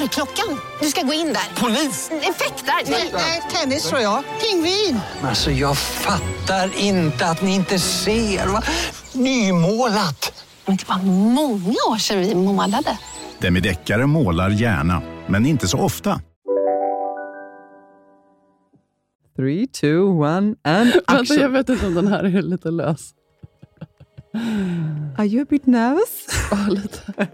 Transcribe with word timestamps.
Dörrklockan. 0.00 0.60
Du 0.80 0.86
ska 0.86 1.02
gå 1.02 1.12
in 1.12 1.26
där. 1.26 1.60
Polis? 1.62 2.10
Effektar? 2.10 2.90
Nej, 3.12 3.42
tennis 3.52 3.88
tror 3.88 4.00
jag. 4.00 4.22
Pingvin. 4.40 5.00
Alltså, 5.22 5.50
jag 5.50 5.78
fattar 5.78 6.78
inte 6.78 7.26
att 7.26 7.42
ni 7.42 7.54
inte 7.54 7.78
ser. 7.78 8.46
Va? 8.46 8.62
Nymålat. 9.12 10.44
Men 10.66 10.76
det 10.76 10.88
var 10.88 10.98
många 11.32 11.74
år 11.90 11.98
sedan 11.98 12.18
vi 12.20 12.34
målade. 12.34 12.98
Demideckare 13.38 14.06
målar 14.06 14.50
gärna, 14.50 15.02
men 15.26 15.46
inte 15.46 15.68
så 15.68 15.78
ofta. 15.78 16.20
Three, 19.36 19.66
two, 19.66 20.00
one 20.02 20.54
and 20.64 20.90
Vänta, 20.92 21.00
action. 21.06 21.36
jag 21.38 21.48
vet 21.48 21.68
inte 21.68 21.86
om 21.86 21.94
den 21.94 22.06
här 22.08 22.24
är 22.24 22.42
lite 22.42 22.70
lös. 22.70 23.10
Are 25.18 25.26
you 25.26 25.42
a 25.42 25.46
bit 25.50 25.66
nervous? 25.66 26.26
Ja, 26.50 26.56
lite. 26.68 27.28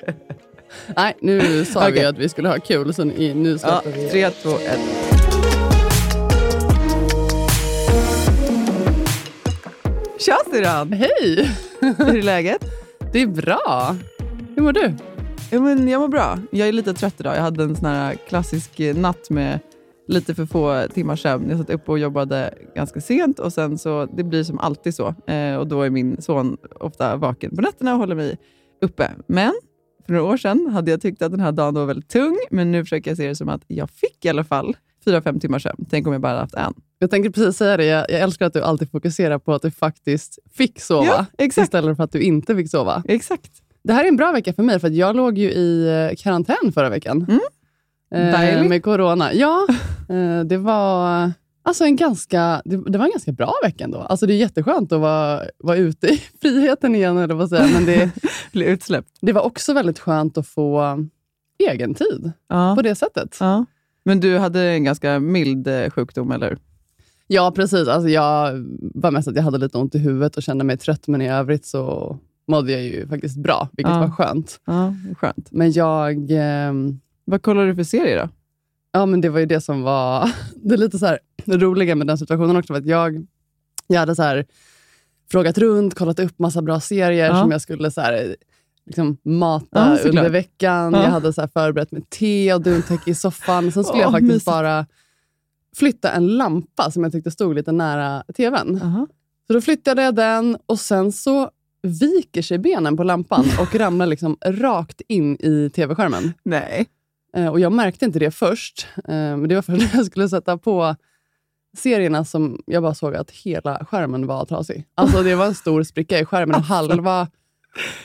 Nej, 0.96 1.14
nu 1.20 1.64
sa 1.64 1.80
vi 1.86 1.92
Okej. 1.92 2.04
att 2.04 2.18
vi 2.18 2.28
skulle 2.28 2.48
ha 2.48 2.58
kul, 2.58 2.94
så 2.94 3.04
nu 3.04 3.34
nu 3.34 3.58
Ja, 3.62 3.82
vi. 3.94 4.08
tre, 4.08 4.30
två, 4.30 4.50
ett. 4.50 4.80
Tja 10.18 10.36
syrran! 10.50 10.92
Hej! 10.92 11.50
Hur 11.80 12.16
är 12.18 12.22
läget? 12.22 12.64
Det 13.12 13.23
är 13.23 13.26
bra. 13.26 13.96
Hur 14.56 14.62
mår 14.62 14.73
du? 14.73 14.95
Ja, 15.51 15.60
men 15.60 15.88
jag 15.88 16.01
mår 16.01 16.09
bra. 16.09 16.38
Jag 16.51 16.68
är 16.68 16.73
lite 16.73 16.95
trött 16.95 17.14
idag. 17.20 17.36
Jag 17.36 17.42
hade 17.42 17.62
en 17.64 17.76
sån 17.76 17.86
här 17.88 18.14
klassisk 18.29 18.80
natt 18.95 19.30
med 19.30 19.59
lite 20.09 20.34
för 20.34 20.46
få 20.46 20.82
timmars 20.95 21.23
sömn. 21.23 21.46
Jag 21.51 21.59
satt 21.59 21.70
uppe 21.70 21.90
och 21.90 21.98
jobbade 21.98 22.54
ganska 22.74 23.01
sent 23.01 23.38
och 23.38 23.52
sen 23.52 23.79
så, 23.79 24.07
det 24.16 24.24
blir 24.24 24.45
som 24.45 24.59
alltid 24.59 24.95
så. 24.95 25.14
Eh, 25.26 25.57
och 25.57 25.66
då 25.66 25.82
är 25.82 25.90
min 25.90 26.23
son 26.23 26.57
ofta 26.80 27.16
vaken 27.16 27.57
på 27.57 27.62
nätterna 27.62 27.92
och 27.92 27.98
håller 27.98 28.14
mig 28.14 28.38
uppe. 28.82 29.10
Men 29.26 29.52
för 30.06 30.12
några 30.12 30.24
år 30.24 30.36
sedan 30.36 30.68
hade 30.72 30.90
jag 30.90 31.02
tyckt 31.02 31.22
att 31.22 31.30
den 31.30 31.40
här 31.40 31.52
dagen 31.52 31.74
var 31.74 31.86
väldigt 31.86 32.08
tung, 32.08 32.38
men 32.50 32.72
nu 32.72 32.84
försöker 32.84 33.10
jag 33.10 33.18
se 33.18 33.28
det 33.28 33.36
som 33.36 33.48
att 33.48 33.62
jag 33.66 33.90
fick 33.90 34.24
i 34.24 34.28
alla 34.28 34.45
fall 34.45 34.76
fyra, 35.04 35.22
fem 35.22 35.40
timmars 35.40 35.62
sömn. 35.62 35.86
Tänk 35.90 36.06
om 36.06 36.12
jag 36.12 36.22
bara 36.22 36.38
haft 36.38 36.54
en. 36.54 36.74
Jag 36.98 37.10
tänkte 37.10 37.30
precis 37.30 37.56
säga 37.56 37.76
det. 37.76 37.84
Jag, 37.84 38.10
jag 38.10 38.20
älskar 38.20 38.46
att 38.46 38.52
du 38.52 38.62
alltid 38.62 38.90
fokuserar 38.90 39.38
på 39.38 39.54
att 39.54 39.62
du 39.62 39.70
faktiskt 39.70 40.38
fick 40.54 40.80
sova, 40.80 41.26
Ja, 41.38 41.45
istället 41.45 41.96
för 41.96 42.04
att 42.04 42.12
du 42.12 42.20
inte 42.20 42.56
fick 42.56 42.70
sova. 42.70 43.02
Exakt. 43.08 43.52
Det 43.84 43.92
här 43.92 44.04
är 44.04 44.08
en 44.08 44.16
bra 44.16 44.32
vecka 44.32 44.52
för 44.52 44.62
mig, 44.62 44.80
för 44.80 44.90
jag 44.90 45.16
låg 45.16 45.38
ju 45.38 45.50
i 45.50 45.88
eh, 45.88 46.16
karantän 46.16 46.73
förra 46.74 46.88
veckan. 46.88 47.26
Mm. 47.28 48.60
Eh, 48.62 48.68
med 48.68 48.82
corona. 48.82 49.34
Ja, 49.34 49.66
eh, 50.08 50.40
det 50.40 50.58
var... 50.58 51.32
Alltså 51.63 51.85
en 51.85 51.96
ganska, 51.96 52.63
det, 52.65 52.77
det 52.91 52.99
var 52.99 53.05
en 53.05 53.10
ganska 53.10 53.32
bra 53.32 53.52
vecka 53.63 53.85
ändå. 53.85 53.99
Alltså 53.99 54.27
det 54.27 54.35
är 54.35 54.37
jätteskönt 54.37 54.93
att 54.93 55.01
vara, 55.01 55.43
vara 55.59 55.77
ute 55.77 56.07
i 56.07 56.16
friheten 56.43 56.95
igen, 56.95 57.19
eller 57.19 57.35
vad 57.35 57.49
säga. 57.49 57.66
men 57.73 57.85
det, 57.85 58.10
Bli 58.52 58.65
utsläppt. 58.66 59.09
det 59.21 59.32
var 59.32 59.43
också 59.43 59.73
väldigt 59.73 59.99
skönt 59.99 60.38
att 60.38 60.46
få 60.46 60.99
egen 61.71 61.95
tid 61.95 62.32
Ja. 62.49 62.74
på 62.77 62.82
det 62.82 62.95
sättet. 62.95 63.37
ja. 63.41 63.65
Men 64.04 64.21
du 64.21 64.38
hade 64.38 64.60
en 64.62 64.84
ganska 64.84 65.19
mild 65.21 65.69
eh, 65.69 65.91
sjukdom, 65.91 66.31
eller? 66.32 66.59
Ja, 67.27 67.53
precis. 67.56 67.88
Alltså 67.88 68.09
jag 68.09 68.53
var 68.94 69.10
mest 69.10 69.28
att 69.28 69.37
jag 69.37 69.43
hade 69.43 69.59
lite 69.59 69.78
ont 69.78 69.94
i 69.94 69.99
huvudet 69.99 70.37
och 70.37 70.43
kände 70.43 70.65
mig 70.65 70.78
trött, 70.78 71.09
men 71.09 71.22
i 71.22 71.28
övrigt 71.31 71.66
så 71.66 72.19
mådde 72.49 72.72
jag 72.72 72.82
ju 72.82 73.09
faktiskt 73.09 73.37
bra, 73.37 73.69
vilket 73.72 73.94
Ja. 73.94 74.00
var 74.00 74.10
skönt. 74.10 74.60
Ja, 74.65 74.94
skönt. 75.19 75.49
Men 75.53 75.72
jag... 75.72 76.26
ehm, 76.31 77.00
Vad 77.25 77.42
kollar 77.42 77.66
du 77.66 77.75
för 77.75 77.82
serie 77.84 78.19
då? 78.22 78.28
Ja, 78.92 79.06
men 79.06 79.20
det 79.20 79.28
var 79.28 79.41
ju 79.41 79.47
det 79.47 79.60
som 79.60 79.82
var 79.82 80.30
det 80.54 80.76
lite 80.76 80.98
så 80.98 81.06
här 81.06 81.19
roliga 81.47 81.94
med 81.94 82.06
den 82.06 82.19
situationen 82.19 82.56
också. 82.56 82.75
Att 82.75 82.86
jag, 82.86 83.26
jag 83.86 84.00
hade 84.00 84.14
så 84.16 84.22
här 84.22 84.47
frågat 85.30 85.58
runt, 85.58 85.94
kollat 85.94 86.19
upp 86.20 86.38
massa 86.38 86.62
bra 86.62 86.80
serier 86.80 87.26
Ja. 87.26 87.41
som 87.41 87.50
jag 87.50 87.60
skulle 87.60 87.91
så 87.91 88.00
här, 88.00 88.36
liksom 88.86 89.16
mata 89.25 89.98
Ja, 90.04 90.08
under 90.10 90.30
veckan. 90.30 90.92
Ja. 90.92 91.03
Jag 91.03 91.10
hade 91.10 91.32
så 91.32 91.41
här 91.41 91.48
förberett 91.48 91.92
med 91.92 92.10
te 92.10 92.54
och 92.54 92.62
duntäcke 92.62 93.10
i 93.10 93.14
soffan. 93.14 93.72
Sen 93.72 93.84
skulle 93.84 93.98
Åh, 93.98 94.03
jag 94.04 94.12
faktiskt 94.12 94.32
mysigt. 94.32 94.44
bara 94.47 94.86
flytta 95.76 96.10
en 96.12 96.26
lampa 96.36 96.91
som 96.91 97.03
jag 97.03 97.12
tyckte 97.12 97.30
stod 97.30 97.54
lite 97.54 97.72
nära 97.72 98.24
tvn. 98.36 98.80
Aha. 98.82 99.06
Så 99.47 99.53
då 99.53 99.60
flyttade 99.60 100.03
jag 100.03 100.14
den 100.14 100.56
och 100.66 100.78
sen 100.80 101.12
så 101.12 101.50
viker 101.82 102.42
sig 102.42 102.59
benen 102.59 102.97
på 102.97 103.03
lampan 103.04 103.44
och 103.60 103.74
ramlar 103.74 104.06
liksom 104.06 104.36
rakt 104.47 105.00
in 105.09 105.36
i 105.41 105.70
tv-skärmen. 105.74 106.32
Nej. 106.44 106.86
Eh, 107.37 107.47
Och 107.47 107.60
Jag 107.60 107.72
märkte 107.72 108.04
inte 108.04 108.19
det 108.19 108.31
först, 108.31 108.87
eh, 108.97 109.03
men 109.15 109.48
det 109.48 109.54
var 109.54 109.62
först 109.62 109.81
när 109.82 109.91
jag 109.98 110.06
skulle 110.06 110.28
sätta 110.28 110.59
på 110.59 110.97
serierna 111.76 112.25
som 112.25 112.62
jag 112.66 112.82
bara 112.82 112.94
såg 112.94 113.15
att 113.15 113.31
hela 113.31 113.84
skärmen 113.84 114.26
var 114.26 114.44
trasig. 114.44 114.87
Alltså 114.94 115.22
Det 115.22 115.34
var 115.34 115.47
en 115.47 115.54
stor 115.54 115.82
spricka 115.82 116.19
i 116.19 116.25
skärmen 116.25 116.54
och 116.56 116.62
halva... 116.62 117.28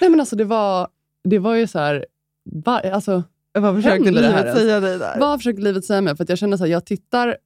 Nej 0.02 0.10
men 0.10 0.20
alltså 0.20 0.36
det 0.36 0.44
var, 0.44 0.88
det 1.24 1.40
var 1.40 1.56
ju 1.56 1.68
så 1.68 1.80
här... 1.80 2.06
Va, 2.66 2.80
alltså, 2.94 3.24
Vad 3.54 3.76
försökte 3.76 4.06
här 4.06 4.12
livet 4.12 4.46
ens? 4.46 4.60
säga 4.60 4.80
dig 4.80 5.00
där? 5.00 5.20
vad 5.20 5.40
försökte 5.40 5.62
livet 5.62 5.86
säga 5.86 6.02
mig? 6.02 6.16
För 6.18 6.24
att 6.24 6.30
jag 6.30 6.38
kände 6.38 6.58
här, 6.58 6.66
jag 6.66 6.86
tittar 6.86 7.38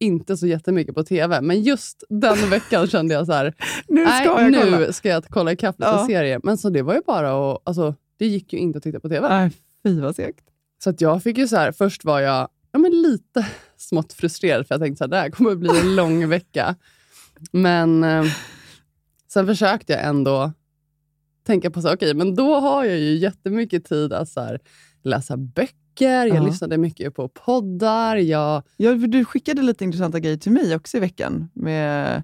inte 0.00 0.36
så 0.36 0.46
jättemycket 0.46 0.94
på 0.94 1.04
TV, 1.04 1.40
men 1.40 1.62
just 1.62 2.04
den 2.08 2.50
veckan 2.50 2.86
kände 2.86 3.14
jag 3.14 3.26
så 3.26 3.32
här, 3.32 3.54
nu 3.88 4.06
ska 4.06 4.12
nej, 4.14 4.24
jag 4.24 4.34
kolla. 4.54 4.78
nu 4.78 4.92
ska 4.92 5.08
jag 5.08 5.24
kolla 5.24 5.52
ikapp 5.52 5.78
lite 5.78 5.90
Ja. 5.90 6.06
serier. 6.06 6.40
Men 6.42 6.58
så 6.58 6.70
det 6.70 6.82
var 6.82 6.94
ju 6.94 7.00
bara 7.06 7.52
att, 7.52 7.60
alltså, 7.64 7.94
det 8.16 8.26
gick 8.26 8.52
ju 8.52 8.58
inte 8.58 8.76
att 8.78 8.82
titta 8.84 9.00
på 9.00 9.08
TV. 9.08 9.28
Nej, 9.28 9.50
fy 9.82 10.00
vad 10.00 10.16
segt. 10.16 10.44
Så 10.84 10.90
att 10.90 11.00
jag 11.00 11.22
fick 11.22 11.38
ju 11.38 11.48
så 11.48 11.56
här, 11.56 11.72
först 11.72 12.04
var 12.04 12.20
jag 12.20 12.48
ja, 12.72 12.78
men 12.78 12.92
lite 12.92 13.46
smått 13.76 14.12
frustrerad 14.12 14.66
för 14.66 14.74
jag 14.74 14.82
tänkte 14.82 15.04
att 15.04 15.10
det 15.10 15.16
här 15.16 15.30
kommer 15.30 15.50
att 15.50 15.58
bli 15.58 15.78
en 15.80 15.96
lång 15.96 16.28
vecka. 16.28 16.74
Men 17.52 18.04
eh, 18.04 18.24
sen 19.32 19.46
försökte 19.46 19.92
jag 19.92 20.04
ändå 20.04 20.52
tänka 21.46 21.70
på 21.70 21.82
så 21.82 21.94
okej, 21.94 22.14
men 22.14 22.34
då 22.34 22.54
har 22.60 22.84
jag 22.84 22.98
ju 22.98 23.16
jättemycket 23.16 23.84
tid 23.84 24.12
att 24.12 24.28
så 24.28 24.40
här, 24.40 24.60
läsa 25.02 25.36
böcker, 25.36 26.26
jag 26.26 26.28
Ja. 26.36 26.46
lyssnade 26.46 26.78
mycket 26.78 27.14
på 27.14 27.28
poddar, 27.28 28.16
jag, 28.16 28.62
Ja, 28.76 28.94
du 28.94 29.24
skickade 29.24 29.62
lite 29.62 29.84
intressanta 29.84 30.20
grejer 30.20 30.36
till 30.36 30.52
mig 30.52 30.76
också 30.76 30.96
i 30.96 31.00
veckan. 31.00 31.50
Med, 31.54 32.22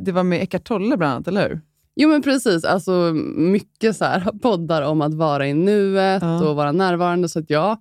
det 0.00 0.12
var 0.12 0.22
med 0.22 0.42
Eckart 0.42 0.64
Tolle 0.64 0.96
bland 0.96 1.12
annat, 1.12 1.28
eller 1.28 1.48
hur? 1.48 1.60
Jo 2.00 2.08
men 2.08 2.22
precis, 2.22 2.64
alltså 2.64 2.92
mycket 3.36 3.96
så 3.96 4.04
här 4.04 4.20
poddar 4.42 4.82
om 4.82 5.00
att 5.02 5.14
vara 5.14 5.46
i 5.48 5.54
nuet 5.54 6.22
Ja. 6.22 6.48
och 6.48 6.56
vara 6.56 6.72
närvarande. 6.72 7.28
Så 7.28 7.38
att 7.38 7.50
jag, 7.50 7.78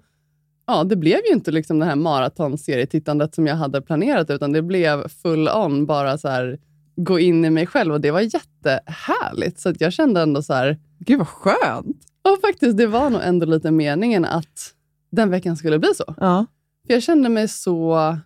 ja, 0.67 0.83
det 0.83 0.95
blev 0.95 1.19
ju 1.29 1.33
inte 1.33 1.51
liksom 1.51 1.79
det 1.79 1.85
här 1.85 1.95
maratonserietittandet 1.95 3.35
som 3.35 3.47
jag 3.47 3.55
hade 3.55 3.81
planerat, 3.81 4.29
utan 4.29 4.51
det 4.51 4.61
blev 4.61 5.07
full 5.07 5.49
on, 5.49 5.85
bara 5.85 6.17
så 6.17 6.27
här 6.27 6.59
gå 6.95 7.19
in 7.19 7.45
i 7.45 7.49
mig 7.49 7.67
själv 7.67 7.93
och 7.93 8.01
det 8.01 8.11
var 8.11 8.21
jättehärligt. 8.21 9.59
Så 9.59 9.69
att 9.69 9.81
jag 9.81 9.93
kände 9.93 10.21
ändå 10.21 10.41
så 10.43 10.53
här, 10.53 10.77
Gud 10.99 11.17
vad 11.17 11.27
skönt! 11.27 11.97
och 12.21 12.41
faktiskt 12.41 12.77
det 12.77 12.87
var 12.87 13.09
nog 13.09 13.21
ändå 13.23 13.45
lite 13.45 13.71
meningen 13.71 14.25
att 14.25 14.73
den 15.11 15.29
veckan 15.29 15.57
skulle 15.57 15.79
bli 15.79 15.93
så. 15.95 16.15
Ja. 16.17 16.45
För 16.87 16.93
jag 16.93 17.03
kände 17.03 17.29
mig 17.29 17.47
så 17.47 18.17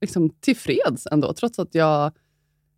liksom, 0.00 0.30
tillfreds 0.30 1.06
ändå, 1.10 1.32
trots 1.32 1.58
att 1.58 1.74
jag 1.74 2.12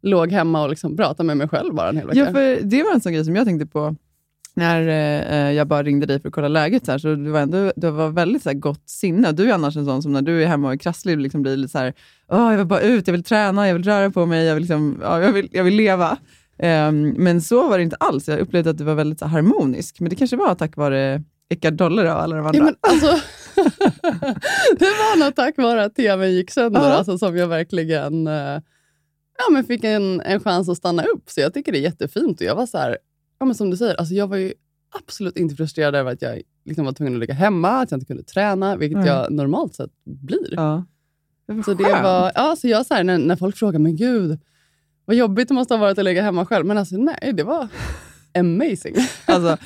låg 0.03 0.33
hemma 0.33 0.63
och 0.63 0.71
liksom 0.71 0.97
pratade 0.97 1.27
med 1.27 1.37
mig 1.37 1.49
själv 1.49 1.75
bara 1.75 1.89
en 1.89 1.97
hel 1.97 2.07
vecka. 2.07 2.19
ja, 2.21 2.33
för 2.33 2.59
det 2.63 2.83
var 2.83 2.95
en 2.95 3.01
sån 3.01 3.13
grej 3.13 3.25
som 3.25 3.37
jag 3.37 3.47
tänkte 3.47 3.67
på 3.67 3.97
när 4.55 4.89
eh, 4.89 5.53
jag 5.53 5.67
bara 5.67 5.83
ringde 5.83 6.07
dig 6.07 6.21
för 6.21 6.29
att 6.29 6.35
kolla 6.35 6.49
läget. 6.49 6.87
Så, 6.87 6.93
här, 6.93 6.99
så 6.99 7.15
du 7.15 7.31
var, 7.31 7.41
ändå, 7.41 7.73
du 7.77 7.91
var 7.91 8.09
väldigt 8.09 8.43
så 8.43 8.49
här, 8.49 8.57
gott 8.57 8.89
sinne. 8.89 9.33
Du 9.33 9.51
är 9.51 9.55
annars 9.55 9.77
en 9.77 9.85
sån 9.85 10.03
som 10.03 10.13
när 10.13 10.23
du 10.23 10.43
är 10.43 10.47
hemma 10.47 10.67
och 10.67 10.73
är 10.73 10.79
krasslig 10.79 11.21
liksom 11.21 11.43
blir 11.43 11.57
lite 11.57 11.73
så 11.73 11.79
här, 11.79 11.95
Åh, 12.29 12.51
jag 12.51 12.59
vill 12.59 12.67
bara 12.67 12.81
ut, 12.81 13.07
jag 13.07 13.13
vill 13.13 13.25
träna, 13.25 13.67
jag 13.67 13.75
vill 13.75 13.85
röra 13.85 14.11
på 14.11 14.27
mig, 14.27 14.47
jag 14.47 14.55
vill, 14.55 14.63
liksom, 14.63 14.99
ja, 15.03 15.23
jag 15.23 15.33
vill, 15.33 15.49
jag 15.53 15.65
vill 15.65 15.75
leva. 15.75 16.17
Ehm, 16.59 17.15
men 17.17 17.43
så 17.43 17.69
var 17.69 17.79
det 17.79 17.85
inte 17.85 17.97
alls. 17.97 18.29
Jag 18.29 18.39
upplevde 18.39 18.71
att 18.71 18.79
du 18.79 18.85
var 18.85 18.95
väldigt 18.95 19.19
så 19.19 19.27
harmonisk. 19.27 20.01
Men 20.01 20.11
det 20.11 20.17
kanske 20.17 20.37
var 20.37 20.55
tack 20.55 20.77
vare 20.77 21.23
Eckart 21.49 21.79
Tolle 21.79 22.03
och 22.13 22.23
alla 22.23 22.37
de 22.37 22.47
andra. 22.47 22.59
Ja, 22.59 22.65
men 22.65 22.75
alltså, 22.81 23.07
det 24.79 24.85
var 24.85 25.25
nog 25.25 25.35
tack 25.35 25.59
vare 25.59 25.85
att 25.85 25.95
tvn 25.95 26.33
gick 26.33 26.51
sönder 26.51 26.81
Ja. 26.81 26.87
alltså, 26.87 27.19
som 27.19 27.37
jag 27.37 27.49
verkligen 27.49 28.27
eh, 28.27 28.59
ja, 29.47 29.53
men 29.53 29.65
fick 29.65 29.85
en, 29.85 30.21
en 30.21 30.41
chans 30.41 30.69
att 30.69 30.77
stanna 30.77 31.05
upp. 31.05 31.31
Så 31.31 31.41
jag 31.41 31.55
tycker 31.55 31.73
det 31.73 31.79
är 31.79 31.83
jättefint. 31.83 32.41
Och 32.41 32.47
jag 32.47 32.55
var 32.55 32.67
så 32.67 32.79
här, 32.79 32.99
ja, 33.39 33.47
men 33.47 33.55
som 33.55 33.71
du 33.71 33.77
säger, 33.77 33.95
alltså, 33.95 34.15
jag 34.15 34.27
var 34.27 34.37
ju 34.37 34.53
absolut 34.91 35.37
inte 35.37 35.55
frustrerad 35.55 35.95
över 35.95 36.13
att 36.13 36.23
jag 36.23 36.43
liksom 36.65 36.85
var 36.85 36.93
tvungen 36.93 37.15
att 37.15 37.21
ligga 37.21 37.35
hemma, 37.35 37.71
att 37.71 37.91
jag 37.91 37.97
inte 37.97 38.07
kunde 38.07 38.23
träna, 38.23 38.77
vilket 38.77 38.99
Nej. 38.99 39.07
jag 39.07 39.33
normalt 39.33 39.75
sett 39.75 39.91
blir. 40.05 40.55
ja. 40.55 40.85
Det 41.47 41.63
Så 41.63 41.75
det 41.75 42.03
var, 42.03 42.33
ja, 42.35 42.57
så 42.57 42.69
jag 42.69 42.87
så 42.87 42.95
här, 42.95 43.05
när, 43.05 43.19
när 43.19 43.37
folk 43.37 43.57
frågar, 43.57 43.79
men 43.79 43.97
gud, 43.97 44.39
vad 45.05 45.17
jobbigt 45.17 45.49
det 45.49 45.55
måste 45.55 45.75
ha 45.75 45.79
varit 45.79 45.99
att 45.99 46.05
ligga 46.05 46.23
hemma 46.23 46.47
själv. 46.47 46.67
Men 46.67 46.79
alltså 46.79 46.97
nej, 46.97 47.33
det 47.35 47.43
var 47.43 47.69
amazing. 48.39 48.95
Alltså, 49.25 49.57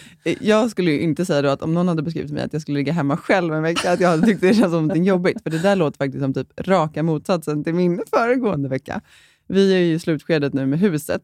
jag 0.41 0.71
skulle 0.71 0.91
ju 0.91 1.01
inte 1.01 1.25
säga 1.25 1.53
att 1.53 1.63
om 1.63 1.75
någon 1.75 1.89
hade 1.89 2.03
beskrivit 2.03 2.33
mig 2.33 2.43
att 2.43 2.53
jag 2.53 2.63
skulle 2.63 2.79
ligga 2.79 2.93
hemma 2.93 3.17
själv 3.17 3.55
en 3.55 3.63
vecka, 3.63 3.93
att 3.93 4.01
jag 4.01 4.09
hade 4.09 4.27
tyckt 4.27 4.41
det 4.41 4.55
känns 4.55 4.73
som 4.73 4.73
någonting 4.73 5.05
jobbigt. 5.05 5.43
För 5.43 5.51
det 5.51 5.59
där 5.59 5.77
låter 5.77 5.97
faktiskt 5.97 6.23
som 6.23 6.35
typ 6.35 6.49
raka 6.61 7.03
motsatsen 7.03 7.65
till 7.65 7.75
min 7.75 8.03
föregående 8.11 8.69
vecka. 8.69 9.01
Vi 9.49 9.75
är 9.75 9.79
ju 9.79 9.95
i 9.95 9.99
slutskedet 9.99 10.55
nu 10.55 10.67
med 10.67 10.79
huset 10.79 11.23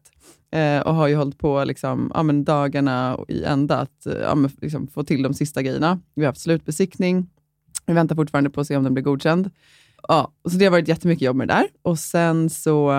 eh, 0.51 0.79
och 0.79 0.95
har 0.95 1.07
ju 1.07 1.15
hållit 1.15 1.37
på 1.37 1.63
liksom, 1.63 2.11
ja, 2.13 2.23
men 2.23 2.43
dagarna 2.43 3.19
i 3.27 3.43
ända 3.43 3.77
att 3.77 4.05
eh, 4.05 4.13
ja, 4.13 4.35
men, 4.35 4.51
liksom, 4.61 4.87
få 4.87 5.03
till 5.03 5.23
de 5.23 5.33
sista 5.33 5.61
grejerna. 5.61 5.99
Vi 6.15 6.21
har 6.21 6.27
haft 6.27 6.41
slutbesiktning. 6.41 7.29
Vi 7.85 7.93
väntar 7.93 8.15
fortfarande 8.15 8.49
på 8.49 8.61
att 8.61 8.67
se 8.67 8.77
om 8.77 8.83
den 8.83 8.93
blir 8.93 9.03
godkänd. 9.03 9.49
Ja, 10.07 10.31
så 10.49 10.57
det 10.57 10.65
har 10.65 10.71
varit 10.71 10.87
jättemycket 10.87 11.21
jobb 11.21 11.35
med 11.35 11.47
det 11.47 11.53
där. 11.53 11.67
Och 11.81 11.99
sen 11.99 12.49
så 12.49 12.91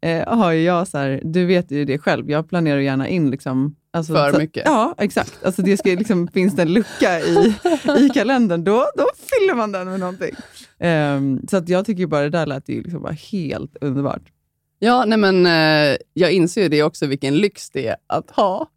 eh, 0.00 0.38
har 0.38 0.52
jag, 0.52 0.88
så 0.88 0.98
här, 0.98 1.20
du 1.24 1.46
vet 1.46 1.70
ju 1.70 1.84
det 1.84 1.98
själv, 1.98 2.30
jag 2.30 2.48
planerar 2.48 2.78
gärna 2.78 3.08
in 3.08 3.30
liksom, 3.30 3.76
alltså, 3.92 4.14
För 4.14 4.32
så, 4.32 4.38
mycket. 4.38 4.62
Ja, 4.66 4.94
exakt. 4.98 5.44
Alltså 5.44 5.62
det 5.62 5.76
ska, 5.76 5.90
liksom, 5.90 6.28
finns 6.34 6.56
det 6.56 6.62
en 6.62 6.72
lucka 6.72 7.20
i, 7.20 7.54
i 7.98 8.08
kalendern, 8.14 8.64
då, 8.64 8.86
då 8.96 9.06
fyller 9.16 9.54
man 9.54 9.72
den 9.72 9.90
med 9.90 10.00
någonting. 10.00 10.34
Ehm, 10.78 11.46
så 11.50 11.56
att 11.56 11.68
jag 11.68 11.86
tycker 11.86 12.06
bara 12.06 12.22
det 12.22 12.30
där 12.30 12.46
lät 12.46 12.68
ju 12.68 12.82
liksom 12.82 13.02
bara 13.02 13.12
helt 13.12 13.76
underbart. 13.80 14.32
Ja, 14.78 15.04
nej 15.04 15.18
men 15.18 15.46
eh, 15.46 15.96
jag 16.14 16.32
inser 16.32 16.62
ju 16.62 16.68
det 16.68 16.82
också, 16.82 17.06
vilken 17.06 17.36
lyx 17.38 17.70
det 17.70 17.86
är 17.86 17.96
att 18.06 18.30
ha 18.30 18.70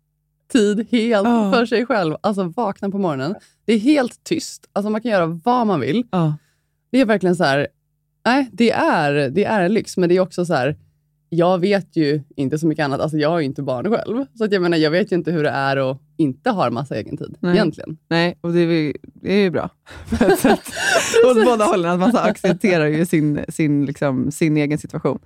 tid 0.51 0.87
helt 0.91 1.27
Ja. 1.27 1.51
för 1.53 1.65
sig 1.65 1.85
själv. 1.85 2.15
Alltså 2.21 2.43
vakna 2.43 2.89
på 2.89 2.97
morgonen. 2.97 3.35
Det 3.65 3.73
är 3.73 3.79
helt 3.79 4.23
tyst. 4.23 4.69
Alltså 4.73 4.89
man 4.89 5.01
kan 5.01 5.11
göra 5.11 5.25
vad 5.25 5.67
man 5.67 5.79
vill. 5.79 6.03
Ja. 6.11 6.37
Det 6.91 7.01
är 7.01 7.05
verkligen 7.05 7.35
så 7.35 7.43
här, 7.43 7.67
nej, 8.25 8.49
det 8.53 8.71
är, 8.71 9.29
det 9.29 9.45
är 9.45 9.61
en 9.61 9.73
lyx, 9.73 9.97
men 9.97 10.09
det 10.09 10.15
är 10.15 10.19
också 10.19 10.45
så 10.45 10.53
här, 10.53 10.77
jag 11.29 11.57
vet 11.59 11.95
ju 11.95 12.21
inte 12.35 12.59
så 12.59 12.67
mycket 12.67 12.83
annat. 12.85 13.01
Alltså 13.01 13.17
jag 13.17 13.29
har 13.29 13.39
ju 13.39 13.45
inte 13.45 13.61
barn 13.61 13.91
själv. 13.91 14.25
Så 14.37 14.43
att 14.43 14.51
jag 14.51 14.61
menar, 14.61 14.77
jag 14.77 14.91
vet 14.91 15.11
ju 15.11 15.15
inte 15.15 15.31
hur 15.31 15.43
det 15.43 15.49
är 15.49 15.91
att 15.91 15.97
inte 16.17 16.49
ha 16.49 16.69
massa 16.69 16.95
egen 16.95 17.17
tid 17.17 17.35
Nej. 17.39 17.53
egentligen. 17.53 17.97
Nej, 18.07 18.37
och 18.41 18.53
det 18.53 18.59
är, 18.59 18.65
ju- 18.67 18.93
det 19.03 19.33
är 19.33 19.41
ju 19.41 19.49
bra. 19.49 19.69
Åt 21.31 21.45
båda 21.45 21.65
hållen, 21.65 21.91
att 21.91 22.13
man 22.13 22.23
accepterar 22.29 22.85
ju 22.85 23.05
sin, 23.05 23.45
sin, 23.49 23.85
liksom, 23.85 24.31
sin 24.31 24.57
egen 24.57 24.77
situation. 24.77 25.19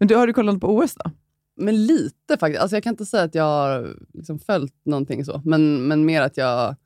Men 0.00 0.08
du, 0.08 0.16
har 0.16 0.26
du 0.26 0.32
kollat 0.32 0.60
på 0.60 0.76
OS 0.76 0.94
då? 0.94 1.10
Men 1.56 1.86
lite 1.86 2.36
faktiskt. 2.40 2.62
Alltså 2.62 2.76
jag 2.76 2.82
kan 2.82 2.92
inte 2.92 3.06
säga 3.06 3.22
att 3.22 3.34
jag 3.34 3.44
har 3.44 3.96
liksom 4.12 4.38
följt 4.38 4.74
någonting 4.84 5.24
så, 5.24 5.42
men, 5.44 5.88
men 5.88 6.04
mer 6.04 6.22
att 6.22 6.36
jag... 6.36 6.76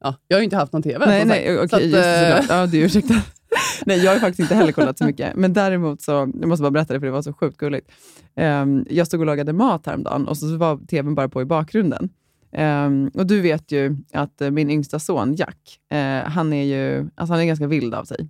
Ja, 0.00 0.14
jag 0.28 0.36
har 0.36 0.40
ju 0.40 0.44
inte 0.44 0.56
haft 0.56 0.72
någon 0.72 0.82
TV. 0.82 1.06
Nej, 1.06 1.24
nej, 1.24 1.56
okej, 1.56 1.68
Så 1.68 1.76
att, 1.76 1.82
just 1.82 1.94
det, 1.94 2.40
såklart. 2.40 2.58
Ja, 2.58 2.66
du. 2.66 2.88
Nej, 3.86 4.04
jag 4.04 4.12
har 4.12 4.18
faktiskt 4.18 4.40
inte 4.40 4.54
heller 4.54 4.72
kollat 4.72 4.98
så 4.98 5.04
mycket. 5.04 5.36
Men 5.36 5.52
däremot 5.52 6.02
så, 6.02 6.12
jag 6.12 6.46
måste 6.46 6.62
bara 6.62 6.70
berätta 6.70 6.94
det 6.94 7.00
för 7.00 7.06
det 7.06 7.12
var 7.12 7.22
så 7.22 7.32
sjukt 7.32 7.56
gulligt. 7.56 7.90
Ehm, 8.34 8.86
jag 8.90 9.06
stod 9.06 9.20
och 9.20 9.26
lagade 9.26 9.52
mat 9.52 9.86
häromdagen 9.86 10.28
och 10.28 10.38
så 10.38 10.56
var 10.56 10.86
tvn 10.86 11.14
bara 11.14 11.28
på 11.28 11.42
i 11.42 11.44
bakgrunden. 11.44 12.08
Ehm, 12.52 13.10
och 13.14 13.26
du 13.26 13.40
vet 13.40 13.72
ju 13.72 13.96
att 14.12 14.42
min 14.50 14.70
yngsta 14.70 14.98
son 14.98 15.34
Jack, 15.34 15.80
eh, 15.90 16.30
han 16.30 16.52
är 16.52 16.64
ju 16.64 17.08
alltså 17.14 17.32
han 17.32 17.42
är 17.42 17.46
ganska 17.46 17.66
vild 17.66 17.94
av 17.94 18.04
sig. 18.04 18.28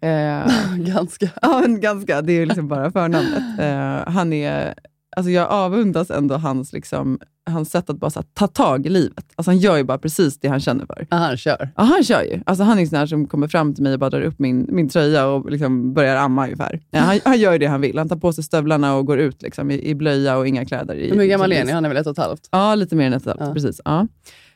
Eh, 0.00 0.46
Ganska. 0.94 1.28
Ja, 1.42 1.60
men 1.60 1.80
ganska. 1.80 2.22
Det 2.22 2.32
är 2.32 2.40
ju 2.40 2.46
liksom 2.46 2.68
bara 2.68 2.90
förnamnet. 2.90 3.42
Eh, 3.60 4.12
han 4.12 4.32
är, 4.32 4.74
alltså 5.16 5.30
jag 5.30 5.48
avundas 5.50 6.10
ändå 6.10 6.34
hans, 6.34 6.72
liksom, 6.72 7.18
hans 7.50 7.70
sätt 7.70 7.90
att 7.90 7.96
bara 8.00 8.10
här, 8.14 8.24
ta 8.34 8.46
tag 8.46 8.86
i 8.86 8.88
livet. 8.88 9.24
Alltså 9.36 9.50
han 9.50 9.58
gör 9.58 9.76
ju 9.76 9.84
bara 9.84 9.98
precis 9.98 10.40
det 10.40 10.48
han 10.48 10.60
känner 10.60 10.86
för. 10.86 11.06
Ja, 11.10 11.16
han 11.16 11.36
kör. 11.36 11.70
Ja, 11.76 11.82
han 11.82 12.04
kör 12.04 12.22
ju. 12.22 12.40
Alltså 12.46 12.64
han 12.64 12.78
är 12.78 12.86
sån 12.86 12.98
här 12.98 13.06
som 13.06 13.26
kommer 13.26 13.48
fram 13.48 13.74
till 13.74 13.82
mig 13.82 13.92
och 13.92 13.98
bara 13.98 14.10
drar 14.10 14.20
upp 14.20 14.38
min, 14.38 14.66
min 14.68 14.88
tröja 14.88 15.26
och 15.26 15.50
liksom 15.50 15.94
börjar 15.94 16.16
amma 16.16 16.44
ungefär. 16.44 16.80
Ja, 16.90 17.00
han, 17.00 17.20
han 17.24 17.38
gör 17.38 17.52
ju 17.52 17.58
det 17.58 17.66
han 17.66 17.80
vill. 17.80 17.98
Han 17.98 18.08
tar 18.08 18.16
på 18.16 18.32
sig 18.32 18.44
stövlarna 18.44 18.94
och 18.94 19.06
går 19.06 19.18
ut 19.18 19.42
liksom, 19.42 19.70
i, 19.70 19.88
i 19.88 19.94
blöja 19.94 20.36
och 20.36 20.48
inga 20.48 20.64
kläder. 20.64 20.94
I, 20.94 21.10
hur 21.18 21.24
gammal 21.24 21.52
är 21.52 21.64
ni? 21.64 21.72
Han 21.72 21.84
är 21.84 21.88
väl 21.88 21.96
ett 21.98 22.06
och 22.06 22.18
ett 22.18 22.24
halvt? 22.24 22.48
Ja, 22.52 22.74
lite 22.74 22.96
mer 22.96 23.06
än 23.06 23.12
ett 23.12 23.26
och 23.26 23.32
ett 23.32 23.38
halvt, 23.40 23.48
Ja. 23.50 23.54
precis. 23.54 23.80
Ja. 23.84 24.06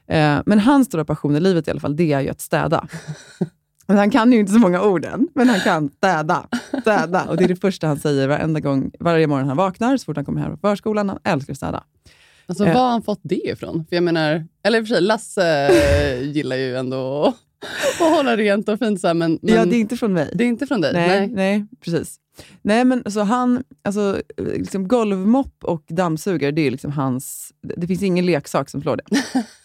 Eh, 0.09 0.39
men 0.47 0.59
hans 0.59 0.87
stora 0.87 1.05
passion 1.05 1.37
i 1.37 1.41
livet 1.41 1.69
i 1.69 1.71
alla 1.71 1.81
fall, 1.81 1.97
det 1.97 2.13
är 2.13 2.21
ju 2.21 2.29
att 2.29 2.41
städa. 2.41 2.87
Men 3.91 3.99
han 3.99 4.11
kan 4.11 4.33
ju 4.33 4.39
inte 4.39 4.53
så 4.53 4.59
många 4.59 4.83
ord 4.83 5.05
än, 5.05 5.29
men 5.35 5.49
han 5.49 5.61
kan 5.61 5.91
städa. 5.91 6.47
städa. 6.81 7.25
Och 7.25 7.37
det 7.37 7.45
är 7.45 7.49
det 7.49 7.57
första 7.57 7.87
han 7.87 7.99
säger 7.99 8.29
varenda 8.29 8.61
gång, 8.61 8.91
varje 9.01 9.27
morgon 9.27 9.49
han 9.49 9.57
vaknar, 9.57 9.97
så 9.97 10.05
fort 10.05 10.17
han 10.17 10.25
kommer 10.25 10.41
hem 10.41 10.51
från 10.51 10.59
förskolan. 10.59 11.09
Han 11.09 11.19
älskar 11.25 11.53
att 11.53 11.57
städa. 11.57 11.85
Alltså, 12.47 12.65
Eh. 12.65 12.75
Var 12.75 12.81
har 12.81 12.91
han 12.91 13.03
fått 13.03 13.21
det 13.23 13.35
ifrån? 13.35 13.87
För 13.89 13.97
jag 13.97 14.03
menar, 14.03 14.47
eller 14.63 14.79
i 14.79 14.83
och 14.83 14.87
för 14.87 14.95
sig, 14.95 15.03
Lasse 15.03 15.69
eh, 15.69 16.23
gillar 16.23 16.57
ju 16.57 16.77
ändå 16.77 17.35
att 18.01 18.17
hålla 18.17 18.37
rent 18.37 18.69
och 18.69 18.79
fint. 18.79 19.01
Så 19.01 19.07
här, 19.07 19.15
men, 19.15 19.39
men 19.43 19.55
ja, 19.55 19.65
det 19.65 19.77
är 19.77 19.81
inte 19.81 19.97
från 19.97 20.13
mig. 20.13 20.31
det 20.35 20.45
är 20.45 20.49
inte 20.49 20.67
från 20.67 20.81
dig? 20.81 20.93
Nej, 20.93 21.27
nej. 21.27 21.67
precis. 21.85 22.17
Nej, 22.63 22.85
men 22.85 23.11
så 23.11 23.21
han, 23.21 23.65
alltså, 23.85 24.23
liksom 24.37 24.89
golvmopp 24.89 25.65
och 25.65 25.85
dammsugare, 25.89 26.51
det 26.51 26.67
är 26.67 26.71
liksom 26.71 26.93
hans... 26.93 27.53
Det 27.63 27.87
finns 27.87 28.03
ingen 28.03 28.27
leksak 28.27 28.71
som 28.71 28.83
slår 28.83 28.97
det. 28.97 29.05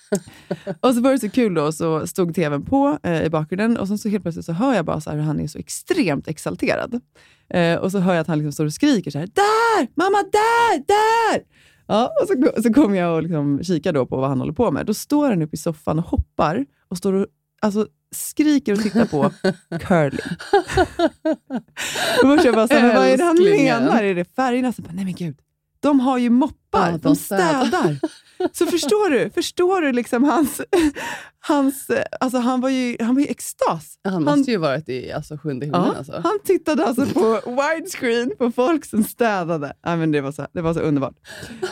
och 0.80 0.94
så 0.94 1.02
var 1.02 1.12
det 1.12 1.20
så 1.20 1.30
kul 1.30 1.54
då, 1.54 1.72
så 1.72 2.08
stod 2.08 2.36
tvn 2.36 2.66
på 2.66 3.00
eh, 3.04 3.24
i 3.24 3.30
bakgrunden 3.30 3.78
och 3.78 3.88
sen 3.88 3.98
så 3.98 4.10
helt 4.10 4.24
plötsligt 4.24 4.46
så 4.46 4.54
hör 4.54 4.76
jag 4.76 4.86
bara 4.86 5.02
så 5.02 5.12
hur 5.12 5.22
han 5.22 5.40
är 5.40 5.48
så 5.48 5.60
extremt 5.60 6.28
exalterad. 6.28 7.02
Eh, 7.50 7.76
och 7.76 7.92
så 7.92 8.00
hör 8.00 8.14
jag 8.14 8.22
att 8.22 8.28
han 8.28 8.38
liksom 8.38 8.52
står 8.52 8.66
och 8.66 8.74
skriker 8.74 9.12
så 9.12 9.20
här, 9.20 9.28
där! 9.28 9.88
Mamma, 9.96 10.18
där! 10.32 10.78
Där! 10.88 11.44
Ja, 11.88 12.12
och 12.22 12.28
så, 12.28 12.62
så 12.62 12.74
kommer 12.74 12.98
jag 12.98 13.16
och 13.16 13.24
liksom 13.24 13.64
kikar 13.64 13.94
då 13.94 14.06
på 14.06 14.18
vad 14.18 14.30
han 14.30 14.40
håller 14.40 14.54
på 14.54 14.72
med. 14.72 14.86
Då 14.86 14.94
står 14.94 15.30
han 15.30 15.42
uppe 15.42 15.54
i 15.54 15.58
soffan 15.58 16.00
och 16.00 16.06
hoppar 16.06 16.66
och 16.88 16.98
står 16.98 17.14
och 17.14 17.28
alltså, 17.62 17.88
skriker 18.16 18.74
och 18.74 18.80
tittar 18.80 19.06
på 19.06 19.32
curling. 19.80 20.20
Då 22.22 22.36
först 22.36 22.46
jag 22.46 22.56
bara, 22.56 22.68
så 22.68 22.74
men 22.74 22.96
vad 22.96 23.08
är 23.08 23.18
det 23.18 23.24
han 23.24 23.44
menar? 23.44 24.04
Är 24.04 24.16
det 24.16 24.36
färgerna? 24.36 24.74
Så 24.74 24.82
bara, 24.82 24.94
nej 24.94 25.06
men 25.06 25.14
gud, 25.14 25.38
de 25.86 26.00
har 26.00 26.18
ju 26.18 26.30
moppar, 26.30 26.92
Ja, 26.92 26.98
de, 26.98 27.16
städar. 27.16 28.00
Så 28.54 28.66
förstår 28.66 29.10
du, 29.10 29.30
förstår 29.30 29.82
du 29.82 29.92
liksom 29.92 30.24
hans, 30.24 30.62
hans 31.40 31.92
alltså 32.20 32.38
han 32.40 32.62
var 32.62 32.70
ju, 32.70 32.98
han 33.00 33.16
var 33.16 33.22
i 33.22 33.28
extas. 33.30 33.96
Han 34.04 34.24
måste 34.24 34.52
ju 34.52 34.58
varit 34.58 34.90
i 34.90 35.12
alltså, 35.12 35.38
sjunde 35.38 35.66
himlen. 35.66 35.84
Ja, 35.86 35.96
Alltså. 35.98 36.22
Han 36.24 36.40
tittade 36.44 36.86
alltså 36.86 37.06
på 37.06 37.40
widescreen 37.46 38.32
på 38.38 38.52
folk 38.52 38.86
som 38.86 39.04
städade. 39.04 39.74
Ja, 39.84 39.96
men 39.96 40.12
det, 40.12 40.22
var 40.22 40.32
så, 40.32 40.48
det 40.54 40.62
var 40.62 40.74
så 40.74 40.80
underbart. 40.80 41.16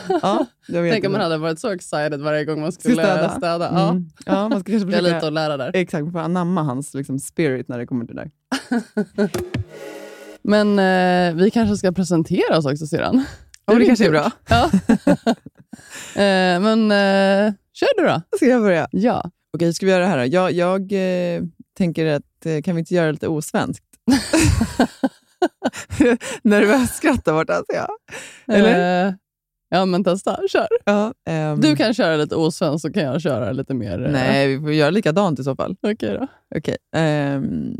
Ja, 0.08 0.46
Tänk 0.66 1.04
om 1.06 1.12
man 1.12 1.20
hade 1.20 1.38
varit 1.38 1.60
så 1.60 1.70
excited 1.70 2.20
varje 2.20 2.44
gång 2.44 2.60
man 2.60 2.72
skulle 2.72 2.94
städa. 2.94 3.30
städa. 3.30 3.70
Ja. 3.72 3.90
Mm. 3.90 4.08
Ja, 4.26 4.48
man 4.48 4.60
ska 4.60 4.72
kanske 4.72 4.86
Det 4.90 4.96
är 4.96 5.00
försöka 5.00 5.14
lite 5.14 5.26
att 5.26 5.32
lära 5.32 5.56
där. 5.56 5.70
exakt, 5.74 6.04
man 6.04 6.12
får 6.12 6.20
anamma 6.20 6.62
hans 6.62 6.94
liksom, 6.94 7.18
spirit 7.18 7.68
när 7.68 7.78
det 7.78 7.86
kommer 7.86 8.06
till 8.06 8.16
det 8.16 8.22
där. 8.22 8.30
Men 10.42 10.78
eh, 10.78 11.34
vi 11.42 11.50
kanske 11.50 11.76
ska 11.76 11.92
presentera 11.92 12.58
oss 12.58 12.66
också 12.66 12.86
sedan. 12.86 13.24
Ja, 13.66 13.74
det 13.74 13.86
kanske 13.86 14.06
är 14.06 14.10
bra. 14.10 14.30
Ja. 14.48 14.70
eh, 16.22 16.60
men 16.60 16.90
eh, 16.90 17.52
kör 17.72 18.02
du 18.02 18.06
då. 18.08 18.22
Ska 18.36 18.46
jag 18.46 18.62
börja? 18.62 18.88
Ja. 18.90 19.30
Okej, 19.56 19.74
ska 19.74 19.86
vi 19.86 19.92
göra 19.92 20.02
det 20.02 20.08
här 20.08 20.18
då? 20.18 20.24
Jag, 20.26 20.52
jag 20.52 20.92
eh, 21.36 21.42
tänker 21.78 22.06
att, 22.06 22.46
eh, 22.46 22.62
kan 22.62 22.74
vi 22.76 22.80
inte 22.80 22.94
göra 22.94 23.06
det 23.06 23.12
lite 23.12 23.28
osvenskt? 23.28 23.84
Nervös 26.42 26.96
skratt 26.96 27.24
där 27.24 27.32
borta, 27.32 27.62
ser 27.70 27.76
jag. 27.76 27.88
Eller? 28.58 29.06
Eh, 29.08 29.14
ja, 29.68 29.84
men 29.84 30.04
testa. 30.04 30.40
Kör. 30.48 30.68
Ja, 30.84 31.14
ehm, 31.26 31.60
Du 31.60 31.76
kan 31.76 31.94
köra 31.94 32.16
lite 32.16 32.36
osvenskt 32.36 32.82
så 32.82 32.92
kan 32.92 33.02
jag 33.02 33.20
köra 33.20 33.52
lite 33.52 33.74
mer... 33.74 34.04
eh, 34.06 34.12
Nej, 34.12 34.56
vi 34.56 34.60
får 34.62 34.72
göra 34.72 34.90
likadant 34.90 35.38
i 35.38 35.44
så 35.44 35.56
fall. 35.56 35.76
Okej 35.82 36.18
då. 36.20 36.26
Okej. 36.56 36.76
ehm, 36.96 37.76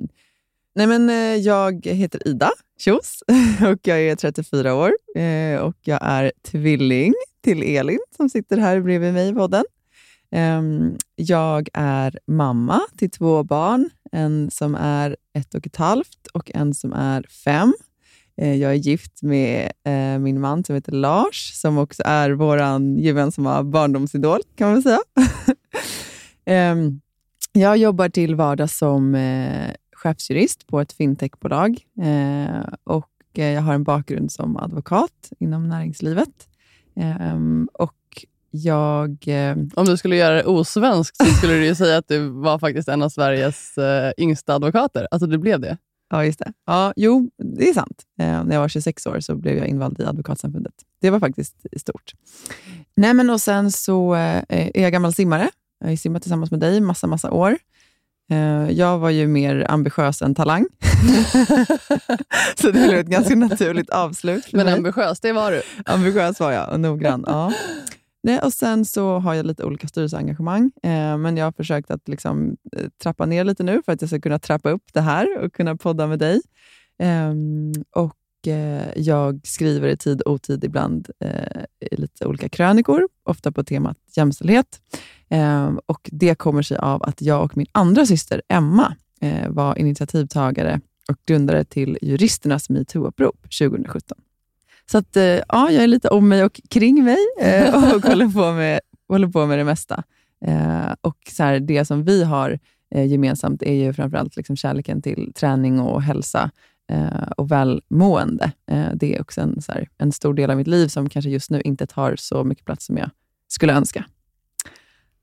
nej, 0.74 0.86
men 0.86 1.10
eh, 1.10 1.36
jag 1.36 1.86
heter 1.86 2.28
Ida 2.28 2.50
Kjos 2.78 3.22
och 3.72 3.78
jag 3.82 4.00
är 4.00 4.16
34 4.16 4.74
år 4.74 4.92
eh, 5.16 5.60
och 5.60 5.76
jag 5.80 5.98
är 6.02 6.32
tvilling 6.42 7.14
till 7.44 7.62
Elin 7.62 7.98
som 8.16 8.28
sitter 8.28 8.56
här 8.56 8.80
bredvid 8.80 9.12
mig 9.12 9.28
i 9.28 9.32
podden. 9.32 9.64
Ehm, 10.30 10.96
jag 11.16 11.68
är 11.72 12.18
mamma 12.26 12.80
till 12.98 13.10
två 13.10 13.42
barn, 13.42 13.90
en 14.12 14.50
som 14.50 14.74
är 14.74 15.16
ett 15.34 15.54
och 15.54 15.66
ett 15.66 15.76
halvt 15.76 16.26
och 16.32 16.50
en 16.54 16.74
som 16.74 16.92
är 16.92 17.22
fem. 17.44 17.74
Eh, 18.36 18.54
jag 18.54 18.70
är 18.70 18.76
gift 18.76 19.22
med 19.22 19.72
min 20.20 20.40
man 20.40 20.64
som 20.64 20.74
heter 20.74 20.92
Lars, 20.92 21.52
som 21.54 21.78
också 21.78 22.02
är 22.06 22.30
vår 22.30 22.58
gemensamma 23.00 23.62
barndomsidol, 23.62 24.40
kan 24.56 24.72
man 24.72 24.82
säga. 24.82 25.00
Ehm, 26.46 27.00
jag 27.52 27.76
jobbar 27.76 28.08
till 28.08 28.34
vardags 28.34 28.78
som 28.78 29.14
chefsjurist 30.04 30.66
på 30.66 30.80
ett 30.80 30.92
fintechbolag 30.92 31.78
eh, 32.02 32.64
och 32.84 33.08
eh, 33.38 33.44
jag 33.50 33.62
har 33.62 33.74
en 33.74 33.84
bakgrund 33.84 34.32
som 34.32 34.56
advokat 34.56 35.32
inom 35.38 35.68
näringslivet. 35.68 36.48
Ehm, 36.96 37.68
och 37.72 37.94
jag... 38.50 39.10
Eh, 39.28 39.56
Om 39.74 39.84
du 39.86 39.96
skulle 39.96 40.16
göra 40.16 40.34
det 40.34 40.44
osvenskt 40.44 41.16
så 41.16 41.24
skulle 41.24 41.52
du 41.52 41.66
ju 41.66 41.74
säga 41.74 41.98
att 41.98 42.08
du 42.08 42.28
var 42.28 42.58
faktiskt 42.58 42.88
en 42.88 43.02
av 43.02 43.08
Sveriges 43.08 43.78
eh, 43.78 44.12
yngsta 44.18 44.54
advokater. 44.54 45.08
Alltså 45.10 45.26
du 45.26 45.38
blev 45.38 45.60
det. 45.60 45.76
ja, 46.10 46.24
just 46.24 46.38
det. 46.38 46.52
Ja, 46.66 46.92
jo, 46.96 47.30
det 47.58 47.68
är 47.68 47.74
sant. 47.74 48.02
Eh, 48.18 48.44
när 48.44 48.54
jag 48.54 48.60
var 48.60 48.68
26 48.68 49.06
år 49.06 49.20
så 49.20 49.34
blev 49.36 49.56
jag 49.56 49.66
invald 49.66 50.00
i 50.00 50.04
Advokatsamfundet. 50.04 50.74
Det 51.00 51.10
var 51.10 51.20
faktiskt 51.20 51.56
stort. 51.76 52.12
Nej, 52.96 53.14
men 53.14 53.30
och 53.30 53.40
sen 53.40 53.70
så 53.72 54.14
eh, 54.14 54.42
är 54.48 54.82
jag 54.82 54.92
gammal 54.92 55.12
simmare. 55.14 55.50
Jag 55.80 55.88
har 55.88 55.96
simmat 55.96 56.22
tillsammans 56.22 56.50
med 56.50 56.60
dig 56.60 56.80
massa, 56.80 57.06
massa 57.06 57.30
år. 57.30 57.58
Eh, 58.30 58.70
Jag 58.70 58.98
var 58.98 59.10
ju 59.10 59.26
mer 59.26 59.66
ambitiös 59.68 60.22
än 60.22 60.34
talang. 60.34 60.66
så 62.56 62.66
det 62.66 62.72
blev 62.72 62.98
ett 62.98 63.06
ganska 63.06 63.34
naturligt 63.36 63.90
avslut. 63.90 64.52
Men 64.52 64.68
ambitiös, 64.68 65.20
det 65.20 65.32
var 65.32 65.50
du. 65.50 65.62
Ambitiös 65.84 66.40
var 66.40 66.52
jag 66.52 66.72
och 66.72 66.80
noggrann. 66.80 67.24
Ja. 67.26 67.52
Nej, 68.22 68.38
och 68.38 68.52
sen 68.52 68.84
så 68.84 69.18
har 69.18 69.34
jag 69.34 69.46
lite 69.46 69.64
olika 69.64 69.88
styrelseengagemang, 69.88 70.70
eh, 70.82 71.16
men 71.18 71.36
jag 71.36 71.44
har 71.44 71.52
försökt 71.52 71.90
att 71.90 72.08
liksom, 72.08 72.56
eh, 72.76 72.88
trappa 73.02 73.26
ner 73.26 73.44
lite 73.44 73.62
nu 73.62 73.82
för 73.84 73.92
att 73.92 74.00
jag 74.00 74.08
ska 74.10 74.20
kunna 74.20 74.38
trappa 74.38 74.70
upp 74.70 74.84
det 74.92 75.00
här 75.00 75.38
och 75.38 75.52
kunna 75.52 75.76
podda 75.76 76.06
med 76.06 76.18
dig. 76.18 76.40
Och 77.96 78.16
och 78.44 78.48
eh, 78.48 78.88
jag 78.96 79.40
skriver 79.44 79.88
i 79.88 79.96
tid 79.96 80.20
och 80.20 80.32
otid 80.32 80.64
ibland 80.64 81.10
eh, 81.20 81.62
i 81.90 81.96
lite 81.96 82.26
olika 82.26 82.48
krönikor, 82.48 83.08
ofta 83.22 83.52
på 83.52 83.64
temat 83.64 83.96
jämställdhet. 84.16 84.80
Eh, 85.28 85.72
och 85.86 86.10
Det 86.12 86.34
kommer 86.34 86.62
sig 86.62 86.76
av 86.76 87.02
att 87.02 87.22
jag 87.22 87.44
och 87.44 87.56
min 87.56 87.66
andra 87.72 88.06
syster 88.06 88.42
Emma 88.48 88.96
eh, 89.20 89.48
var 89.48 89.78
initiativtagare 89.78 90.80
och 91.08 91.16
grundare 91.26 91.64
till 91.64 91.98
juristernas 92.02 92.70
metoo-upprop 92.70 93.42
2017. 93.58 94.18
Så 94.90 94.98
att, 94.98 95.16
eh, 95.16 95.22
ja, 95.22 95.70
jag 95.70 95.84
är 95.84 95.86
lite 95.86 96.08
om 96.08 96.28
mig 96.28 96.44
och 96.44 96.60
kring 96.70 97.04
mig 97.04 97.18
eh, 97.40 97.74
och 97.94 98.02
håller 98.02 98.28
på 98.28 98.52
med, 98.52 98.80
håller 99.08 99.28
på 99.28 99.46
med 99.46 99.58
det 99.58 99.64
mesta. 99.64 100.02
Och 101.00 101.16
så 101.30 101.42
här, 101.42 101.60
Det 101.60 101.84
som 101.84 102.04
vi 102.04 102.24
har 102.24 102.58
gemensamt 102.90 103.62
är 103.62 103.72
ju 103.72 103.92
framförallt 103.92 104.36
liksom 104.36 104.56
kärleken 104.56 105.02
till 105.02 105.32
träning 105.34 105.80
och 105.80 106.02
hälsa 106.02 106.50
och 107.36 107.50
välmående. 107.50 108.52
Det 108.94 109.16
är 109.16 109.20
också 109.20 109.40
en, 109.40 109.60
här, 109.68 109.88
en 109.98 110.12
stor 110.12 110.34
del 110.34 110.50
av 110.50 110.56
mitt 110.56 110.66
liv 110.66 110.88
som 110.88 111.08
kanske 111.08 111.30
just 111.30 111.50
nu 111.50 111.60
inte 111.60 111.86
tar 111.86 112.16
så 112.16 112.44
mycket 112.44 112.64
plats 112.64 112.86
som 112.86 112.96
jag 112.96 113.10
skulle 113.48 113.72
önska. 113.72 114.04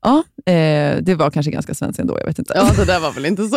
Ja, 0.02 0.22
eh, 0.52 0.96
det 1.02 1.14
var 1.14 1.30
kanske 1.30 1.52
ganska 1.52 1.74
svenskt 1.74 1.98
ändå. 2.00 2.18
Jag 2.18 2.26
vet 2.26 2.38
inte. 2.38 2.52
Ja, 2.56 2.70
det 2.76 2.84
där 2.84 3.00
var 3.00 3.12
väl 3.12 3.26
inte 3.26 3.42
så 3.48 3.56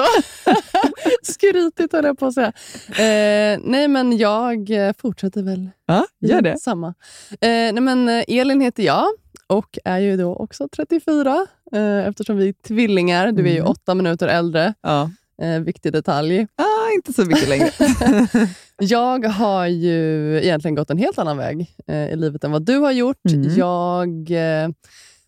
skrytigt 1.24 1.94
höll 1.94 2.06
jag 2.06 2.20
på 2.20 2.26
att 2.26 2.34
säga. 2.34 2.54
Eh, 2.90 3.60
nej, 3.64 3.88
men 3.88 4.18
jag 4.18 4.72
fortsätter 5.02 5.44
väl 5.44 5.70
Ja, 5.86 6.06
gör 6.22 6.42
det. 6.42 6.54
i 6.54 6.58
samma. 6.60 6.88
Eh, 7.32 7.38
nej, 7.50 7.82
men 7.82 8.10
eh, 8.10 8.24
Elin 8.28 8.62
heter 8.62 8.84
jag 8.84 9.06
och 9.48 9.78
är 9.86 9.98
ju 10.00 10.18
då 10.18 10.36
också 10.36 10.68
34 10.76 11.46
eh, 11.76 12.08
eftersom 12.08 12.38
vi 12.38 12.48
är 12.50 12.54
tvillingar. 12.68 13.32
Du 13.32 13.44
är 13.48 13.52
ju 13.52 13.58
Mm. 13.60 13.68
åtta 13.72 13.94
minuter 13.96 14.28
äldre. 14.28 14.74
Ja. 14.82 15.10
Eh, 15.42 15.60
viktig 15.60 15.94
detalj. 15.94 16.48
Ah, 16.56 16.92
inte 16.96 17.14
så 17.14 17.26
mycket 17.26 17.50
längre. 17.50 17.70
Jag 18.80 19.26
har 19.26 19.66
ju 19.68 20.38
egentligen 20.44 20.76
gått 20.76 20.90
en 20.90 20.98
helt 20.98 21.18
annan 21.18 21.38
väg 21.38 21.62
i 22.12 22.16
livet 22.16 22.44
än 22.44 22.52
vad 22.52 22.66
du 22.66 22.78
har 22.78 22.92
gjort. 22.92 23.26
Mm. 23.30 23.56
Jag 23.58 24.32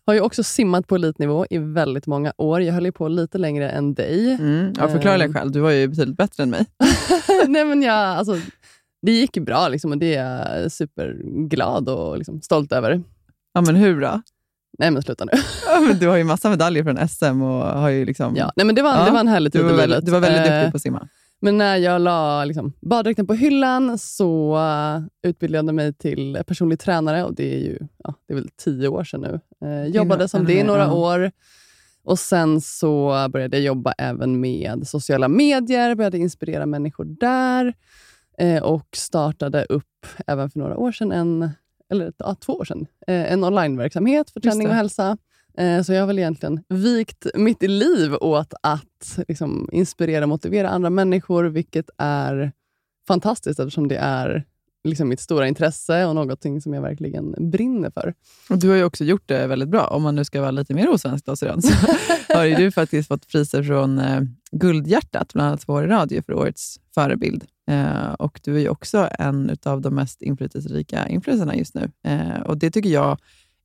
har 0.08 0.14
ju 0.14 0.20
också 0.20 0.42
simmat 0.42 0.86
på 0.86 0.94
elitnivå 0.94 1.46
i 1.50 1.58
väldigt 1.58 2.06
många 2.06 2.32
år. 2.36 2.62
Jag 2.62 2.74
höll 2.74 2.84
ju 2.84 2.92
på 2.92 3.08
lite 3.08 3.38
längre 3.38 3.70
än 3.70 3.94
dig. 3.94 4.32
Mm. 4.40 4.72
Ja, 4.78 4.88
förklara 4.88 5.18
dig 5.18 5.32
själv. 5.32 5.52
Du 5.52 5.60
var 5.60 5.70
ju 5.70 5.88
betydligt 5.88 6.16
bättre 6.16 6.42
än 6.42 6.50
mig. 6.50 6.66
Nej, 7.46 7.64
men 7.64 7.82
jag, 7.82 7.94
alltså, 7.94 8.40
det 9.02 9.12
gick 9.12 9.36
ju 9.36 9.42
bra 9.42 9.68
liksom, 9.68 9.92
och 9.92 9.98
det 9.98 10.14
är 10.14 10.60
jag 10.60 10.72
superglad 10.72 11.88
och 11.88 12.18
liksom, 12.18 12.40
stolt 12.40 12.72
över. 12.72 13.02
Ja, 13.54 13.60
men 13.60 13.76
hur 13.76 14.00
då? 14.00 14.22
Nej, 14.78 14.90
men 14.90 15.02
sluta 15.02 15.24
nu. 15.24 15.32
Ja, 15.66 15.80
men 15.80 15.98
du 15.98 16.08
har 16.08 16.16
ju 16.16 16.24
massa 16.24 16.50
medaljer 16.50 16.84
från 16.84 17.08
SM 17.08 17.42
och 17.42 17.64
har 17.64 17.88
ju 17.88 18.04
liksom... 18.04 18.36
Ja, 18.36 18.52
nej, 18.56 18.66
men 18.66 18.74
det, 18.74 18.82
var, 18.82 18.98
Ja, 18.98 19.04
det 19.04 19.10
var 19.10 19.20
en 19.20 19.28
härlig 19.28 19.52
du, 19.52 19.58
tid 19.58 19.66
var 19.66 19.74
i 19.74 19.76
väldigt, 19.76 20.06
du 20.06 20.12
var 20.12 20.20
väldigt 20.20 20.46
Eh, 20.46 20.54
duktig 20.54 20.72
på 20.72 20.76
att 20.76 20.82
simma. 20.82 21.08
Men 21.40 21.58
när 21.58 21.76
jag 21.76 22.00
la 22.00 22.44
liksom, 22.44 22.72
baddräkten 22.80 23.26
på 23.26 23.34
hyllan 23.34 23.98
så 23.98 24.56
uh, 24.56 25.06
utbildade 25.22 25.68
jag 25.68 25.74
mig 25.74 25.92
till 25.92 26.42
personlig 26.46 26.80
tränare 26.80 27.24
och 27.24 27.34
det 27.34 27.54
är 27.54 27.58
ju 27.58 27.78
ja, 28.04 28.14
det 28.26 28.32
är 28.32 28.34
väl 28.34 28.48
tio 28.56 28.88
år 28.88 29.04
sedan 29.04 29.20
nu. 29.20 29.40
Uh, 29.68 29.86
jobbade 29.86 30.28
som 30.28 30.44
det 30.44 30.52
i 30.52 30.62
några 30.62 30.92
år. 30.92 31.30
Och 32.02 32.18
Sen 32.18 32.60
så 32.60 33.26
började 33.32 33.56
jag 33.56 33.64
jobba 33.64 33.92
även 33.92 34.40
med 34.40 34.88
sociala 34.88 35.28
medier, 35.28 35.94
började 35.94 36.18
inspirera 36.18 36.66
människor 36.66 37.04
där 37.04 37.74
eh, 38.38 38.62
och 38.62 38.88
startade 38.96 39.64
upp, 39.64 40.06
även 40.26 40.50
för 40.50 40.58
några 40.58 40.76
år 40.76 40.92
sedan, 40.92 41.12
en, 41.12 41.50
eller 41.90 42.12
ja, 42.18 42.34
två 42.34 42.52
år 42.52 42.64
sedan, 42.64 42.86
eh, 43.06 43.32
en 43.32 43.44
onlineverksamhet 43.44 44.30
för 44.30 44.40
träning 44.40 44.68
och 44.68 44.74
hälsa. 44.74 45.18
Eh, 45.58 45.82
Så 45.82 45.92
jag 45.92 46.00
har 46.02 46.06
väl 46.06 46.18
egentligen 46.18 46.60
vikt 46.68 47.26
mitt 47.34 47.62
liv 47.62 48.14
åt 48.20 48.54
att 48.62 49.18
liksom, 49.28 49.68
inspirera 49.72 50.24
och 50.24 50.28
motivera 50.28 50.68
andra 50.68 50.90
människor, 50.90 51.44
vilket 51.44 51.90
är 51.98 52.52
fantastiskt 53.08 53.60
eftersom 53.60 53.88
det 53.88 53.96
är 53.96 54.44
liksom 54.84 55.08
mitt 55.08 55.20
stora 55.20 55.48
intresse 55.48 56.06
och 56.06 56.14
någonting 56.14 56.60
som 56.60 56.74
jag 56.74 56.82
verkligen 56.82 57.50
brinner 57.50 57.90
för. 57.90 58.14
Och 58.50 58.58
du 58.58 58.68
har 58.68 58.76
ju 58.76 58.84
också 58.84 59.04
gjort 59.04 59.22
det 59.28 59.46
väldigt 59.46 59.68
bra. 59.68 59.86
Om 59.86 60.02
man 60.02 60.14
nu 60.14 60.24
ska 60.24 60.40
vara 60.40 60.50
lite 60.50 60.74
mer 60.74 60.88
osvensk 60.88 61.24
då, 61.24 61.36
så 61.36 61.46
har 62.34 62.44
ju 62.44 62.54
du 62.54 62.70
faktiskt 62.70 63.08
fått 63.08 63.28
priser 63.28 63.62
från 63.62 63.98
eh, 63.98 64.20
Guldhjärtat, 64.52 65.32
bland 65.32 65.48
annat 65.48 65.60
två 65.60 65.72
år 65.72 65.84
i 65.84 65.88
radio, 65.88 66.22
för 66.22 66.32
årets 66.32 66.80
förebild. 66.94 67.44
Eh, 67.70 68.12
och 68.12 68.40
du 68.44 68.56
är 68.56 68.60
ju 68.60 68.68
också 68.68 69.08
en 69.18 69.56
av 69.64 69.80
de 69.80 69.94
mest 69.94 70.22
inflytelserika 70.22 71.08
influencerna 71.08 71.56
just 71.56 71.74
nu. 71.74 71.90
Eh, 72.04 72.40
och 72.40 72.58
Det 72.58 72.70
tycker 72.70 72.90
jag 72.90 73.18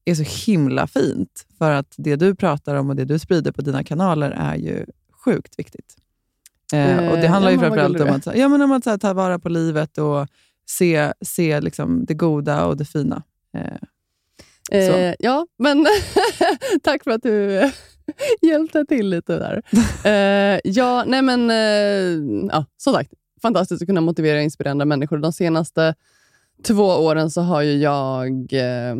är 0.06 0.16
så 0.16 0.52
himla 0.52 0.88
fint, 0.88 1.46
för 1.58 1.72
att 1.72 1.94
det 1.98 2.16
du 2.16 2.36
pratar 2.36 2.76
om 2.76 2.90
och 2.90 2.96
det 2.96 3.06
du 3.06 3.20
sprider 3.20 3.52
på 3.52 3.62
dina 3.62 3.84
kanaler 3.84 4.32
är 4.32 4.56
ju 4.56 4.86
sjukt 5.26 5.60
viktigt. 5.60 5.96
Eh, 6.74 7.10
och 7.10 7.18
Det 7.18 7.26
Eh, 7.26 7.32
handlar 7.32 7.52
ja, 7.52 7.56
ju 7.56 7.60
framförallt 7.60 8.00
om 8.00 8.10
att, 8.10 8.36
ja, 8.36 8.48
men 8.48 8.62
om 8.62 8.72
att 8.72 8.86
här, 8.86 8.98
ta 8.98 9.14
vara 9.14 9.40
på 9.40 9.50
livet 9.50 9.98
och 9.98 10.28
se, 10.70 11.14
se 11.22 11.62
liksom 11.62 12.06
det 12.06 12.14
goda 12.14 12.66
och 12.66 12.78
det 12.78 12.86
fina. 12.86 13.24
Eh. 13.58 13.78
Eh, 14.72 15.16
ja, 15.20 15.48
men 15.58 15.86
tack 16.84 17.04
för 17.04 17.12
att 17.12 17.24
du 17.24 17.60
eh, 17.60 17.72
hjälpte 18.42 18.86
till 18.86 19.10
lite 19.10 19.40
där. 19.40 19.62
Eh, 20.06 20.60
ja, 20.64 21.04
nej 21.08 21.22
men, 21.22 21.50
eh, 21.50 22.48
ja, 22.52 22.66
som 22.78 22.94
sagt, 22.94 23.12
fantastiskt 23.42 23.82
att 23.82 23.88
kunna 23.88 24.02
motivera 24.02 24.38
och 24.38 24.44
inspirera 24.44 24.72
andra 24.72 24.86
människor. 24.86 25.18
De 25.18 25.34
senaste 25.34 25.96
två 26.64 26.84
åren 26.84 27.32
så 27.32 27.42
har 27.42 27.62
ju 27.62 27.78
jag 27.78 28.54
eh, 28.54 28.96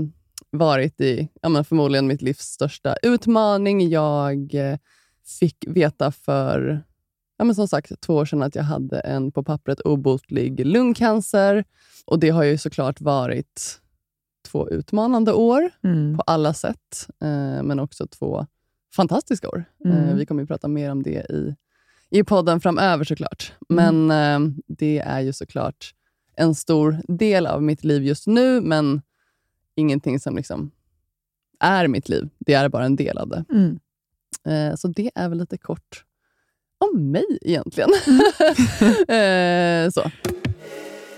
varit 0.54 1.02
i 1.02 1.30
ja, 1.42 1.64
förmodligen 1.64 2.08
mitt 2.08 2.22
livs 2.22 2.40
största 2.40 2.96
utmaning. 3.02 3.90
Jag 3.90 4.54
eh, 4.54 4.78
fick 5.40 5.66
veta 5.68 6.12
för 6.12 6.84
ja, 7.38 7.46
men 7.46 7.56
som 7.56 7.68
sagt, 7.68 8.02
två 8.02 8.16
år 8.16 8.26
sedan 8.26 8.44
att 8.44 8.56
jag 8.56 8.64
hade 8.64 9.00
en 9.00 9.32
på 9.32 9.44
pappret 9.44 9.80
obotlig 9.80 10.66
lungcancer. 10.66 11.66
Och 12.06 12.20
Det 12.20 12.30
har 12.30 12.44
ju 12.44 12.58
såklart 12.58 13.02
varit 13.02 13.80
två 14.48 14.70
utmanande 14.70 15.34
år 15.34 15.70
mm. 15.84 16.18
på 16.18 16.22
alla 16.22 16.54
sätt, 16.54 17.08
eh, 17.22 17.64
men 17.64 17.80
också 17.80 18.08
två 18.08 18.48
fantastiska 18.96 19.50
år. 19.50 19.66
Mm. 19.86 19.98
Eh, 19.98 20.16
vi 20.16 20.26
kommer 20.26 20.42
ju 20.44 20.48
prata 20.48 20.68
mer 20.68 20.92
om 20.92 21.04
det 21.04 21.26
i, 21.30 21.56
i 22.10 22.24
podden 22.24 22.62
framöver 22.62 23.04
såklart. 23.04 23.54
Mm. 23.70 24.08
Men 24.08 24.12
eh, 24.12 24.54
det 24.68 25.00
är 25.00 25.20
ju 25.20 25.34
såklart 25.34 25.94
en 26.36 26.56
stor 26.56 27.02
del 27.08 27.48
av 27.48 27.64
mitt 27.64 27.84
liv 27.84 28.04
just 28.04 28.28
nu, 28.28 28.62
men 28.62 29.02
ingenting 29.76 30.20
som 30.20 30.36
liksom 30.36 30.72
är 31.60 31.88
mitt 31.88 32.10
liv. 32.10 32.30
Det 32.40 32.54
är 32.54 32.70
bara 32.70 32.86
en 32.86 32.96
del 32.96 33.18
av 33.18 33.28
det. 33.30 33.46
Mm. 33.52 33.80
Eh, 34.48 34.76
så 34.76 34.88
det 34.88 35.12
är 35.16 35.30
väl 35.30 35.38
lite 35.38 35.58
kort 35.58 36.04
om 36.78 37.12
mig 37.12 37.26
egentligen. 37.42 37.90
Mm. 38.08 38.20
eh, 39.86 39.92
så. 39.92 40.12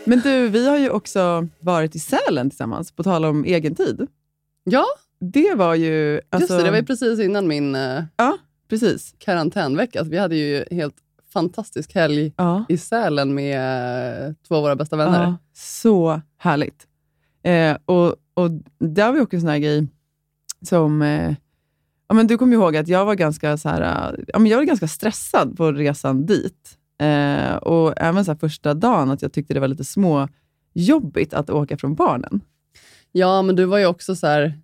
Men 0.05 0.19
du, 0.19 0.49
vi 0.49 0.69
har 0.69 0.77
ju 0.77 0.89
också 0.89 1.47
varit 1.59 1.95
i 1.95 1.99
Sälen 1.99 2.49
tillsammans, 2.49 2.91
på 2.91 3.03
tal 3.03 3.25
om 3.25 3.43
egen 3.45 3.75
tid. 3.75 4.07
Ja, 4.63 4.85
Det 5.19 5.53
var 5.55 5.75
ju... 5.75 6.21
Alltså, 6.29 6.39
just 6.53 6.59
det. 6.59 6.63
Det 6.63 6.69
var 6.71 6.77
ju 6.77 6.85
precis 6.85 7.19
innan 7.19 7.47
min 7.47 7.75
eh, 7.75 8.03
Ja, 8.15 8.37
precis. 8.69 9.15
karantänvecka. 9.17 10.03
Så 10.03 10.09
vi 10.09 10.17
hade 10.17 10.35
ju 10.35 10.65
helt 10.71 10.95
fantastisk 11.33 11.95
helg 11.95 12.33
Ja. 12.37 12.65
i 12.69 12.77
Sälen 12.77 13.33
med 13.33 14.35
två 14.47 14.55
av 14.55 14.61
våra 14.61 14.75
bästa 14.75 14.95
vänner. 14.95 15.23
Ja, 15.23 15.37
så 15.53 16.21
härligt. 16.37 16.87
Eh, 17.43 17.77
och, 17.85 18.15
och 18.35 18.51
där 18.79 19.11
var 19.11 19.21
också 19.21 19.35
en 19.35 19.41
sån 19.41 19.49
här 19.49 19.57
grej 19.57 19.87
som... 20.61 21.01
Eh, 21.01 21.35
ja, 22.07 22.15
men 22.15 22.27
du 22.27 22.37
kommer 22.37 22.53
ihåg 22.53 22.77
att 22.77 22.87
jag 22.87 23.05
var 23.05 23.15
ganska, 23.15 23.57
så 23.57 23.69
här, 23.69 23.81
eh, 24.13 24.23
ja, 24.27 24.39
men 24.39 24.51
jag 24.51 24.57
var 24.57 24.63
ganska 24.63 24.87
stressad 24.87 25.57
på 25.57 25.71
resan 25.71 26.25
dit. 26.25 26.77
Eh, 27.01 27.55
och 27.55 27.93
även 27.97 28.25
så 28.25 28.31
här 28.31 28.37
första 28.39 28.73
dagen 28.73 29.11
att 29.11 29.21
jag 29.21 29.33
tyckte 29.33 29.53
det 29.53 29.59
var 29.59 29.67
lite 29.67 29.83
små 29.83 30.27
jobbigt 30.73 31.33
att 31.33 31.49
åka 31.49 31.77
från 31.77 31.95
barnen. 31.95 32.41
Ja, 33.11 33.41
men 33.41 33.55
du 33.55 33.65
var 33.65 33.77
ju 33.77 33.85
också 33.85 34.15
så 34.15 34.27
här, 34.27 34.59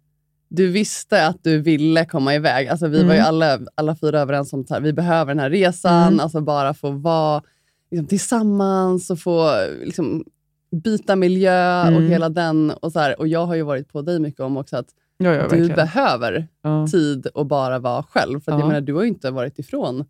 du 0.50 0.68
visste 0.72 1.28
att 1.28 1.44
du 1.44 1.62
ville 1.62 2.06
komma 2.06 2.36
iväg. 2.36 2.68
Alltså, 2.68 2.88
vi 2.88 3.04
var 3.04 3.13
ju 3.13 3.20
Mm. 3.20 3.28
alla, 3.28 3.60
alla 3.75 3.96
fyra 3.96 4.20
överens 4.20 4.54
om 4.54 4.66
att 4.70 4.84
vi 4.84 4.94
behöver 4.94 5.32
den 5.34 5.40
här 5.40 5.50
resan, 5.50 6.08
Mm. 6.08 6.20
alltså 6.20 6.42
bara 6.42 6.74
få 6.74 6.90
vara 6.92 7.44
liksom, 7.92 8.08
tillsammans 8.08 9.10
och 9.10 9.20
få 9.20 9.51
liksom, 9.84 10.24
byta 10.72 11.16
miljö 11.16 11.82
och 11.82 11.88
Mm. 11.88 12.10
hela 12.10 12.30
den. 12.30 12.72
Och, 12.72 12.92
så 12.92 13.00
här, 13.00 13.20
och 13.20 13.28
Jag 13.28 13.46
har 13.46 13.56
ju 13.56 13.62
varit 13.63 13.88
på 13.92 14.01
dig 14.01 14.20
mycket 14.20 14.40
om 14.42 14.58
också 14.58 14.78
att 14.78 14.88
Ja, 15.18 15.25
ja, 15.30 15.34
du 15.34 15.40
verkligen. 15.40 15.68
behöver 15.75 16.48
ja. 16.62 16.88
tid 16.88 17.28
att 17.36 17.48
bara 17.48 17.80
vara 17.80 18.04
själv. 18.04 18.40
För 18.42 18.51
jag 18.51 18.62
Ja. 18.62 18.68
menar, 18.68 18.82
du 18.82 18.94
har 18.94 19.01
ju 19.01 19.08
inte 19.08 19.32
varit 19.32 19.60
ifrån 19.60 20.06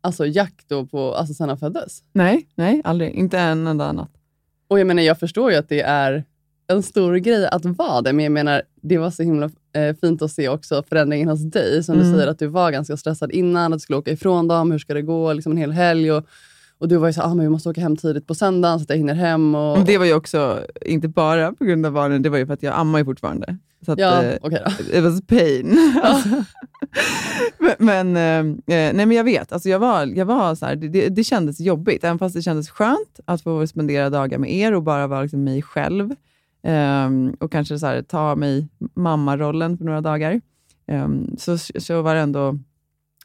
alltså, 0.00 0.26
Jack 0.26 0.64
då 0.68 0.86
på, 0.86 1.14
alltså, 1.14 1.34
sen 1.34 1.48
han 1.48 1.58
föddes. 1.58 2.02
Nej, 2.12 2.48
nej, 2.54 2.80
aldrig. 2.84 3.14
Inte 3.14 3.38
en 3.38 3.66
enda 3.66 3.92
natt. 3.92 4.10
Och 4.68 4.80
jag 4.80 4.86
menar, 4.86 5.02
jag 5.02 5.18
förstår 5.18 5.50
ju 5.50 5.56
att 5.56 5.68
det 5.68 5.80
är 5.80 6.24
en 6.66 6.82
stor 6.82 7.14
grej 7.16 7.46
att 7.46 7.64
vara 7.64 8.02
det, 8.02 8.12
men 8.12 8.22
jag 8.24 8.32
menar, 8.32 8.62
det 8.82 8.98
var 8.98 9.10
så 9.10 9.22
himla 9.22 9.50
eh, 9.72 9.96
fint 10.00 10.22
att 10.22 10.30
se 10.32 10.48
också 10.48 10.82
förändringen 10.88 11.28
hos 11.28 11.40
dig. 11.50 11.82
Som 11.84 11.94
Mm. 11.94 12.06
du 12.06 12.12
säger, 12.14 12.30
att 12.30 12.38
du 12.38 12.46
var 12.46 12.70
ganska 12.70 12.96
stressad 12.96 13.32
innan, 13.32 13.72
att 13.72 13.78
du 13.78 13.80
skulle 13.82 13.96
åka 13.98 14.10
ifrån 14.10 14.48
dem, 14.48 14.70
hur 14.70 14.78
ska 14.78 14.94
det 14.94 15.02
gå, 15.02 15.32
liksom 15.32 15.52
en 15.52 15.58
hel 15.58 15.72
helg. 15.72 16.12
Och, 16.12 16.24
och 16.84 16.88
du 16.88 16.96
var 16.96 17.06
ju 17.06 17.12
så 17.12 17.22
ah, 17.22 17.34
men 17.34 17.44
vi 17.44 17.48
måste 17.48 17.68
åka 17.68 17.80
hem 17.80 17.96
tidigt 17.96 18.26
på 18.26 18.34
söndagen 18.34 18.78
så 18.78 18.82
att 18.82 18.90
jag 18.90 18.96
hinner 18.96 19.14
hem. 19.14 19.54
Och, 19.54 19.76
Men 19.76 19.86
det 19.86 19.98
var 19.98 20.04
ju 20.04 20.14
också, 20.14 20.66
inte 20.86 21.08
bara 21.08 21.52
på 21.52 21.64
grund 21.64 21.86
av 21.86 21.92
barnen, 21.92 22.22
det 22.22 22.28
var 22.28 22.38
ju 22.38 22.46
för 22.46 22.54
att 22.54 22.62
jag 22.62 22.74
ammar 22.74 22.98
ju 22.98 23.04
fortfarande. 23.04 23.56
Så 23.84 23.92
att, 23.92 23.98
ja, 23.98 24.22
eh, 24.22 24.38
okej 24.42 24.62
då. 24.64 24.70
it 24.98 25.04
was 25.04 25.22
pain. 25.26 25.78
Alltså, 26.02 26.28
men 27.58 28.12
men, 28.12 28.16
eh, 28.16 28.56
nej, 28.66 29.06
men 29.06 29.10
jag 29.10 29.24
vet, 29.24 29.52
alltså 29.52 29.68
jag 29.68 29.78
var, 29.78 30.06
jag 30.06 30.26
var 30.26 30.54
så 30.54 30.66
här, 30.66 30.76
det, 30.76 31.08
det, 31.08 31.24
kändes 31.24 31.60
jobbigt, 31.60 32.04
även 32.04 32.18
fast 32.18 32.34
det 32.34 32.42
kändes 32.42 32.70
skönt 32.70 33.20
att 33.24 33.42
få 33.42 33.66
spendera 33.66 34.10
dagar 34.10 34.38
med 34.38 34.52
er 34.52 34.74
och 34.74 34.82
bara 34.82 35.06
vara 35.06 35.22
liksom 35.22 35.44
mig 35.44 35.62
själv. 35.62 36.14
Ehm, 36.62 37.36
och 37.40 37.52
kanske 37.52 37.78
så 37.78 37.86
här, 37.86 38.02
ta 38.02 38.36
mig 38.36 38.68
mammarollen 38.94 39.78
för 39.78 39.84
några 39.84 40.00
dagar. 40.00 40.40
Ehm, 40.86 41.36
så, 41.38 41.58
så 41.58 42.02
var 42.02 42.14
det 42.14 42.20
ändå 42.20 42.58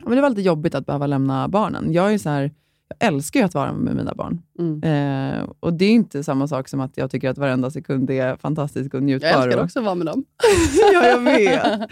men 0.05 0.15
det 0.15 0.21
var 0.21 0.29
lite 0.29 0.41
jobbigt 0.41 0.75
att 0.75 0.85
behöva 0.85 1.07
lämna 1.07 1.47
barnen. 1.47 1.93
Jag 1.93 2.13
är 2.13 2.17
så 2.17 2.29
här, 2.29 2.51
jag 2.89 3.07
älskar 3.07 3.39
ju 3.39 3.45
att 3.45 3.53
vara 3.53 3.73
med 3.73 3.95
mina 3.95 4.13
barn. 4.15 4.41
Mm. 4.59 4.83
Eh, 4.83 5.49
och 5.59 5.73
Det 5.73 5.85
är 5.85 5.91
inte 5.91 6.23
samma 6.23 6.47
sak 6.47 6.67
som 6.67 6.79
att 6.79 6.97
jag 6.97 7.11
tycker 7.11 7.29
att 7.29 7.37
varenda 7.37 7.71
sekund 7.71 8.09
är 8.09 8.35
fantastisk 8.35 8.93
och 8.93 9.03
njutbar. 9.03 9.27
Jag 9.29 9.43
älskar 9.43 9.63
också 9.63 9.79
att 9.79 9.85
vara 9.85 9.95
med 9.95 10.07
dem. 10.07 10.25
ja, 10.93 11.07
jag 11.07 11.19
vet. 11.19 11.91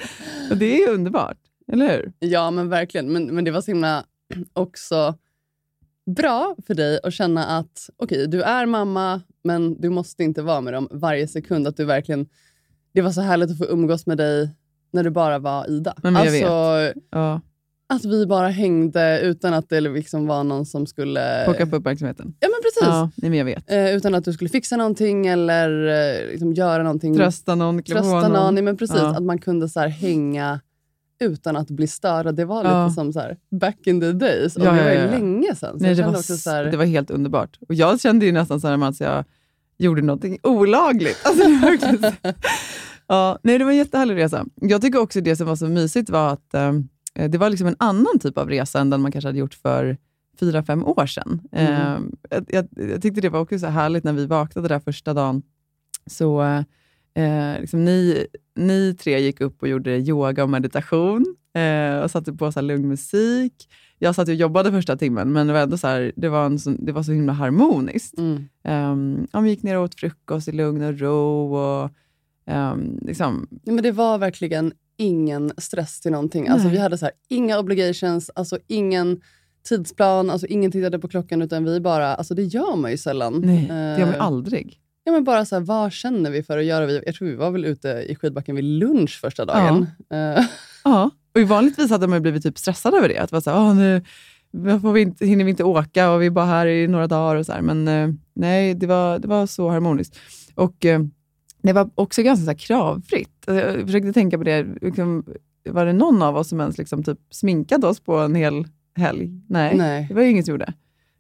Och 0.52 0.58
det 0.58 0.84
är 0.84 0.90
underbart, 0.90 1.38
eller 1.72 1.88
hur? 1.88 2.14
Ja, 2.20 2.52
men 2.52 2.70
verkligen. 2.70 3.14
Men, 3.14 3.36
men 3.36 3.44
det 3.44 3.52
var 3.52 3.62
så 3.62 3.72
himla 3.72 4.04
också 4.54 5.16
bra 6.16 6.56
för 6.68 6.74
dig 6.74 7.00
att 7.04 7.14
känna 7.14 7.46
att 7.46 7.90
okej, 7.98 8.28
du 8.28 8.42
är 8.42 8.66
mamma, 8.66 9.22
men 9.44 9.82
du 9.82 9.90
måste 9.90 10.24
inte 10.24 10.42
vara 10.42 10.62
med 10.62 10.74
dem 10.74 10.88
varje 10.92 11.28
sekund. 11.28 11.68
Att 11.68 11.78
du 11.78 11.86
verkligen, 11.86 12.26
det 12.94 13.02
var 13.02 13.12
så 13.12 13.22
härligt 13.22 13.52
att 13.52 13.58
få 13.58 13.66
umgås 13.66 14.06
med 14.06 14.18
dig 14.18 14.50
när 14.92 15.04
du 15.04 15.10
bara 15.10 15.40
var 15.40 15.70
Ida. 15.70 15.94
Men 16.04 16.14
jag 16.14 16.22
alltså, 16.22 17.02
Ja, 17.12 17.42
att 17.90 18.06
vi 18.06 18.26
bara 18.26 18.48
hängde 18.48 19.20
utan 19.24 19.54
att 19.54 19.70
det 19.70 19.82
liksom 19.82 20.28
var 20.28 20.44
någon 20.44 20.66
som 20.66 20.86
skulle... 20.86 21.42
plocka 21.46 21.64
upp 21.64 21.74
uppmärksamheten. 21.74 22.36
Ja, 22.40 22.48
men 22.48 22.62
precis. 22.64 22.82
Ja, 22.82 23.10
nej, 23.16 23.30
men 23.30 23.40
jag 23.40 23.46
vet. 23.46 23.72
Eh, 23.72 23.96
utan 23.96 24.16
att 24.16 24.26
du 24.26 24.34
skulle 24.34 24.50
fixa 24.50 24.78
någonting 24.78 25.28
eller 25.28 25.88
eh, 25.88 26.32
liksom 26.32 26.54
göra 26.54 26.84
någonting. 26.84 27.16
Trösta 27.16 27.56
någon, 27.56 27.84
klä 27.84 27.96
Trösta 27.96 28.28
någon. 28.28 28.54
Nej, 28.54 28.64
men 28.64 28.78
precis. 28.78 28.98
Ja. 28.98 29.16
Att 29.18 29.24
man 29.24 29.38
kunde 29.38 29.70
så 29.70 29.80
här 29.80 29.88
hänga 29.88 30.60
utan 31.20 31.56
att 31.56 31.68
bli 31.68 31.88
störd. 31.88 32.36
Det 32.36 32.46
var 32.46 32.64
Ja. 32.64 32.84
lite 32.84 32.96
som 32.96 33.14
så 33.14 33.20
här, 33.20 33.38
back 33.52 33.88
in 33.88 34.02
the 34.02 34.12
days. 34.12 34.56
Och 34.56 34.62
det 34.62 34.70
var 34.70 34.92
ju 34.92 35.12
länge 35.12 35.56
sedan. 35.56 35.78
Nej, 35.80 35.96
det, 35.96 36.04
var, 36.04 36.10
också 36.10 36.38
så 36.38 36.50
här, 36.50 36.66
det 36.66 36.78
var 36.78 36.86
helt 36.86 37.12
underbart. 37.12 37.58
Och 37.70 37.74
Jag 37.74 38.02
kände 38.02 38.26
ju 38.26 38.32
nästan 38.32 38.62
så 38.62 38.68
här 38.68 38.84
att 38.90 39.00
jag 39.00 39.26
gjorde 39.78 40.02
någonting 40.02 40.38
olagligt. 40.44 41.18
Alltså, 41.26 42.12
ja, 43.08 43.40
nej, 43.44 43.58
det 43.58 43.64
var 43.64 43.72
en 43.72 43.78
jättehärlig 43.78 44.16
resa. 44.16 44.46
Jag 44.56 44.82
tycker 44.82 45.00
också 45.00 45.22
det 45.22 45.36
som 45.36 45.48
var 45.48 45.56
så 45.56 45.68
mysigt 45.68 46.10
var 46.10 46.34
att 46.34 46.54
eh, 46.54 46.74
det 47.30 47.38
var 47.38 47.50
liksom 47.50 47.68
en 47.68 47.76
annan 47.80 48.20
typ 48.20 48.38
av 48.38 48.50
resa 48.50 48.80
än 48.80 48.90
den 48.90 49.02
man 49.02 49.12
kanske 49.12 49.28
hade 49.28 49.40
gjort 49.40 49.54
för 49.54 49.98
fyra, 50.40 50.64
fem 50.64 50.86
år 50.86 51.06
sedan. 51.06 51.42
Mm. 51.52 51.72
Eh, 51.72 52.00
jag, 52.30 52.46
jag, 52.48 52.90
jag 52.90 53.02
tyckte 53.02 53.22
det 53.22 53.30
var 53.30 53.40
också 53.40 53.60
så 53.60 53.68
härligt 53.68 54.04
när 54.04 54.14
vi 54.14 54.26
vaknade 54.26 54.68
där 54.68 54.80
första 54.80 55.14
dagen. 55.14 55.42
Så 56.06 56.42
eh, 57.14 57.60
liksom 57.60 57.86
ni, 57.86 58.28
ni 58.56 58.96
tre 59.00 59.20
gick 59.20 59.42
upp 59.42 59.62
och 59.62 59.68
gjorde 59.68 59.98
yoga 59.98 60.44
och 60.44 60.50
meditation 60.50 61.36
eh, 61.54 62.00
och 62.00 62.12
satte 62.12 62.34
på 62.34 62.52
så 62.52 62.62
lugn 62.62 62.88
musik. 62.88 63.70
Jag 64.00 64.16
satt 64.16 64.28
och 64.28 64.34
jobbade 64.34 64.72
första 64.72 64.98
timmen, 64.98 65.32
men 65.32 65.48
det 65.48 65.54
var 65.54 65.60
ändå 65.60 65.78
så, 65.78 65.88
här, 65.88 66.12
det 66.16 66.30
var, 66.30 66.46
en 66.46 66.60
så, 66.60 66.70
det 66.80 66.92
var 66.92 67.04
så 67.04 67.12
himla 67.12 67.34
harmoniskt. 67.34 68.18
mm. 68.18 68.48
Um, 68.64 69.28
ja, 69.32 69.40
vi 69.40 69.50
gick 69.50 69.64
ner 69.64 69.78
och 69.78 69.84
åt 69.84 70.00
frukost 70.00 70.48
i 70.48 70.52
lugn 70.52 70.84
och 70.84 71.00
ro. 71.00 71.56
Och, 71.56 71.92
ehm, 72.46 73.00
liksom, 73.02 73.48
Nej, 73.50 73.76
men 73.76 73.84
det 73.84 73.92
var 73.92 74.18
verkligen 74.18 74.74
ingen 74.98 75.52
stress 75.58 76.02
till 76.02 76.12
någonting. 76.12 76.48
Alltså, 76.48 76.68
Nej. 76.68 76.76
vi 76.78 76.82
hade 76.82 76.98
så 76.98 77.06
här, 77.06 77.14
inga 77.30 77.60
obligations, 77.60 78.32
alltså 78.36 78.58
ingen 78.68 79.22
tidsplan, 79.70 80.30
alltså 80.30 80.48
ingen 80.48 80.72
tittade 80.72 81.00
på 81.00 81.08
klockan 81.08 81.42
utan 81.42 81.66
vi 81.66 81.80
bara, 81.80 82.16
alltså 82.16 82.34
det 82.36 82.44
gör 82.44 82.76
man 82.76 82.92
ju 82.92 82.98
sällan. 82.98 83.42
nej, 83.46 83.68
det 83.68 83.74
gör 83.76 84.06
man 84.06 84.10
ju 84.10 84.16
Eh, 84.16 84.24
aldrig. 84.26 84.80
Ja, 85.04 85.12
men 85.12 85.24
bara 85.24 85.46
så 85.46 85.56
här, 85.56 85.62
vad 85.62 85.92
känner 85.92 86.32
vi 86.32 86.44
för 86.44 86.58
att 86.58 86.66
göra? 86.66 86.92
Jag 86.92 87.16
tror 87.16 87.28
vi 87.28 87.36
var 87.36 87.52
väl 87.52 87.66
ute 87.66 87.88
i 88.10 88.16
skidbacken 88.16 88.56
vid 88.56 88.64
lunch 88.66 89.20
första 89.22 89.46
dagen. 89.46 89.88
Eh, 90.14 90.46
Ja, 90.84 91.10
och 91.36 91.42
vanligtvis 91.42 91.90
hade 91.90 92.08
man 92.08 92.22
blivit 92.22 92.44
typ 92.44 92.58
stressad 92.58 92.94
över 92.94 93.10
det. 93.10 93.18
Att 93.18 93.32
vara 93.32 93.42
så 93.42 93.50
här, 93.52 93.58
"Åh, 93.60 93.76
nu 93.76 94.02
får 94.82 94.92
vi 94.94 95.02
inte, 95.02 95.26
hinner 95.26 95.44
vi 95.44 95.50
inte 95.50 95.64
åka 95.64 96.12
och 96.12 96.22
vi 96.22 96.26
är 96.26 96.30
bara 96.30 96.46
här 96.46 96.68
i 96.68 96.88
några 96.88 97.08
dagar. 97.08 97.36
och 97.36 97.46
så 97.46 97.52
här. 97.52 97.62
Men 97.62 97.88
eh, 97.88 98.10
nej, 98.34 98.74
det 98.74 98.88
var, 98.88 99.20
det 99.20 99.28
var 99.28 99.48
så 99.48 99.70
harmoniskt. 99.70 100.18
Och 100.56 100.76
Det 101.62 101.74
var 101.74 101.90
också 101.96 102.22
ganska 102.24 102.44
så 102.46 102.52
här, 102.52 102.58
kravfritt. 102.58 103.37
Jag 103.48 103.86
försökte 103.86 104.14
tänka 104.14 104.38
på 104.38 104.44
det. 104.44 104.68
Liksom, 104.82 105.24
var 105.70 105.86
det 105.86 105.94
någon 105.94 106.22
av 106.22 106.38
oss 106.38 106.50
som 106.50 106.60
ens 106.60 106.78
liksom, 106.78 107.04
typ, 107.04 107.20
sminkade 107.32 107.88
oss 107.88 108.00
på 108.00 108.18
en 108.18 108.36
hel 108.36 108.66
helg? 108.96 109.30
Nej, 109.48 109.78
Nej. 109.78 110.06
det 110.10 110.14
var 110.14 110.22
ju 110.22 110.30
ingen 110.30 110.44
som 110.44 110.52
gjorde. 110.52 110.74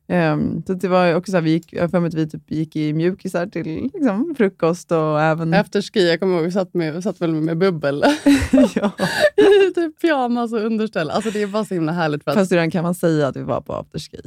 Um, 0.10 0.64
så 0.68 0.74
det 0.74 0.88
var 0.88 1.16
också 1.16 1.32
så 1.32 1.38
här, 1.38 1.42
vi 1.42 1.52
gick, 1.52 1.74
jag 1.74 1.92
för 1.92 2.00
mig 2.00 2.08
att 2.08 2.14
vi 2.14 2.30
typ 2.30 2.52
gick 2.52 2.76
i 2.76 2.94
mjukisar 2.94 3.48
till 3.48 3.90
liksom, 3.94 4.36
frukost 4.38 4.92
och 4.92 5.22
även... 5.22 5.54
Efter 5.54 5.82
ski, 5.82 6.10
jag 6.10 6.20
kommer 6.20 6.42
ihåg, 6.42 6.54
satt, 6.54 6.74
med, 6.74 7.04
satt 7.04 7.22
väl 7.22 7.34
med 7.34 7.58
bubbel 7.58 8.04
ja. 8.76 8.92
i 9.36 9.74
typ 9.76 10.02
pyjamas 10.02 10.54
och 10.54 10.60
underställ. 10.60 11.10
Alltså 11.10 11.32
det 11.32 11.42
är 11.42 11.48
bara 11.48 11.66
så 11.66 11.74
himla 11.74 11.92
härligt. 11.92 12.24
För 12.24 12.32
att, 12.32 12.38
Fast 12.38 12.52
redan 12.52 12.72
kan 12.72 12.84
man 12.84 12.96
säga 12.96 13.28
att 13.28 13.36
vi 13.36 13.44
var 13.44 13.62
på 13.62 13.74
afterski. 13.74 14.18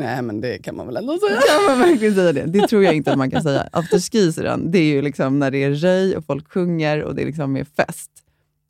Nej, 0.00 0.22
men 0.22 0.40
det 0.40 0.58
kan 0.58 0.76
man 0.76 0.86
väl 0.86 0.96
ändå 0.96 1.18
säga. 1.18 1.40
Kan 1.40 1.64
man 1.64 1.78
verkligen 1.88 2.14
säga 2.14 2.32
det? 2.32 2.46
Det 2.46 2.68
tror 2.68 2.84
jag 2.84 2.94
inte 2.94 3.12
att 3.12 3.18
man 3.18 3.30
kan 3.30 3.42
säga. 3.42 3.68
Afterski 3.72 4.32
det 4.58 4.78
är 4.78 4.84
ju 4.84 5.02
liksom 5.02 5.38
när 5.38 5.50
det 5.50 5.64
är 5.64 5.70
röj 5.70 6.16
och 6.16 6.24
folk 6.24 6.52
sjunger 6.52 7.02
och 7.02 7.14
det 7.14 7.22
är 7.22 7.26
liksom 7.26 7.56
är 7.56 7.64
fest. 7.64 8.10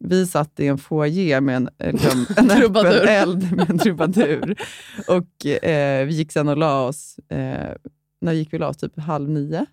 Vi 0.04 0.26
satt 0.26 0.60
i 0.60 0.66
en 0.66 0.78
foyer 0.78 1.40
med 1.40 1.56
en, 1.56 1.68
liksom, 1.92 2.26
en 2.36 2.50
öppen 2.50 3.08
eld 3.08 3.56
med 3.56 3.70
en 3.70 3.78
trubadur. 3.78 4.60
Och 5.08 5.46
eh, 5.46 6.06
vi 6.06 6.14
gick 6.14 6.32
sen 6.32 6.48
och 6.48 6.56
la 6.56 6.86
oss, 6.86 7.18
eh, 7.28 7.74
när 8.20 8.32
gick 8.32 8.52
vi 8.52 8.58
la 8.58 8.68
oss? 8.68 8.76
Typ 8.76 8.98
halv 8.98 9.28
nio? 9.28 9.66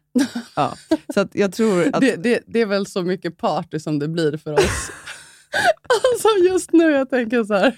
Ja. 0.56 0.74
Så 1.14 1.20
att 1.20 1.36
jag 1.36 1.54
tror 1.54 1.90
att... 1.94 2.02
Det, 2.02 2.16
det, 2.16 2.44
det 2.46 2.62
är 2.62 2.66
väl 2.66 2.86
så 2.86 3.02
mycket 3.02 3.38
party 3.38 3.80
som 3.80 4.00
det 4.00 4.08
blir 4.08 4.38
för 4.38 4.54
oss. 4.54 4.92
alltså 6.14 6.28
just 6.50 6.74
nu, 6.74 6.92
jag 6.92 7.10
tänker 7.10 7.44
så 7.44 7.54
här. 7.54 7.76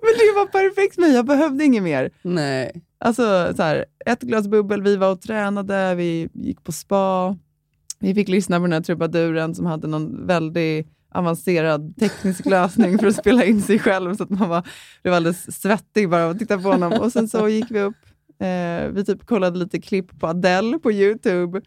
Men 0.00 0.12
det 0.18 0.32
var 0.34 0.46
perfekt 0.46 0.94
för 0.94 1.02
mig, 1.02 1.14
jag 1.14 1.26
behövde 1.26 1.64
inget 1.64 1.82
mer. 1.82 2.10
Nej. 2.22 2.82
Alltså 3.00 3.52
så 3.56 3.62
här, 3.62 3.84
ett 4.06 4.20
glas 4.20 4.48
bubbel, 4.48 4.82
vi 4.82 4.96
var 4.96 5.12
och 5.12 5.20
tränade, 5.20 5.94
vi 5.94 6.28
gick 6.32 6.64
på 6.64 6.72
spa. 6.72 7.36
Vi 7.98 8.14
fick 8.14 8.28
lyssna 8.28 8.56
på 8.56 8.62
den 8.62 8.72
här 8.72 8.80
trubaduren 8.80 9.54
som 9.54 9.66
hade 9.66 9.86
någon 9.86 10.26
väldigt 10.26 10.86
avancerad 11.14 11.96
teknisk 11.96 12.46
lösning 12.46 12.98
för 12.98 13.06
att 13.06 13.16
spela 13.16 13.44
in 13.44 13.62
sig 13.62 13.78
själv, 13.78 14.14
så 14.14 14.22
att 14.22 14.30
man 14.30 14.48
var, 14.48 14.68
blev 15.02 15.14
alldeles 15.14 15.60
svettig 15.60 16.10
bara 16.10 16.24
av 16.24 16.30
att 16.30 16.38
titta 16.38 16.58
på 16.58 16.68
honom. 16.68 16.92
Och 16.92 17.12
sen 17.12 17.28
så 17.28 17.48
gick 17.48 17.70
vi 17.70 17.80
upp, 17.80 17.96
eh, 18.40 18.88
vi 18.92 19.04
typ 19.06 19.26
kollade 19.26 19.58
lite 19.58 19.80
klipp 19.80 20.20
på 20.20 20.26
Adele 20.26 20.78
på 20.78 20.92
YouTube 20.92 21.60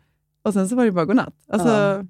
och 0.43 0.53
sen 0.53 0.69
så 0.69 0.75
var 0.75 0.85
det 0.85 0.91
bara 0.91 1.05
godnatt. 1.05 1.35
Alltså, 1.47 1.69
Ja. 1.69 2.05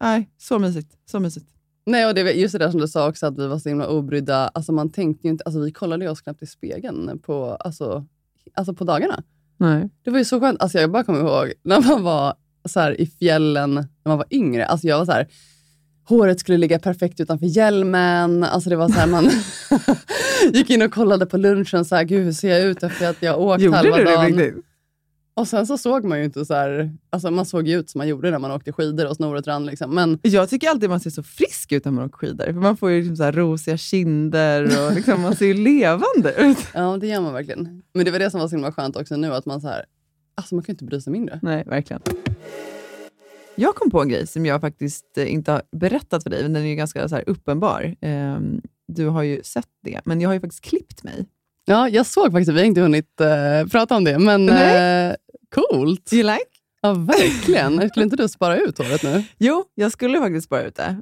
nej, 0.00 0.30
så 0.38 0.58
mysigt. 0.58 0.92
Så 1.10 1.20
mysigt. 1.20 1.46
Nej, 1.86 2.06
och 2.06 2.14
det 2.14 2.32
just 2.32 2.52
det 2.52 2.58
där 2.58 2.70
som 2.70 2.80
du 2.80 2.88
sa 2.88 3.08
också, 3.08 3.26
att 3.26 3.38
vi 3.38 3.46
var 3.46 3.58
så 3.58 3.68
himla 3.68 3.88
obrydda. 3.88 4.48
Alltså 4.48 4.72
man 4.72 4.90
tänkte 4.90 5.26
ju 5.26 5.30
inte, 5.30 5.44
alltså 5.44 5.60
vi 5.60 5.72
kollade 5.72 6.04
ju 6.04 6.10
oss 6.10 6.20
knappt 6.20 6.42
i 6.42 6.46
spegeln 6.46 7.18
på, 7.18 7.44
alltså, 7.44 8.06
alltså 8.54 8.74
på 8.74 8.84
dagarna. 8.84 9.22
Nej. 9.58 9.88
Det 10.04 10.10
var 10.10 10.18
ju 10.18 10.24
så 10.24 10.40
skönt. 10.40 10.62
Alltså 10.62 10.78
jag 10.78 10.90
bara 10.90 11.04
kommer 11.04 11.20
ihåg 11.20 11.52
när 11.62 11.80
man 11.80 12.02
var 12.02 12.34
så 12.68 12.80
här 12.80 13.00
i 13.00 13.06
fjällen 13.06 13.74
när 13.74 13.84
man 14.08 14.18
var 14.18 14.26
yngre. 14.30 14.66
Alltså 14.66 14.86
jag 14.86 14.98
var 14.98 15.04
så 15.04 15.12
här, 15.12 15.26
håret 16.08 16.40
skulle 16.40 16.58
ligga 16.58 16.78
perfekt 16.78 17.20
utanför 17.20 17.46
hjälmen. 17.46 18.44
Alltså 18.44 18.70
det 18.70 18.76
var 18.76 18.88
så 18.88 18.94
här, 18.94 19.06
man 19.06 19.30
gick 20.52 20.70
in 20.70 20.82
och 20.82 20.92
kollade 20.92 21.26
på 21.26 21.36
lunchen. 21.36 21.84
Så 21.84 21.96
här, 21.96 22.04
Gud, 22.04 22.24
hur 22.24 22.32
ser 22.32 22.48
jag 22.48 22.62
ut 22.62 22.82
efter 22.82 23.10
att 23.10 23.22
jag 23.22 23.40
åkt 23.40 23.62
Gjorde 23.62 23.76
halva 23.76 23.96
du 23.96 24.04
det 24.04 24.10
dagen? 24.14 24.26
riktigt? 24.26 24.64
Och 25.36 25.48
sen 25.48 25.66
så 25.66 25.78
såg 25.78 26.04
man 26.04 26.18
ju 26.18 26.24
inte 26.24 26.44
så 26.44 26.54
här, 26.54 26.90
alltså 27.10 27.30
man 27.30 27.46
såg 27.46 27.68
ju 27.68 27.78
ut 27.78 27.90
som 27.90 27.98
man 27.98 28.08
gjorde 28.08 28.30
när 28.30 28.38
man 28.38 28.50
åkte 28.50 28.72
skidor 28.72 29.06
och 29.06 29.16
snoret 29.16 29.46
rann. 29.46 29.66
Liksom. 29.66 29.94
Men 29.94 30.18
Jag 30.22 30.50
tycker 30.50 30.68
alltid 30.68 30.90
man 30.90 31.00
ser 31.00 31.10
så 31.10 31.22
frisk 31.22 31.72
ut 31.72 31.84
när 31.84 31.92
man 31.92 32.04
åker 32.04 32.16
skidor. 32.16 32.44
För 32.44 32.52
man 32.52 32.76
får 32.76 32.90
ju 32.90 32.98
liksom 32.98 33.16
så 33.16 33.22
här 33.22 33.32
rosiga 33.32 33.76
kinder 33.76 34.86
och 34.86 34.94
liksom, 34.94 35.20
man 35.22 35.36
ser 35.36 35.46
ju 35.46 35.54
levande 35.54 36.34
ut. 36.38 36.58
ja, 36.74 36.96
det 36.96 37.06
gör 37.06 37.20
man 37.20 37.32
verkligen. 37.32 37.82
Men 37.94 38.04
det 38.04 38.10
var 38.10 38.18
det 38.18 38.30
som 38.30 38.40
var 38.40 38.48
så 38.48 38.56
himla 38.56 38.72
skönt 38.72 38.96
också 38.96 39.16
nu, 39.16 39.34
att 39.34 39.46
man 39.46 39.60
så 39.60 39.68
här, 39.68 39.84
alltså 40.34 40.54
man 40.54 40.64
kan 40.64 40.72
ju 40.72 40.74
inte 40.74 40.84
bry 40.84 41.00
sig 41.00 41.12
mindre. 41.12 41.40
Nej, 41.42 41.64
verkligen. 41.66 42.02
Jag 43.54 43.74
kom 43.74 43.90
på 43.90 44.02
en 44.02 44.08
grej 44.08 44.26
som 44.26 44.46
jag 44.46 44.60
faktiskt 44.60 45.18
eh, 45.18 45.32
inte 45.32 45.52
har 45.52 45.62
berättat 45.72 46.22
för 46.22 46.30
dig, 46.30 46.42
men 46.42 46.52
den 46.52 46.62
är 46.62 46.66
ju 46.68 46.74
ganska 46.74 47.08
så 47.08 47.18
uppenbar. 47.18 47.94
Ehm, 48.00 48.60
du 48.88 49.06
har 49.06 49.22
ju 49.22 49.42
sett 49.42 49.68
det, 49.82 50.00
men 50.04 50.20
jag 50.20 50.28
har 50.28 50.34
ju 50.34 50.40
faktiskt 50.40 50.64
klippt 50.64 51.04
mig. 51.04 51.26
Ja, 51.64 51.88
jag 51.88 52.06
såg 52.06 52.32
faktiskt, 52.32 52.52
vi 52.52 52.58
har 52.58 52.66
inte 52.66 52.80
hunnit 52.80 53.20
eh, 53.20 53.68
prata 53.70 53.96
om 53.96 54.04
det, 54.04 54.18
men. 54.18 54.48
Coolt. 55.56 56.12
You 56.12 56.22
like? 56.22 56.44
Ja, 56.80 56.92
verkligen. 56.92 57.88
Skulle 57.90 58.04
inte 58.04 58.16
du 58.16 58.28
spara 58.28 58.56
ut 58.56 58.78
håret 58.78 59.02
nu? 59.02 59.24
Jo, 59.38 59.64
jag 59.74 59.92
skulle 59.92 60.18
faktiskt 60.18 60.46
spara 60.46 60.62
ut 60.62 60.74
det. 60.74 60.96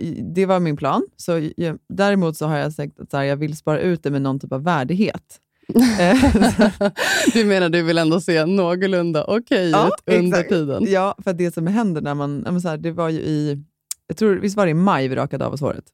I- 0.00 0.20
det 0.34 0.46
var 0.46 0.60
min 0.60 0.76
plan. 0.76 1.02
Så 1.16 1.50
jag, 1.56 1.78
däremot 1.88 2.36
så 2.36 2.46
har 2.46 2.56
jag 2.58 2.72
sagt 2.72 3.00
att 3.00 3.10
så 3.10 3.16
här, 3.16 3.24
jag 3.24 3.36
vill 3.36 3.56
spara 3.56 3.80
ut 3.80 4.02
det 4.02 4.10
med 4.10 4.22
någon 4.22 4.40
typ 4.40 4.52
av 4.52 4.64
värdighet. 4.64 5.40
Eh, 6.00 6.16
Du 7.34 7.44
menar 7.44 7.68
du 7.68 7.82
vill 7.82 7.98
ändå 7.98 8.20
se 8.20 8.46
någorlunda 8.46 9.24
okej 9.24 9.70
Ja, 9.70 9.86
ut 9.86 10.14
under 10.14 10.38
exakt. 10.38 10.48
tiden? 10.48 10.84
Ja, 10.88 11.14
för 11.24 11.32
det 11.32 11.54
som 11.54 11.66
händer 11.66 12.00
när 12.00 12.14
man... 12.14 12.36
men 12.38 12.60
Så 12.60 12.68
här, 12.68 12.76
det 12.76 12.92
var 12.92 13.08
ju 13.08 13.18
i... 13.20 13.62
Jag 14.06 14.16
tror, 14.16 14.34
visst 14.36 14.56
var 14.56 14.66
det 14.66 14.70
i 14.70 14.74
maj 14.74 15.08
vi 15.08 15.16
rakade 15.16 15.46
av 15.46 15.52
oss 15.52 15.60
håret? 15.60 15.84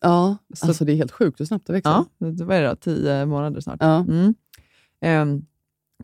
Ja, 0.00 0.36
Så- 0.54 0.66
alltså 0.66 0.84
det 0.84 0.92
är 0.92 0.96
helt 0.96 1.12
sjukt 1.12 1.40
hur 1.40 1.44
snabbt 1.44 1.66
det 1.66 1.72
växer. 1.72 1.90
Ja, 1.90 2.04
det 2.30 2.44
var 2.44 2.60
det 2.60 2.68
då, 2.68 2.76
tio 2.76 3.26
månader 3.26 3.60
snart. 3.60 3.76
Ja. 3.80 3.96
Mm. 3.98 4.34
Ehm, 5.00 5.42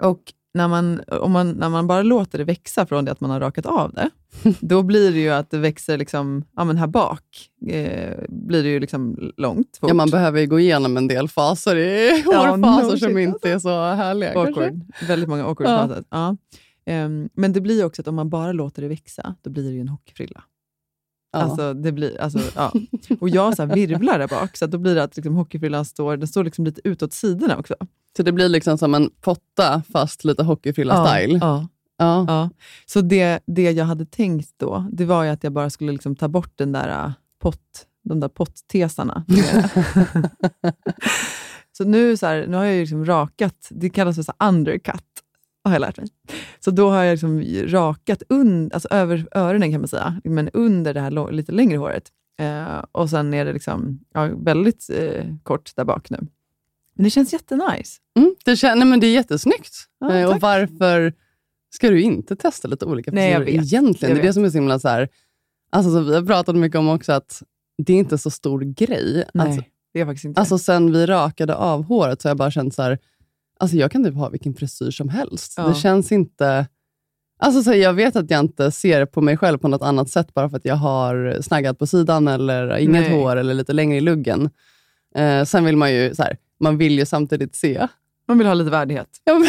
och 0.01 0.21
när 0.55 0.69
man, 0.69 1.01
om 1.07 1.33
man, 1.33 1.51
när 1.51 1.69
man 1.69 1.87
bara 1.87 2.03
låter 2.03 2.39
det 2.39 2.45
växa 2.45 2.87
från 2.87 3.05
det 3.05 3.13
att 3.13 3.21
man 3.21 3.31
har 3.31 3.41
rakat 3.41 3.67
av 3.67 3.93
det, 3.93 4.11
då 4.61 4.83
blir 4.83 5.13
det 5.13 5.19
ju 5.19 5.31
att 5.31 5.51
det 5.51 5.59
växer 5.59 5.99
liksom, 5.99 6.45
ja, 6.57 6.65
men 6.65 6.77
här 6.77 6.87
bak. 6.87 7.49
Eh, 7.69 8.19
blir 8.29 8.63
det 8.63 8.69
ju 8.69 8.81
liksom 8.81 9.33
långt, 9.37 9.77
fort. 9.81 9.89
Ja, 9.91 9.95
man 9.95 10.11
behöver 10.11 10.41
ju 10.41 10.47
gå 10.47 10.61
igenom 10.61 10.97
en 10.97 11.09
del 11.09 11.29
faser 11.29 11.77
i 11.77 12.23
Ja, 12.27 12.51
hårfaser 12.51 12.91
no 12.93 12.97
som 12.99 13.19
inte 13.19 13.51
är 13.51 13.59
så 13.59 13.69
härliga. 13.93 14.41
awkward. 14.41 14.81
Väldigt 15.09 15.29
många 15.29 15.45
awkward 15.45 15.69
Ja. 15.71 15.89
faser. 15.89 16.05
Ja. 16.11 16.37
Ehm, 16.87 17.29
men 17.35 17.53
det 17.53 17.61
blir 17.61 17.85
också 17.85 18.03
att 18.03 18.09
om 18.09 18.15
man 18.15 18.31
bara 18.31 18.53
låter 18.53 18.83
det 18.83 18.89
växa, 18.89 19.35
då 19.43 19.51
blir 19.51 19.65
det 19.65 19.75
ju 19.75 19.81
en 19.81 19.89
hockeyfrilla. 19.89 20.43
Ja. 21.33 21.39
Alltså, 21.39 21.75
det 21.75 21.93
blir, 21.93 22.21
alltså, 22.21 22.39
ja. 22.57 22.73
Och 23.21 23.29
jag 23.29 23.57
så 23.57 23.67
virvlar 23.67 24.19
där 24.19 24.29
bak, 24.29 24.57
så 24.57 24.67
då 24.67 24.79
blir 24.79 24.95
det 24.95 25.03
att 25.03 25.17
liksom, 25.17 25.35
hockeyfrillan 25.35 25.85
står, 25.85 26.17
den 26.17 26.29
står 26.29 26.45
liksom 26.45 26.65
lite 26.65 26.81
utåt 26.85 27.13
sidorna 27.13 27.57
också. 27.59 27.75
Så 28.19 28.23
det 28.23 28.33
blir 28.33 28.49
liksom 28.49 28.79
som 28.79 28.95
en 28.95 29.11
potta 29.21 29.83
fast 29.93 30.25
lite 30.25 30.43
hockeyfrilla-style. 30.43 31.39
Ja, 31.41 31.69
Ja. 31.99 32.25
ja. 32.29 32.51
Så 32.87 33.01
det, 33.01 33.41
det 33.47 33.71
jag 33.71 33.85
hade 33.85 34.07
tänkt 34.07 34.51
då, 34.57 34.87
det 34.93 35.05
var 35.05 35.27
att 35.27 35.45
jag 35.45 35.53
bara 35.53 35.71
skulle 35.71 35.93
liksom 35.93 36.17
ta 36.17 36.29
bort 36.29 36.53
den 36.55 36.73
där 36.73 37.05
äh, 37.05 37.13
pott, 37.43 37.87
de 38.05 38.21
där 38.21 38.29
potttesarna. 38.29 39.25
så 41.77 41.85
nu, 41.85 42.17
så 42.17 42.27
här, 42.27 42.47
nu 42.47 42.57
har 42.57 42.65
jag 42.65 42.81
liksom 42.81 43.05
rakat, 43.05 43.69
det 43.71 43.91
kallas 43.91 44.17
för 44.17 44.23
så 44.23 44.33
undercut, 44.39 45.05
har 45.65 45.73
jag 45.73 45.81
lärt 45.81 45.97
mig. 45.97 46.07
Så 46.61 46.71
då 46.71 46.91
har 46.91 47.03
jag 47.03 47.13
liksom 47.13 47.43
rakat 47.67 48.23
un, 48.29 48.71
alltså 48.75 48.89
över 48.91 49.29
öronen 49.31 49.73
kan 49.73 49.81
man 49.81 49.89
säga, 49.89 50.21
men 50.25 50.49
under 50.49 50.95
det 50.95 51.01
här 51.01 51.33
lite 51.33 51.53
längre 51.53 51.79
håret. 51.79 52.09
Eh, 52.41 52.85
och 52.93 53.11
sen 53.11 53.35
är 53.35 53.45
det 53.45 53.53
liksom, 53.53 54.01
ja, 54.15 54.29
väldigt 54.37 54.91
eh, 54.91 55.25
kort 55.43 55.73
där 55.77 55.85
bak 55.85 56.11
nu. 56.11 56.19
Men 56.99 57.05
det 57.05 57.11
känns 57.11 57.33
jättenice. 57.33 57.99
Mm, 58.19 58.35
det, 58.45 58.55
kän- 58.55 58.75
nej, 58.75 58.85
men 58.89 59.01
det 59.01 59.07
är 59.07 59.13
jättesnyggt. 59.13 59.75
Ja, 60.01 60.15
Eh, 60.15 60.29
och 60.31 60.41
varför 60.41 61.13
ska 61.75 61.91
du 61.91 62.03
inte 62.03 62.37
testa 62.37 62.69
lite 62.69 62.85
olika 62.85 63.11
frisyrer 63.11 63.39
vet. 63.45 63.49
egentligen? 63.49 64.15
Det 64.15 64.21
är 64.21 64.27
det 64.27 64.33
som 64.33 64.45
är 64.45 64.51
så 64.51 64.55
himla 64.59 64.79
så 64.79 64.89
här, 64.89 65.09
alltså 65.71 65.93
som 65.93 66.07
vi 66.07 66.15
har 66.15 66.23
pratat 66.23 66.57
mycket 66.57 66.79
om 66.79 66.89
också, 66.89 67.13
att 67.13 67.43
det 67.83 67.93
är 67.93 67.97
inte 67.99 68.19
så 68.19 68.31
stor 68.31 68.61
grej. 68.61 69.25
Nej, 69.35 69.47
Alltså, 69.47 69.63
det 69.93 70.01
är 70.01 70.07
faktiskt 70.07 70.25
inte 70.25 70.41
alltså 70.41 70.59
sen 70.59 70.93
vi 70.93 71.07
rakade 71.07 71.55
av 71.55 71.83
håret 71.85 72.23
så 72.23 72.29
har 72.29 72.31
jag 72.31 72.37
bara 72.39 72.51
känt 72.51 72.75
så 72.75 72.83
här, 72.83 72.99
alltså 73.61 73.77
jag 73.77 73.93
kan 73.93 74.05
typ 74.05 74.15
ha 74.15 74.29
vilken 74.29 74.55
frisyr 74.55 74.91
som 74.91 75.09
helst. 75.09 75.55
Ja. 75.57 75.69
Det 75.69 75.75
känns 75.75 76.13
inte... 76.13 76.67
Alltså 77.41 77.63
så 77.63 77.75
jag 77.75 77.93
vet 77.93 78.17
att 78.17 78.31
jag 78.31 78.41
inte 78.41 78.71
ser 78.71 79.07
på 79.07 79.21
mig 79.21 79.37
själv 79.37 79.59
på 79.59 79.69
något 79.69 79.83
annat 79.83 80.11
sätt 80.11 80.35
bara 80.35 80.51
för 80.51 80.57
att 80.57 80.65
jag 80.65 80.75
har 80.77 81.39
snaggat 81.43 81.79
på 81.79 81.87
sidan 81.87 82.29
eller 82.29 82.77
inget 82.77 83.03
Nej. 83.11 83.11
hår 83.21 83.37
eller 83.37 83.55
lite 83.55 83.73
längre 83.73 83.97
i 83.97 84.01
luggen. 84.01 84.51
Eh, 85.15 85.45
sen 85.45 85.65
vill 85.65 85.77
man 85.77 85.93
ju 85.95 86.15
så 86.15 86.23
här, 86.23 86.37
man 86.61 86.79
vill 86.79 86.99
ju 86.99 87.07
samtidigt 87.07 87.57
se 87.57 87.89
Man 88.29 88.39
vill 88.39 88.47
ha 88.47 88.55
lite 88.55 88.71
värdighet. 88.71 89.09
Ja. 89.25 89.35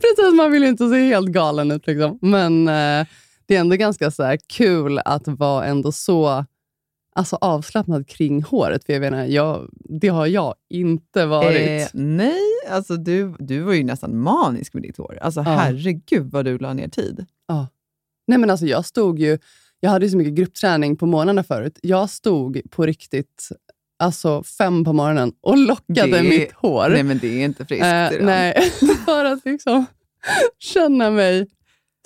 Precis, 0.00 0.34
man 0.36 0.52
vill 0.52 0.62
ju 0.62 0.68
inte 0.68 0.88
se 0.88 0.96
helt 0.96 1.28
galen 1.28 1.70
ut. 1.70 1.86
Liksom. 1.86 2.18
Men 2.22 2.68
eh, 2.68 3.06
det 3.46 3.56
är 3.56 3.60
ändå 3.60 3.76
ganska 3.76 4.10
så 4.10 4.22
här, 4.22 4.38
kul 4.46 4.98
att 4.98 5.28
vara 5.28 5.64
ändå 5.64 5.92
så 5.92 6.44
alltså, 7.14 7.36
avslappnad 7.40 8.08
kring 8.08 8.42
håret. 8.42 8.84
För 8.84 8.92
jag 8.92 9.00
menar, 9.00 9.24
jag, 9.24 9.70
det 9.74 10.08
har 10.08 10.26
jag 10.26 10.54
inte 10.68 11.26
varit. 11.26 11.80
Eh, 11.80 11.88
nej, 11.92 12.40
alltså 12.70 12.96
du, 12.96 13.34
du 13.38 13.60
var 13.60 13.72
ju 13.72 13.84
nästan 13.84 14.18
manisk 14.18 14.74
med 14.74 14.82
ditt 14.82 14.96
hår. 14.96 15.18
Alltså 15.22 15.40
herregud 15.40 16.30
vad 16.30 16.44
du 16.44 16.58
la 16.58 16.74
ner 16.74 16.88
tid. 16.88 17.26
Nej, 18.26 18.38
men 18.38 18.50
alltså, 18.50 18.66
jag 18.66 18.84
stod 18.84 19.18
ju... 19.18 19.38
Jag 19.80 19.90
hade 19.90 20.04
ju 20.04 20.10
så 20.10 20.16
mycket 20.16 20.34
gruppträning 20.34 20.96
på 20.96 21.06
morgnarna 21.06 21.44
förut. 21.44 21.78
Jag 21.82 22.10
stod 22.10 22.60
på 22.70 22.86
riktigt 22.86 23.48
alltså 24.02 24.42
fem 24.42 24.84
på 24.84 24.92
morgonen 24.92 25.32
och 25.40 25.56
lockade 25.58 26.06
Det- 26.06 26.22
mitt 26.22 26.52
hår. 26.52 26.88
Nej, 26.88 27.02
men 27.02 27.18
det 27.18 27.40
är 27.40 27.44
inte 27.44 27.64
friskt. 27.64 27.84
Eh, 27.84 28.10
nej, 28.26 28.70
för 29.04 29.24
att 29.24 29.44
liksom 29.44 29.86
känna 30.58 31.10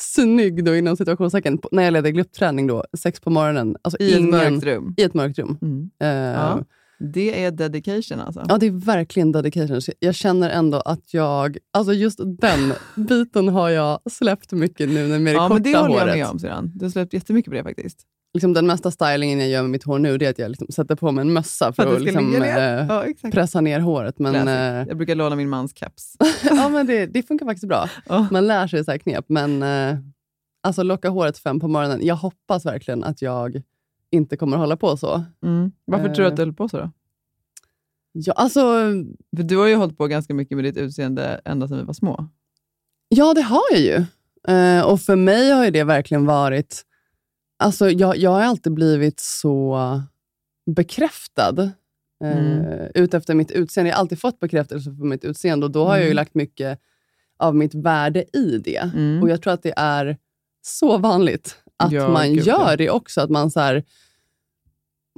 snygg 0.01 0.65
då, 0.65 0.77
inom 0.77 0.97
situationstecken 0.97 1.59
när 1.73 1.83
jag 1.83 1.93
ledde 1.93 2.13
gruppträning 2.13 2.67
då, 2.67 2.85
sex 2.99 3.21
på 3.21 3.31
morgonen. 3.31 3.77
Alltså 3.83 4.03
I 4.03 4.13
ett 4.13 4.19
ingen, 4.19 4.31
mörkt 4.31 4.65
rum. 4.65 4.95
I 4.97 5.03
ett 5.03 5.15
mörkt 5.15 5.39
rum. 5.39 5.59
Mm. 5.63 5.91
Eh, 6.03 6.09
Ja. 6.09 6.33
ja. 6.59 6.65
Det 6.99 7.45
är 7.45 7.51
dedication 7.51 8.21
alltså. 8.21 8.41
det 8.61 8.67
är 8.67 8.71
verkligen 8.87 9.33
dedication. 9.33 9.81
Jag 9.99 10.15
känner 10.15 10.51
ändå 10.51 10.81
att 10.81 11.15
jag, 11.15 11.59
alltså 11.73 11.93
just 11.93 12.21
den 12.41 12.73
biten 12.97 13.49
har 13.49 13.69
jag 13.71 14.01
släppt 14.11 14.53
mycket 14.53 14.89
nu 14.89 15.09
med 15.09 15.21
det 15.21 15.31
Ja, 15.33 15.49
korta 15.49 15.55
men 15.55 15.63
det 15.63 15.77
håller 15.79 15.95
jag 15.95 16.01
håret. 16.01 16.17
med 16.17 16.27
om 16.27 16.39
Syrran. 16.39 16.73
Du 16.75 16.85
har 16.85 16.91
släppt 16.91 17.13
jättemycket 17.13 17.51
på 17.51 17.55
det 17.57 17.63
faktiskt. 17.63 17.99
Liksom 18.37 18.53
den 18.53 18.67
mesta 18.67 18.91
stylingen 18.91 19.39
jag 19.39 19.49
gör 19.49 19.63
med 19.63 19.71
mitt 19.71 19.85
hår 19.85 19.99
nu 19.99 20.19
det 20.19 20.27
är 20.27 20.31
att 20.31 20.39
jag 20.39 20.49
liksom 20.49 20.67
sätter 20.71 20.95
på 20.97 21.13
mig 21.13 21.23
en 21.23 21.33
mössa 21.33 21.73
för, 21.73 21.83
För 21.83 21.97
att 21.97 22.03
liksom, 22.03 22.43
eh, 22.43 22.49
Ja, 22.89 23.05
pressa 23.33 23.61
ner 23.61 23.81
håret. 23.81 24.19
Men, 24.19 24.49
eh, 24.49 24.89
Jag 24.89 24.97
brukar 24.97 25.15
låna 25.15 25.37
min 25.37 25.49
mans 25.49 25.73
keps. 25.79 26.17
ja, 26.45 26.69
men 26.69 26.87
det, 26.87 27.07
det 27.07 27.23
funkar 27.23 27.47
faktiskt 27.47 27.69
bra. 27.69 27.91
Ja. 28.09 28.27
Man 28.31 28.47
lär 28.47 28.67
sig 28.67 28.85
så 28.85 28.91
här 28.91 28.99
knep, 28.99 29.25
men 29.29 29.63
eh, 29.63 29.99
alltså 30.63 30.83
locka 30.83 31.09
håret 31.09 31.39
fem 31.39 31.61
på 31.61 31.69
morgonen. 31.69 32.01
Jag 32.03 32.17
hoppas 32.17 32.67
verkligen 32.67 33.05
att 33.05 33.23
jag 33.23 33.63
inte 34.11 34.37
kommer 34.37 34.57
att 34.57 34.61
hålla 34.61 34.77
på 34.77 34.97
så. 34.97 35.25
Mm. 35.45 35.73
Varför 35.85 36.15
tror 36.15 36.25
du 36.25 36.27
att 36.31 36.37
du 36.37 36.43
höll 36.43 36.53
på 36.53 36.69
så 36.69 36.79
då? 36.79 36.91
Ja, 38.13 38.33
alltså, 38.33 38.61
För 39.37 39.43
du 39.43 39.57
har 39.57 39.67
ju 39.67 39.75
hållit 39.75 39.99
på 39.99 40.07
ganska 40.07 40.35
mycket 40.35 40.57
med 40.57 40.65
ditt 40.65 40.77
utseende 40.77 41.41
ända 41.45 41.69
sedan 41.69 41.79
vi 41.79 41.85
var 41.85 41.95
små. 41.95 42.29
ja, 43.09 43.35
det 43.35 43.43
har 43.43 43.63
jag 43.71 43.81
ju. 43.81 44.05
Och 44.85 45.01
för 45.01 45.17
mig 45.17 45.51
har 45.51 45.65
ju 45.65 45.71
det 45.71 45.85
verkligen 45.85 46.27
varit... 46.27 46.83
Alltså, 47.59 47.91
jag, 47.91 48.17
jag 48.17 48.31
har 48.31 48.41
alltid 48.43 48.73
blivit 48.73 49.21
så 49.21 49.79
bekräftad 50.77 51.63
eh, 52.25 52.39
Mm. 52.39 52.91
utefter 52.95 53.35
mitt 53.35 53.51
utseende. 53.51 53.89
Jag 53.91 53.97
har 53.97 54.01
alltid 54.01 54.21
fått 54.21 54.41
bekräftelse 54.41 54.95
för 54.99 55.05
mitt 55.05 55.25
utseende 55.25 55.67
och 55.67 55.73
då 55.73 55.85
har 55.85 55.95
jag 55.95 56.01
ju 56.05 56.07
Mm. 56.11 56.17
lagt 56.17 56.35
mycket 56.35 56.81
av 57.39 57.55
mitt 57.57 57.75
värde 57.75 58.25
i 58.37 58.59
det. 58.59 58.91
Mm. 58.95 59.23
Och 59.23 59.29
jag 59.31 59.43
tror 59.43 59.53
att 59.53 59.63
det 59.63 59.75
är 59.77 60.17
så 60.63 60.99
vanligt 60.99 61.57
att 61.77 61.93
Ja, 61.93 62.09
man 62.09 62.35
gud, 62.35 62.47
gör 62.47 62.71
ja. 62.71 62.77
det 62.77 62.91
också. 62.91 63.21
Att 63.21 63.31
man 63.31 63.51
så 63.51 63.61
här, 63.61 63.85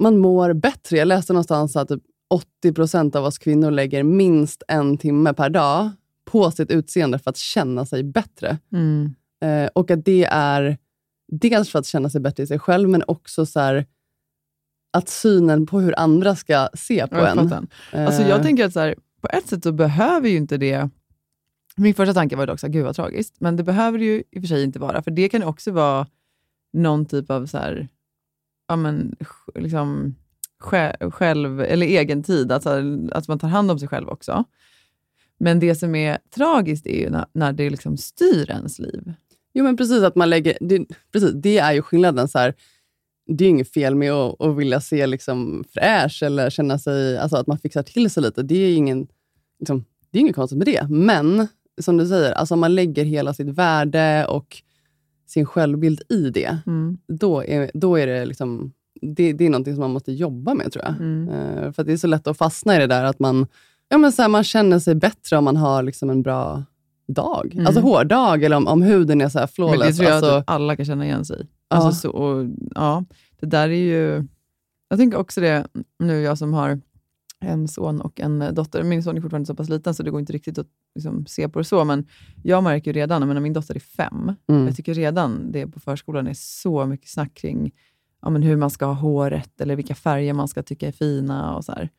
man 0.01 0.17
mår 0.17 0.53
bättre. 0.53 0.97
Jag 0.97 1.07
läste 1.07 1.33
någonstans 1.33 1.75
att 1.75 1.87
typ 1.87 2.03
80 2.29 2.73
procent 2.73 3.15
av 3.15 3.25
oss 3.25 3.37
kvinnor 3.37 3.71
lägger 3.71 4.03
minst 4.03 4.63
en 4.67 4.97
timme 4.97 5.33
per 5.33 5.49
dag 5.49 5.89
på 6.25 6.51
sitt 6.51 6.71
utseende 6.71 7.19
för 7.19 7.29
att 7.29 7.37
känna 7.37 7.85
sig 7.85 8.03
bättre. 8.03 8.57
Mm. 8.73 9.15
Eh, 9.41 9.69
och 9.73 9.91
att 9.91 10.05
det 10.05 10.25
är 10.31 10.77
dels 11.31 11.69
för 11.69 11.79
att 11.79 11.85
känna 11.85 12.09
sig 12.09 12.21
bättre 12.21 12.43
i 12.43 12.47
sig 12.47 12.59
själv, 12.59 12.89
men 12.89 13.03
också 13.07 13.45
så 13.45 13.59
här, 13.59 13.85
att 14.93 15.09
synen 15.09 15.65
på 15.65 15.79
hur 15.79 15.99
andra 15.99 16.35
ska 16.35 16.69
se 16.73 17.07
på 17.07 17.15
Ja, 17.15 17.21
jag 17.27 17.37
en. 17.37 17.49
fattar. 17.49 17.67
Alltså 18.05 18.21
jag 18.21 18.37
Eh, 18.37 18.43
tänker 18.43 18.65
att 18.65 18.73
så 18.73 18.79
här, 18.79 18.95
på 19.21 19.27
ett 19.33 19.47
sätt 19.47 19.63
så 19.63 19.71
behöver 19.71 20.29
ju 20.29 20.37
inte 20.37 20.57
det... 20.57 20.89
Min 21.75 21.93
första 21.93 22.13
tanke 22.13 22.35
var 22.35 22.47
dock 22.47 22.63
att 22.63 22.71
gud 22.71 22.85
vad 22.85 22.95
tragiskt, 22.95 23.35
men 23.39 23.55
det 23.55 23.63
behöver 23.63 23.99
det 23.99 24.05
ju 24.05 24.23
i 24.31 24.39
och 24.39 24.41
för 24.41 24.47
sig 24.47 24.63
inte 24.63 24.79
vara. 24.79 25.03
För 25.03 25.11
det 25.11 25.29
kan 25.29 25.41
ju 25.41 25.47
också 25.47 25.71
vara 25.71 26.07
någon 26.73 27.05
typ 27.05 27.29
av 27.29 27.45
så 27.45 27.57
här, 27.57 27.87
ja, 28.67 28.75
men, 28.75 29.15
liksom, 29.55 30.15
sj- 30.63 31.11
själv, 31.11 31.61
eller 31.61 31.85
egen 31.87 32.23
tid, 32.23 32.51
alltså, 32.51 32.81
att 33.11 33.27
man 33.27 33.39
tar 33.39 33.47
hand 33.47 33.71
om 33.71 33.79
sig 33.79 33.87
själv 33.87 34.09
också. 34.09 34.43
Men 35.37 35.59
det 35.59 35.75
som 35.75 35.95
är 35.95 36.17
tragiskt 36.35 36.85
är 36.87 36.99
ju 36.99 37.09
när, 37.09 37.25
när 37.33 37.53
det 37.53 37.69
liksom 37.69 37.97
styr 37.97 38.49
ens 38.49 38.79
liv. 38.79 39.13
Jo, 39.53 39.63
men 39.63 39.77
precis. 39.77 40.03
att 40.03 40.15
man 40.15 40.29
lägger, 40.29 40.57
det, 40.61 40.85
precis, 41.11 41.31
det 41.33 41.57
är 41.57 41.73
ju 41.73 41.81
skillnaden. 41.81 42.27
Så 42.27 42.39
här, 42.39 42.53
det 43.27 43.45
är 43.45 43.49
inget 43.49 43.73
fel 43.73 43.95
med 43.95 44.11
att, 44.11 44.41
att 44.41 44.57
vilja 44.57 44.81
se 44.81 45.07
liksom 45.07 45.63
fräsch 45.73 46.23
eller 46.23 46.49
känna 46.49 46.79
sig, 46.79 47.17
alltså 47.17 47.37
att 47.37 47.47
man 47.47 47.57
fixar 47.57 47.83
till 47.83 48.09
sig 48.09 48.23
lite. 48.23 48.43
Det 48.43 48.55
är 48.55 48.75
ingen, 48.75 49.07
liksom, 49.59 49.85
det 50.11 50.17
är 50.17 50.21
inget 50.21 50.35
konstigt 50.35 50.57
med 50.57 50.67
det. 50.67 50.87
Men 50.89 51.47
som 51.81 51.97
du 51.97 52.07
säger, 52.07 52.31
alltså 52.31 52.53
om 52.53 52.59
man 52.59 52.75
lägger 52.75 53.03
hela 53.03 53.33
sitt 53.33 53.47
värde 53.47 54.25
och 54.25 54.61
sin 55.27 55.45
självbild 55.45 56.01
i 56.09 56.29
det, 56.29 56.59
då 57.07 57.43
är, 57.43 57.71
då 57.73 57.99
är 57.99 58.07
det 58.07 58.25
liksom 58.25 58.73
det, 59.01 59.33
det 59.33 59.45
är 59.45 59.49
någonting 59.49 59.73
som 59.73 59.81
man 59.81 59.91
måste 59.91 60.11
jobba 60.11 60.53
med 60.53 60.71
tror 60.71 60.85
jag. 60.85 60.95
Mm. 60.95 61.29
Eh, 61.29 61.71
för 61.71 61.81
att 61.81 61.87
det 61.87 61.93
är 61.93 61.97
så 61.97 62.07
lätt 62.07 62.27
att 62.27 62.37
fastna 62.37 62.75
i 62.75 62.79
det 62.79 62.87
där 62.87 63.03
att 63.03 63.19
man, 63.19 63.47
ja, 63.89 63.97
men 63.97 64.11
så 64.11 64.21
här, 64.21 64.29
man 64.29 64.43
känner 64.43 64.79
sig 64.79 64.95
bättre 64.95 65.37
om 65.37 65.43
man 65.43 65.57
har 65.57 65.83
liksom 65.83 66.09
en 66.09 66.21
bra 66.21 66.63
dag. 67.13 67.51
Mm. 67.53 67.65
Alltså 67.67 67.81
hårdag 67.81 68.43
eller 68.43 68.57
om, 68.57 68.67
om 68.67 68.81
huden 68.81 69.21
är 69.21 69.29
så 69.29 69.39
här 69.39 69.45
Men 69.45 69.53
flawless. 69.53 69.87
det 69.87 69.93
tror 69.93 70.09
jag 70.09 70.15
alltså, 70.15 70.31
att 70.31 70.49
alla 70.49 70.75
kan 70.75 70.85
känna 70.85 71.05
igen 71.05 71.25
sig 71.25 71.41
i. 71.41 71.47
Ja. 71.69 71.77
Alltså 71.77 72.01
så, 72.01 72.09
och, 72.11 72.47
ja, 72.75 73.05
det 73.39 73.45
där 73.45 73.69
är 73.69 73.73
ju... 73.73 74.27
Jag 74.89 74.99
tänker 74.99 75.17
också 75.17 75.41
det, 75.41 75.67
nu 75.99 76.21
jag 76.21 76.37
som 76.37 76.53
har 76.53 76.81
en 77.39 77.67
son 77.67 78.01
och 78.01 78.19
en 78.19 78.55
dotter. 78.55 78.83
Min 78.83 79.03
son 79.03 79.17
är 79.17 79.21
fortfarande 79.21 79.45
så 79.47 79.55
pass 79.55 79.69
liten 79.69 79.93
så 79.93 80.03
det 80.03 80.11
går 80.11 80.19
inte 80.19 80.33
riktigt 80.33 80.57
att 80.57 80.67
liksom, 80.95 81.25
se 81.25 81.49
på 81.49 81.59
det 81.59 81.65
så, 81.65 81.83
men 81.85 82.07
jag 82.43 82.63
märker 82.63 82.93
ju 82.93 82.99
redan, 82.99 83.27
menar, 83.27 83.41
min 83.41 83.53
dotter 83.53 83.75
är 83.75 83.79
fem, 83.79 84.31
Mm. 84.49 84.67
jag 84.67 84.75
tycker 84.75 84.93
redan 84.93 85.51
det 85.51 85.67
på 85.67 85.79
förskolan 85.79 86.27
är 86.27 86.33
så 86.33 86.85
mycket 86.85 87.09
snack 87.09 87.33
kring 87.33 87.71
ja, 88.21 88.29
men 88.29 88.43
hur 88.43 88.55
man 88.55 88.69
ska 88.69 88.85
ha 88.85 88.93
håret 88.93 89.61
eller 89.61 89.75
vilka 89.75 89.95
färger 89.95 90.33
man 90.33 90.47
ska 90.47 90.63
tycka 90.63 90.87
är 90.87 90.91
fina 90.91 91.55
och 91.55 91.65
så 91.65 91.71
här. 91.71 91.89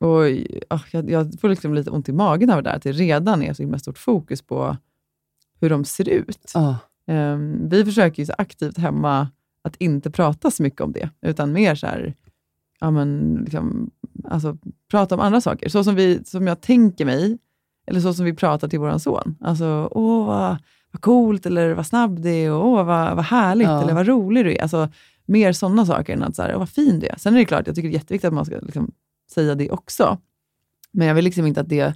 Och, 0.00 0.22
ah, 0.68 0.80
jag, 0.92 1.10
jag 1.10 1.40
får 1.40 1.48
liksom 1.48 1.74
lite 1.74 1.90
ont 1.90 2.08
i 2.08 2.12
magen 2.12 2.50
av 2.50 2.62
det 2.62 2.70
där, 2.70 2.76
att 2.76 2.82
det 2.82 2.92
redan 2.92 3.42
är 3.42 3.52
så 3.54 3.62
himla 3.62 3.78
stort 3.78 3.98
fokus 3.98 4.42
på 4.42 4.76
hur 5.60 5.70
de 5.70 5.84
ser 5.84 6.08
ut. 6.08 6.50
ja. 6.54 6.76
Ehm, 7.08 7.68
vi 7.68 7.84
försöker 7.84 8.22
ju 8.22 8.26
så 8.26 8.32
aktivt 8.38 8.78
hemma 8.78 9.28
att 9.62 9.76
inte 9.76 10.10
prata 10.10 10.50
så 10.50 10.62
mycket 10.62 10.80
om 10.80 10.92
det, 10.92 11.10
utan 11.22 11.52
mer 11.52 11.74
så 11.74 11.86
här, 11.86 12.14
ja, 12.80 12.90
men, 12.90 13.38
liksom, 13.44 13.90
alltså, 14.24 14.56
prata 14.90 15.14
om 15.14 15.20
andra 15.20 15.40
saker. 15.40 15.68
Så 15.68 15.84
som, 15.84 15.94
vi, 15.94 16.24
som 16.24 16.46
jag 16.46 16.60
tänker 16.60 17.04
mig, 17.04 17.38
eller 17.86 18.00
så 18.00 18.14
som 18.14 18.24
vi 18.24 18.34
pratar 18.34 18.68
till 18.68 18.78
vår 18.78 18.98
son. 18.98 19.36
Alltså, 19.40 19.88
åh 19.90 20.26
vad, 20.26 20.56
vad 20.92 21.00
coolt, 21.02 21.46
eller 21.46 21.74
vad 21.74 21.86
snabb 21.86 22.20
det 22.22 22.30
är, 22.30 22.52
och 22.52 22.66
åh 22.68 22.84
vad, 22.84 23.16
vad 23.16 23.24
härligt, 23.24 23.68
Ja. 23.68 23.82
eller 23.82 23.94
vad 23.94 24.06
rolig 24.06 24.44
du 24.44 24.52
är. 24.56 24.62
Alltså, 24.62 24.88
mer 25.26 25.52
sådana 25.52 25.86
saker 25.86 26.12
än 26.12 26.22
att 26.22 26.36
så 26.36 26.42
här, 26.42 26.52
åh, 26.52 26.58
vad 26.58 26.68
fin 26.68 27.00
du 27.00 27.06
är. 27.06 27.14
Sen 27.18 27.34
är 27.34 27.38
det 27.38 27.44
klart, 27.44 27.66
jag 27.66 27.76
tycker 27.76 27.88
det 27.88 27.92
är 27.92 27.98
jätteviktigt 27.98 28.28
att 28.28 28.34
man 28.34 28.44
ska 28.44 28.58
liksom, 28.58 28.92
säga 29.30 29.54
det 29.54 29.70
också. 29.70 30.18
Men 30.92 31.06
jag 31.06 31.14
vill 31.14 31.24
liksom 31.24 31.46
inte 31.46 31.60
att 31.60 31.68
det, 31.68 31.94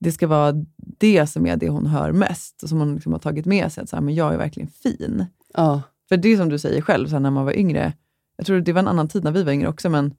det 0.00 0.12
ska 0.12 0.26
vara 0.26 0.52
det 0.76 1.26
som 1.26 1.46
är 1.46 1.56
det 1.56 1.68
hon 1.68 1.86
hör 1.86 2.12
mest, 2.12 2.62
och 2.62 2.68
som 2.68 2.78
hon 2.78 2.94
liksom 2.94 3.12
har 3.12 3.20
tagit 3.20 3.46
med 3.46 3.72
sig. 3.72 3.82
Att 3.82 3.88
så 3.88 3.96
här, 3.96 4.02
men 4.02 4.14
jag 4.14 4.34
är 4.34 4.38
verkligen 4.38 4.68
fin. 4.68 5.26
Ja. 5.54 5.82
För 6.08 6.16
det 6.16 6.28
är 6.28 6.36
som 6.36 6.48
du 6.48 6.58
säger 6.58 6.80
själv, 6.80 7.06
så 7.08 7.12
här, 7.12 7.20
när 7.20 7.30
man 7.30 7.44
var 7.44 7.52
yngre, 7.58 7.92
jag 8.36 8.46
tror 8.46 8.60
det 8.60 8.72
var 8.72 8.80
en 8.80 8.88
annan 8.88 9.08
tid 9.08 9.24
när 9.24 9.30
vi 9.32 9.42
var 9.42 9.52
yngre 9.52 9.68
också, 9.68 9.90
men 9.90 10.14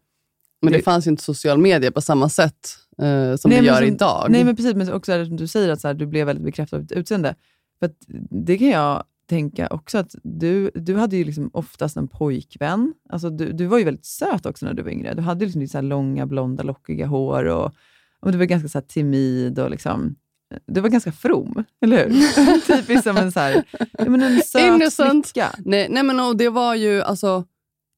Men 0.61 0.71
det 0.71 0.77
Det- 0.79 0.83
fanns 0.83 1.07
ju 1.07 1.11
inte 1.11 1.23
social 1.23 1.57
media 1.57 1.91
på 1.91 2.01
samma 2.01 2.29
sätt 2.29 2.77
eh, 2.97 3.35
som 3.35 3.49
Nej, 3.51 3.59
det 3.61 3.65
gör 3.67 3.75
som- 3.77 3.85
idag. 3.85 4.27
Nej, 4.29 4.43
men 4.43 4.55
precis. 4.55 4.75
Men 4.75 4.93
också 4.93 5.25
som 5.25 5.35
du 5.37 5.47
säger, 5.47 5.69
att 5.69 5.81
så 5.81 5.87
här, 5.87 5.93
du 5.95 6.05
blev 6.05 6.25
väldigt 6.27 6.45
bekräftad 6.45 6.75
av 6.77 6.81
ditt 6.81 6.91
utseende. 6.91 7.35
För 7.79 7.89
det 8.45 8.57
kan 8.57 8.67
jag 8.67 9.03
tänka 9.29 9.67
också, 9.71 9.97
att 9.97 10.15
du, 10.23 10.71
du 10.75 10.95
hade 10.95 11.17
ju 11.17 11.23
liksom 11.23 11.49
oftast 11.53 11.97
en 11.97 12.07
pojkvän. 12.07 12.93
Alltså, 13.09 13.29
du, 13.29 13.51
du 13.53 13.65
var 13.65 13.77
ju 13.77 13.83
väldigt 13.83 14.05
söt 14.05 14.45
också 14.45 14.65
när 14.65 14.73
du 14.73 14.83
var 14.83 14.91
yngre. 14.91 15.13
Du 15.13 15.21
hade 15.21 15.45
liksom 15.45 15.67
så 15.67 15.81
långa, 15.81 16.25
blonda, 16.25 16.63
lockiga 16.63 17.05
hår 17.07 17.45
och, 17.45 17.71
och 18.19 18.31
du 18.31 18.37
var 18.37 18.45
ganska 18.45 18.69
så 18.69 18.81
timid 18.81 19.59
och 19.59 19.69
liksom, 19.71 20.15
du 20.65 20.81
var 20.81 20.89
ganska 20.89 21.11
from, 21.11 21.63
eller 21.81 21.97
hur? 22.09 22.61
Typiskt 22.77 23.03
som 23.03 23.17
en, 23.17 23.31
så 23.31 23.39
här, 23.39 23.63
men 24.09 24.21
en 24.21 24.41
söt 24.41 24.61
Innocent. 24.61 25.27
flicka. 25.27 25.51
Nej, 25.57 25.87
nej 25.89 26.03
men 26.03 26.19
och 26.19 26.37
det 26.37 26.49
var 26.49 26.75
ju 26.75 27.01
alltså, 27.01 27.43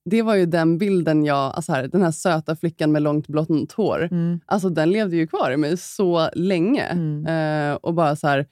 det 0.09 0.21
var 0.21 0.35
ju 0.35 0.45
den 0.45 0.77
bilden 0.77 1.25
jag, 1.25 1.37
alltså 1.55 1.71
här, 1.71 1.87
den 1.87 2.01
här 2.01 2.11
söta 2.11 2.55
flickan 2.55 2.91
med 2.91 3.01
långt 3.01 3.27
blont 3.27 3.71
hår, 3.71 4.07
Mm. 4.11 4.39
alltså 4.45 4.69
den 4.69 4.91
levde 4.91 5.15
ju 5.15 5.27
kvar 5.27 5.51
i 5.51 5.57
mig 5.57 5.77
så 5.77 6.29
länge. 6.33 6.83
Mm. 6.83 7.25
Eh, 7.25 7.75
och 7.75 7.93
bara 7.93 8.15
så 8.15 8.27
här, 8.27 8.45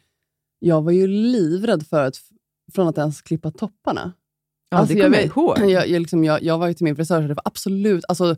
jag 0.59 0.81
var 0.81 0.91
ju 0.91 1.07
livrädd 1.07 1.87
för 1.87 2.03
att, 2.03 2.15
från 2.73 2.87
att 2.87 2.97
ens 2.97 3.21
klippa 3.21 3.51
topparna. 3.51 4.13
Ja, 4.69 4.77
Alltså, 4.77 4.95
det 4.95 5.01
kommer 5.01 5.17
jag 5.17 5.25
ihåg. 5.25 5.59
Jag, 5.59 5.87
jag, 5.87 5.99
liksom, 6.01 6.23
jag, 6.23 6.43
jag 6.43 6.57
var 6.57 6.67
ju 6.67 6.73
till 6.73 6.83
min 6.83 6.95
frisör, 6.95 7.21
så 7.21 7.27
det 7.27 7.33
var 7.33 7.41
absolut, 7.45 8.05
alltså, 8.07 8.35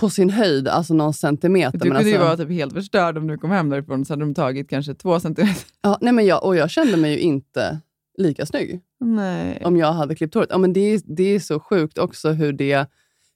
på 0.00 0.10
sin 0.10 0.30
höjd, 0.30 0.68
alltså 0.68 0.94
någon 0.94 1.14
centimeter. 1.14 1.78
Du 1.78 1.90
kunde 1.90 2.02
ju 2.02 2.16
alltså, 2.16 2.24
vara 2.24 2.36
typ 2.36 2.50
helt 2.50 2.72
förstörd 2.72 3.18
om 3.18 3.26
du 3.26 3.38
kom 3.38 3.50
hem 3.50 3.68
därifrån, 3.68 4.04
så 4.04 4.12
hade 4.12 4.22
de 4.22 4.34
tagit 4.34 4.70
kanske 4.70 4.94
två 4.94 5.20
centimeter. 5.20 5.64
ja, 5.82 5.98
nej, 6.00 6.12
men 6.12 6.26
jag, 6.26 6.44
och 6.44 6.56
jag 6.56 6.70
kände 6.70 6.96
mig 6.96 7.12
ju 7.12 7.18
inte 7.18 7.80
lika 8.18 8.46
snygg. 8.46 8.80
Nej. 9.00 9.62
om 9.64 9.76
jag 9.76 9.92
hade 9.92 10.14
klippt 10.14 10.34
håret. 10.34 10.48
Ja, 10.52 10.58
men 10.58 10.72
det, 10.72 10.80
är, 10.80 11.00
det 11.04 11.22
är 11.22 11.40
så 11.40 11.60
sjukt 11.60 11.98
också 11.98 12.30
hur 12.30 12.52
det 12.52 12.86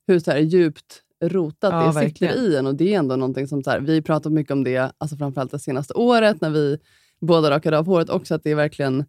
hur 0.07 0.19
så 0.19 0.31
här 0.31 0.39
djupt 0.39 1.03
rotat 1.25 1.73
Ja, 1.73 1.87
det 1.87 1.93
sitter 1.93 2.01
verkligen. 2.01 2.53
i 2.53 2.57
en. 2.57 2.67
Och 2.67 2.75
det 2.75 2.95
är 2.95 2.99
ändå 2.99 3.17
någonting 3.17 3.49
som, 3.49 3.63
så 3.63 3.71
här, 3.71 3.81
vi 3.81 4.03
pratat 4.03 4.33
mycket 4.33 4.53
om 4.53 4.65
det, 4.65 4.93
alltså 4.99 5.17
framförallt 5.17 5.51
det 5.51 5.59
senaste 5.59 5.95
året, 5.95 6.41
när 6.41 6.51
vi 6.51 6.79
båda 7.21 7.51
rakade 7.51 7.79
av 7.79 7.87
håret 7.87 8.11
också, 8.11 8.35
att 8.35 8.43
det 8.45 8.51
är 8.51 8.55
verkligen 8.55 9.05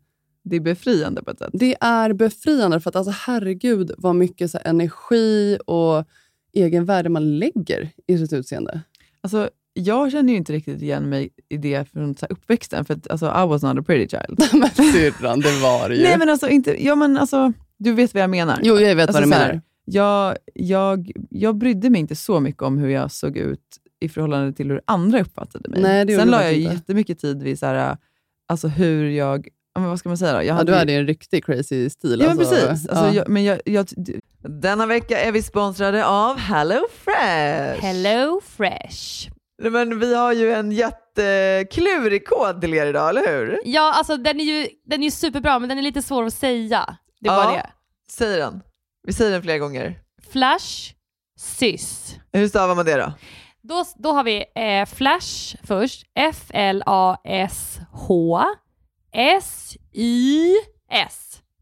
Det 0.50 0.56
är 0.56 0.60
befriande 0.60 1.24
på 1.24 1.32
ett 1.32 1.40
sätt. 1.40 1.50
det 1.54 1.76
är 1.82 2.14
befriande. 2.14 2.80
För 2.80 2.90
att 2.90 2.96
alltså, 2.96 3.14
herregud 3.18 3.92
vad 3.98 4.16
mycket 4.16 4.52
så 4.52 4.60
energi 4.66 5.58
och 5.66 6.06
egenvärde 6.54 7.10
man 7.10 7.40
lägger 7.40 7.90
i 8.08 8.18
sitt 8.18 8.34
utseende. 8.34 8.82
Alltså, 9.22 9.50
jag 9.74 10.12
känner 10.12 10.34
ju 10.34 10.38
inte 10.38 10.54
riktigt 10.54 10.82
igen 10.82 11.10
mig 11.10 11.30
i 11.50 11.58
det 11.58 11.92
från 11.92 12.16
så 12.16 12.26
uppväxten, 12.26 12.86
för 12.86 12.94
att, 12.94 13.08
alltså, 13.08 13.26
I 13.26 13.48
was 13.48 13.64
not 13.64 13.78
a 13.78 13.84
pretty 13.84 14.18
child. 14.18 14.50
men 14.54 14.70
syrran, 14.94 15.40
det 15.40 15.60
var 15.62 15.90
det 15.90 15.96
ju. 15.96 16.04
Nej, 16.04 16.18
men 16.18 16.30
alltså, 16.30 16.50
inte, 16.50 16.86
ja, 16.86 16.96
men 16.96 17.18
alltså, 17.18 17.54
du 17.78 17.92
vet 17.92 18.14
vad 18.14 18.24
jag 18.24 18.30
menar. 18.30 18.60
jo, 18.64 18.80
jag 18.80 18.96
vet 18.96 19.10
alltså, 19.10 19.22
vad 19.22 19.30
du 19.30 19.36
här, 19.36 19.48
menar. 19.48 19.62
Jag, 19.86 20.38
jag, 20.54 21.12
jag 21.30 21.58
brydde 21.58 21.90
mig 21.90 22.02
inte 22.02 22.16
så 22.16 22.40
mycket 22.40 22.62
om 22.62 22.78
hur 22.78 22.90
jag 22.90 23.12
såg 23.12 23.38
ut 23.38 23.62
i 24.00 24.10
förhållande 24.10 24.54
till 24.54 24.70
hur 24.70 24.82
andra 24.86 25.22
uppfattade 25.22 25.70
mig. 25.70 25.82
Nej, 25.82 26.18
Sen 26.18 26.28
la 26.28 26.44
jag 26.44 26.54
inte. 26.54 26.74
jättemycket 26.74 27.20
tid 27.20 27.44
vid 27.44 27.60
så 27.60 27.66
här, 27.66 27.98
alltså, 28.48 28.68
hur 28.68 29.10
jag... 29.10 29.48
ja, 29.78 29.82
Men 29.82 29.90
vad 29.90 30.00
ska 30.00 30.10
man 30.10 30.18
säga 30.18 30.34
då? 30.34 30.38
Jag 30.38 30.46
Ja, 30.46 30.54
hade 30.54 30.72
du 30.72 30.78
hade 30.78 30.92
ju 30.92 30.98
en 31.00 31.08
riktig 31.08 31.46
crazy 31.46 31.90
stil. 31.90 32.20
Ja, 32.22 32.28
men 32.28 32.40
alltså. 32.40 32.56
precis. 32.56 32.90
Alltså, 32.90 33.06
Ja. 33.06 33.14
jag, 33.14 33.30
men 33.30 33.44
jag, 33.44 33.60
jag, 33.66 33.88
denna 34.62 34.86
vecka 34.86 35.20
är 35.20 35.32
vi 35.32 35.44
sponsrade 35.44 36.06
av 36.06 36.38
Hello 36.38 36.80
Fresh. 37.04 37.82
Hello 37.86 38.42
Fresh. 38.46 39.30
Nej, 39.62 39.72
Men 39.72 40.00
vi 40.00 40.16
har 40.16 40.34
ju 40.34 40.54
en 40.54 40.72
jätteklurig 40.72 42.28
kod 42.28 42.62
till 42.62 42.74
er 42.74 42.86
idag, 42.86 43.10
eller 43.10 43.28
hur? 43.28 43.60
Ja, 43.66 43.94
alltså 43.94 44.18
den 44.18 44.40
är 44.40 44.44
ju 44.44 44.68
den 44.86 45.04
är 45.04 45.10
superbra, 45.12 45.60
men 45.60 45.70
den 45.70 45.78
är 45.78 45.82
lite 45.82 46.02
svår 46.02 46.24
att 46.26 46.34
säga. 46.34 46.98
Det 47.22 47.30
är 47.30 47.34
Ja. 47.34 47.44
bara 47.44 47.52
det. 47.56 47.68
Säg 48.12 48.38
den. 48.38 48.62
Vi 49.08 49.14
säger 49.14 49.32
den 49.32 49.42
flera 49.42 49.58
gånger. 49.58 50.00
Flash, 50.32 50.94
sys. 51.40 52.16
Hur 52.34 52.48
stavar 52.48 52.76
man 52.76 52.86
det 52.86 52.96
då? 52.96 53.14
Då, 53.62 53.86
då 53.98 54.12
har 54.12 54.24
vi 54.24 54.38
eh, 54.56 54.86
Flash 54.96 55.56
först. 55.64 56.04
F-L-A-S-H 57.18 58.44
S-Y-S. 59.14 60.64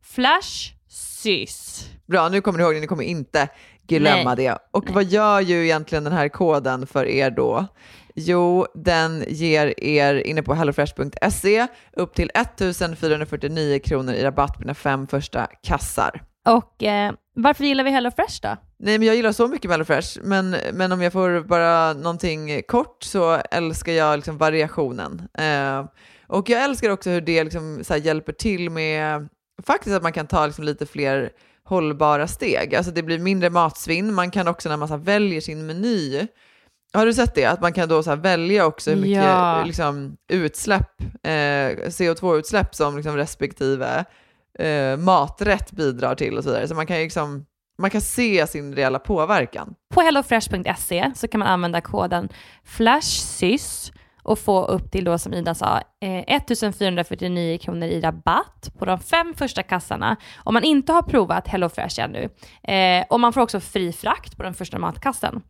Flash, 0.04 0.74
sys. 0.90 1.86
Bra, 2.08 2.30
nu 2.30 2.42
kommer 2.42 2.58
ni 2.58 2.64
ihåg 2.64 2.74
det. 2.74 2.80
Ni 2.80 2.88
kommer 2.88 3.04
inte 3.04 3.50
glömma 3.88 4.36
det. 4.36 4.58
Och 4.72 4.90
vad 4.90 5.04
gör 5.04 5.40
ju 5.40 5.64
egentligen 5.64 6.04
den 6.04 6.14
här 6.14 6.30
koden 6.30 6.88
för 6.88 7.06
er 7.06 7.32
då? 7.32 7.68
Jo, 8.16 8.66
den 8.76 9.24
ger 9.28 9.84
er 9.84 10.16
inne 10.16 10.44
på 10.44 10.54
hellofresh.se 10.54 11.68
upp 11.94 12.16
till 12.16 12.32
1449 12.34 13.80
kronor 13.80 14.14
i 14.14 14.24
rabatt 14.24 14.54
på 14.54 14.62
dina 14.62 14.74
fem 14.74 15.08
första 15.08 15.48
kassar. 15.64 16.24
Och 16.48 16.84
eh, 16.84 17.14
varför 17.36 17.64
gillar 17.64 17.84
vi 17.84 17.92
Hello 17.92 18.12
Fresh 18.12 18.40
då? 18.42 18.58
Nej, 18.78 18.98
men 19.00 19.08
jag 19.08 19.16
gillar 19.16 19.32
så 19.32 19.48
mycket 19.48 19.72
HelloFresh, 19.72 20.20
men, 20.24 20.56
men 20.74 20.92
om 20.92 21.02
jag 21.02 21.14
får 21.14 21.42
bara 21.48 21.94
någonting 21.94 22.62
kort 22.68 23.04
så 23.04 23.42
älskar 23.52 23.92
jag 23.92 24.18
liksom 24.18 24.38
variationen. 24.38 25.28
Eh, 25.38 25.86
och 26.28 26.50
jag 26.50 26.64
älskar 26.64 26.90
också 26.90 27.10
hur 27.10 27.22
det 27.22 27.44
liksom 27.44 27.84
så 27.84 27.96
hjälper 27.96 28.34
till 28.34 28.70
med 28.70 29.28
faktiskt 29.64 29.96
att 29.96 30.04
man 30.04 30.14
kan 30.14 30.28
ta 30.28 30.46
liksom 30.46 30.64
lite 30.66 30.86
fler 30.86 31.30
hållbara 31.64 32.28
steg. 32.28 32.76
Alltså 32.76 32.92
det 32.92 33.04
blir 33.04 33.20
mindre 33.20 33.50
matsvinn. 33.50 34.14
Man 34.14 34.32
kan 34.32 34.48
också 34.48 34.70
när 34.70 34.78
man 34.78 34.88
så 34.88 34.98
väljer 34.98 35.42
sin 35.42 35.66
meny, 35.66 36.28
har 36.94 37.06
du 37.06 37.14
sett 37.14 37.36
det? 37.36 37.46
Att 37.46 37.62
man 37.62 37.74
kan 37.74 37.90
då 37.90 38.04
så 38.04 38.16
välja 38.16 38.66
också 38.66 38.90
hur 38.92 38.98
mycket 38.98 39.24
Ja. 39.24 39.64
liksom, 39.66 40.18
utsläpp, 40.30 41.02
eh, 41.24 41.90
CO2-utsläpp 41.90 42.76
som 42.76 42.96
liksom 42.96 43.16
respektive 43.18 44.06
eh, 44.60 44.98
maträtt 44.98 45.72
bidrar 45.72 46.16
till 46.16 46.38
och 46.38 46.44
så 46.44 46.50
vidare. 46.50 46.68
Så 46.68 46.76
man 46.76 46.88
kan 46.88 46.98
liksom 46.98 47.46
man 47.78 47.90
kan 47.90 48.02
se 48.02 48.48
sin 48.48 48.76
reella 48.76 49.00
påverkan. 49.00 49.76
På 49.94 50.02
hellofresh.se 50.02 51.12
så 51.16 51.28
kan 51.28 51.40
man 51.40 51.48
använda 51.48 51.82
koden 51.82 52.30
FLASHSYS 52.64 53.92
och 54.26 54.40
få 54.40 54.66
upp 54.66 54.92
till 54.92 55.04
då 55.04 55.18
som 55.18 55.34
Ida 55.34 55.56
sa 55.56 55.82
eh, 56.02 56.36
1449 56.36 57.58
kronor 57.58 57.88
i 57.88 58.02
rabatt 58.02 58.72
på 58.80 58.86
de 58.86 59.00
fem 59.00 59.34
första 59.38 59.64
kassarna 59.64 60.16
om 60.38 60.54
man 60.54 60.64
inte 60.64 60.94
har 60.94 61.02
provat 61.02 61.48
HelloFresh 61.48 62.00
ännu. 62.00 62.30
Eh, 62.64 63.06
och 63.10 63.20
man 63.20 63.34
får 63.34 63.42
också 63.42 63.60
fri 63.60 63.94
frakt 63.94 64.38
på 64.38 64.44
den 64.44 64.54
första 64.54 64.80
matkassen. 64.80 65.42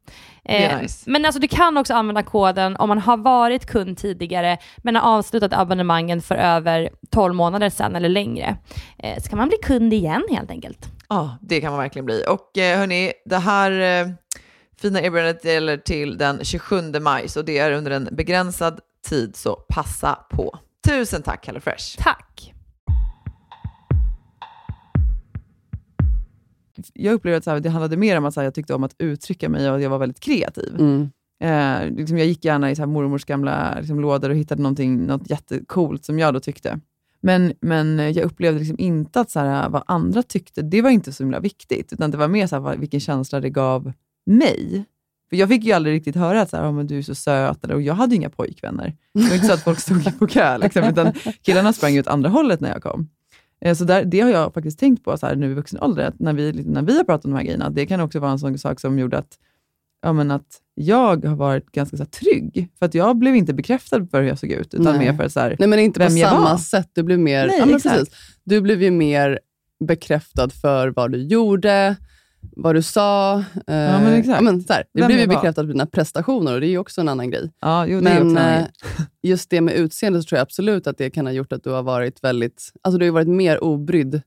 Eh, 0.46 0.82
nice. 0.82 1.10
Men 1.10 1.26
alltså 1.26 1.40
du 1.40 1.48
kan 1.48 1.78
också 1.78 1.94
använda 1.94 2.24
koden 2.24 2.76
om 2.76 2.90
man 2.90 3.00
har 3.00 3.18
varit 3.18 3.66
kund 3.66 3.98
tidigare 3.98 4.58
men 4.78 4.96
har 4.96 5.18
avslutat 5.18 5.54
abonnemangen 5.54 6.22
för 6.22 6.36
över 6.36 6.90
12 7.12 7.36
månader 7.36 7.70
sedan 7.70 7.96
eller 7.96 8.10
längre. 8.10 8.58
Eh, 8.98 9.24
så 9.24 9.30
kan 9.30 9.38
man 9.38 9.48
bli 9.48 9.58
kund 9.64 9.94
igen 9.94 10.24
helt 10.32 10.52
enkelt. 10.52 10.90
Ja, 11.10 11.38
det 11.42 11.62
kan 11.62 11.72
man 11.72 11.80
verkligen 11.80 12.06
bli. 12.06 12.24
Och 12.30 12.58
eh, 12.58 12.80
hörni, 12.80 13.12
det 13.26 13.38
här 13.38 13.72
eh, 13.72 14.08
fina 14.78 15.02
erbjudandet 15.02 15.46
gäller 15.46 15.78
till 15.78 16.18
den 16.18 16.40
27 16.44 16.82
maj, 17.02 17.30
så 17.30 17.42
det 17.42 17.58
är 17.58 17.72
under 17.72 17.92
en 17.92 18.10
begränsad 18.12 18.80
tid, 19.10 19.36
så 19.36 19.56
passa 19.56 20.16
på. 20.30 20.60
Tusen 20.88 21.22
tack 21.22 21.48
HelloFresh! 21.48 21.98
Tack! 21.98 22.54
Jag 26.94 27.14
upplevde 27.14 27.38
att 27.38 27.44
så 27.44 27.52
här, 27.52 27.60
det 27.60 27.70
handlade 27.70 27.98
mer 27.98 28.18
om 28.18 28.26
att 28.26 28.36
här, 28.36 28.44
jag 28.44 28.54
tyckte 28.54 28.74
om 28.74 28.84
att 28.84 28.96
uttrycka 28.98 29.50
mig 29.50 29.70
och 29.70 29.76
att 29.76 29.82
jag 29.82 29.90
var 29.90 29.98
väldigt 29.98 30.20
kreativ. 30.20 30.76
Mm. 30.80 31.10
Eh, 31.40 31.92
liksom 31.98 32.18
jag 32.18 32.28
gick 32.28 32.46
gärna 32.46 32.72
i 32.72 32.76
så 32.76 32.82
här 32.82 32.88
mormors 32.88 33.26
gamla 33.26 33.76
liksom, 33.80 34.00
lådor 34.00 34.30
och 34.30 34.36
hittade 34.36 34.62
något 34.62 35.30
jättecoolt 35.30 36.06
som 36.06 36.20
jag 36.20 36.34
då 36.34 36.40
tyckte. 36.40 36.80
Men, 37.22 37.54
men 37.62 38.14
jag 38.14 38.18
upplevde 38.18 38.60
liksom 38.60 38.80
inte 38.80 39.20
att 39.20 39.32
så 39.32 39.40
här, 39.40 39.70
vad 39.70 39.84
andra 39.88 40.24
tyckte, 40.24 40.62
det 40.62 40.82
var 40.82 40.90
inte 40.90 41.14
så 41.14 41.24
himla 41.24 41.40
viktigt, 41.40 41.94
utan 41.94 42.12
det 42.12 42.18
var 42.18 42.28
mer 42.28 42.48
så 42.48 42.62
här, 42.62 42.78
vilken 42.78 43.00
känsla 43.00 43.40
det 43.40 43.50
gav 43.50 43.94
mig. 44.26 44.86
För 45.30 45.36
jag 45.36 45.50
fick 45.50 45.64
ju 45.64 45.72
aldrig 45.72 45.96
riktigt 45.96 46.16
höra 46.16 46.42
att 46.42 46.50
så 46.50 46.58
här, 46.58 46.64
"Ja, 46.64 46.72
men 46.72 46.88
du 46.88 46.98
är 46.98 47.02
så 47.02 47.16
söt, 47.16 47.64
eller, 47.64 47.74
och 47.76 47.82
jag 47.82 47.94
hade 47.94 48.12
ju 48.12 48.16
inga 48.16 48.30
pojkvänner. 48.30 48.96
Det 49.14 49.28
var 49.28 49.36
inte 49.36 49.48
så 49.48 49.54
att 49.54 49.64
folk 49.64 49.80
stod 49.80 50.20
på 50.20 50.28
kö, 50.28 50.58
liksom, 50.58 50.84
utan 50.84 51.14
killarna 51.42 51.74
sprang 51.74 51.96
ut 51.96 52.08
andra 52.08 52.30
hållet 52.30 52.60
när 52.60 52.70
jag 52.70 52.84
kom. 52.84 53.10
Eh, 53.62 53.76
Så 53.76 53.84
där, 53.84 54.06
det 54.06 54.20
har 54.20 54.30
jag 54.30 54.54
faktiskt 54.54 54.80
tänkt 54.80 55.04
på 55.04 55.18
så 55.18 55.26
här, 55.28 55.36
nu 55.36 55.52
i 55.52 55.54
vuxen 55.54 55.80
ålder, 55.82 56.14
när 56.20 56.34
vi, 56.34 56.52
när 56.66 56.82
vi 56.82 56.98
har 56.98 57.04
pratat 57.04 57.26
om 57.26 57.32
de 57.32 57.38
här 57.38 57.44
grejerna, 57.44 57.70
det 57.70 57.86
kan 57.86 58.00
också 58.00 58.20
vara 58.20 58.32
en 58.32 58.40
sån 58.40 58.58
sak 58.58 58.80
som 58.80 59.00
gjorde 59.00 59.18
att, 59.18 59.38
ja, 60.02 60.14
men 60.14 60.32
att 60.32 60.62
jag 60.76 61.26
har 61.26 61.36
varit 61.36 61.72
ganska 61.72 61.98
så 61.98 62.04
här, 62.04 62.10
trygg. 62.10 62.70
För 62.80 62.86
att 62.86 62.94
jag 62.94 63.18
blev 63.18 63.36
inte 63.36 63.54
bekräftad 63.54 64.06
för 64.12 64.22
hur 64.22 64.28
jag 64.30 64.40
såg 64.40 64.50
ut, 64.52 64.74
utan 64.74 64.96
Nej. 64.98 65.00
mer 65.00 65.14
för 65.14 65.28
så 65.30 65.40
här, 65.40 65.56
Nej, 65.60 65.68
men 65.70 65.80
inte 65.80 66.00
vem 66.00 66.10
på 66.12 66.18
jag 66.18 66.30
samma 66.30 66.50
var. 66.52 66.58
sätt. 66.58 66.90
Du 66.94 67.04
blev 67.04 67.20
mer... 67.20 67.48
Nej, 67.48 67.56
ja, 67.60 67.66
men 67.66 67.82
precis. 67.82 68.14
Du 68.44 68.62
blev 68.62 68.82
ju 68.84 68.92
mer 68.92 69.40
bekräftad 69.88 70.50
för 70.50 70.88
vad 70.88 71.12
du 71.12 71.18
gjorde, 71.24 71.96
vad 72.52 72.76
du 72.76 72.82
sa. 72.82 73.38
Eh, 73.40 73.44
Ja, 73.76 74.00
men 74.00 74.14
exakt. 74.14 74.44
men, 74.44 74.62
så 74.64 74.74
här, 74.74 74.84
det 74.94 75.00
Vem 75.02 75.08
blev 75.08 75.20
ju 75.20 75.28
bekräftat 75.28 75.66
på 75.66 75.72
dina 75.72 75.86
prestationer 75.86 76.54
och 76.54 76.60
det 76.62 76.68
är 76.68 76.70
ju 76.70 76.78
också 76.78 77.02
en 77.02 77.10
annan 77.10 77.30
grej. 77.32 77.52
Ja, 77.62 77.86
jo, 77.88 78.02
det 78.02 78.10
är 78.10 78.24
Men 78.24 78.38
en 78.38 78.60
eh, 78.62 78.66
just 79.24 79.50
det 79.50 79.62
med 79.62 79.74
utseende 79.76 80.22
så 80.22 80.28
tror 80.28 80.38
jag 80.38 80.44
absolut 80.44 80.88
att 80.88 80.98
det 80.98 81.10
kan 81.10 81.26
ha 81.26 81.34
gjort 81.34 81.52
att 81.52 81.64
du 81.64 81.70
har 81.70 81.84
varit 81.84 82.24
väldigt, 82.24 82.72
alltså 82.82 82.98
du 82.98 83.06
har 83.06 83.12
varit 83.12 83.28
mer 83.28 83.64
obrydd 83.64 84.22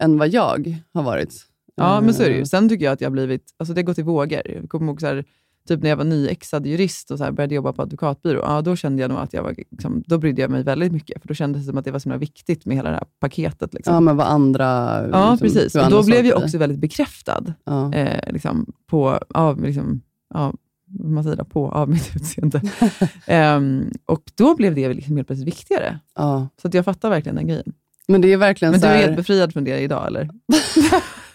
än 0.00 0.18
vad 0.18 0.28
jag 0.28 0.76
har 0.94 1.02
varit. 1.02 1.34
Ja, 1.74 2.00
men 2.00 2.14
så 2.14 2.22
är 2.22 2.28
det 2.28 2.34
ju. 2.34 2.40
Eh, 2.40 2.44
Sen 2.44 2.68
tycker 2.68 2.84
jag 2.84 2.92
att 2.92 3.00
jag 3.00 3.08
har 3.08 3.12
blivit, 3.12 3.54
alltså 3.56 3.74
det 3.74 3.78
har 3.80 3.84
gått 3.84 3.98
i 3.98 4.02
vågor. 4.02 4.42
Jag 4.44 4.68
kommer 4.68 4.86
ihåg 4.86 5.00
så 5.00 5.06
här, 5.06 5.24
typ 5.68 5.82
när 5.82 5.90
jag 5.90 5.96
var 5.96 6.04
nyexad 6.04 6.66
jurist 6.66 7.10
och 7.10 7.18
så 7.18 7.32
började 7.32 7.54
jobba 7.54 7.72
på 7.72 7.82
advokatbyrå, 7.82 8.40
ja, 8.42 8.62
då 8.62 8.76
kände 8.76 9.02
jag 9.02 9.08
nog 9.08 9.18
att 9.18 9.32
jag 9.32 9.42
var, 9.42 9.54
liksom, 9.70 10.02
då 10.06 10.18
brydde 10.18 10.42
jag 10.42 10.50
mig 10.50 10.62
väldigt 10.62 10.92
mycket. 10.92 11.20
För 11.22 11.28
då 11.28 11.34
kändes 11.34 11.62
det 11.62 11.66
som 11.70 11.78
att 11.78 11.84
det 11.84 11.90
var 11.90 11.98
så 11.98 12.16
viktigt 12.16 12.66
med 12.66 12.76
hela 12.76 12.90
det 12.90 12.96
här 12.96 13.06
paketet. 13.20 13.74
Liksom. 13.74 13.94
Ja, 13.94 14.00
men 14.00 14.16
vad 14.16 14.26
andra... 14.26 14.64
Ja, 15.12 15.30
liksom, 15.30 15.38
precis. 15.38 15.74
Och 15.74 15.90
då 15.90 16.02
blev 16.02 16.26
jag 16.26 16.42
också 16.42 16.58
väldigt 16.58 16.78
bekräftad 16.78 17.44
Ja. 17.64 17.94
eh, 17.94 18.32
liksom, 18.32 18.72
på, 18.86 19.18
av, 19.28 19.62
liksom, 19.62 20.00
vad 20.28 20.56
man 20.88 21.24
säger 21.24 21.36
då, 21.36 21.44
på, 21.44 21.70
av 21.70 21.88
mitt 21.88 22.16
utseende. 22.16 22.62
Ehm, 23.26 23.90
och 24.06 24.22
då 24.34 24.56
blev 24.56 24.74
det 24.74 24.94
liksom 24.94 25.16
helt 25.16 25.28
plötsligt 25.28 25.48
viktigare. 25.48 25.98
Ja. 26.14 26.48
Så 26.62 26.68
att 26.68 26.74
jag 26.74 26.84
fattar 26.84 27.10
verkligen 27.10 27.36
den 27.36 27.46
grejen. 27.46 27.72
Men 28.08 28.20
det 28.20 28.32
är 28.32 28.36
verkligen 28.36 28.72
Men 28.72 28.80
du 28.80 28.86
är 28.86 28.90
här... 28.94 29.02
helt 29.02 29.16
befriad 29.16 29.52
från 29.52 29.64
det 29.64 29.78
idag, 29.78 30.06
eller? 30.06 30.30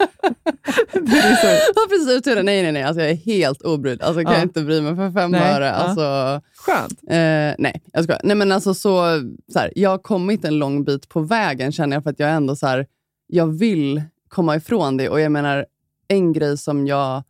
det 0.93 1.17
är 1.17 1.35
så. 1.35 1.47
Ja, 1.75 1.81
precis. 1.89 2.17
Utseende. 2.17 2.43
Nej, 2.43 2.63
nej, 2.63 2.71
nej. 2.71 2.83
Alltså, 2.83 3.01
jag 3.01 3.11
är 3.11 3.15
helt 3.15 3.61
obrydd. 3.61 4.01
Alltså, 4.01 4.23
kan 4.23 4.31
Ja. 4.31 4.37
jag 4.39 4.45
inte 4.45 4.61
bry 4.61 4.81
mig 4.81 4.95
för 4.95 5.11
fem 5.11 5.31
Nej, 5.31 5.53
öre. 5.55 5.65
ja. 5.65 5.71
Alltså, 5.71 6.41
Skönt. 6.55 6.99
eh, 7.09 7.55
nej, 7.63 7.81
jag 7.93 8.03
skojar. 8.03 8.21
Nej, 8.23 8.35
men 8.35 8.51
alltså, 8.51 8.73
så, 8.73 9.21
så 9.53 9.59
här, 9.59 9.73
jag 9.75 9.89
har 9.89 9.97
kommit 9.97 10.45
en 10.45 10.59
lång 10.59 10.83
bit 10.83 11.09
på 11.09 11.19
vägen, 11.19 11.71
känner 11.71 11.95
jag, 11.95 12.03
för 12.03 12.09
att 12.09 12.19
jag 12.19 12.29
ändå 12.31 12.55
så 12.55 12.67
här, 12.67 12.85
jag 13.27 13.47
vill 13.47 14.01
komma 14.27 14.55
ifrån 14.55 14.97
det. 14.97 15.09
Och 15.09 15.21
jag 15.21 15.31
menar, 15.31 15.65
en 16.07 16.33
grej 16.33 16.57
som 16.57 16.87
jag 16.87 17.23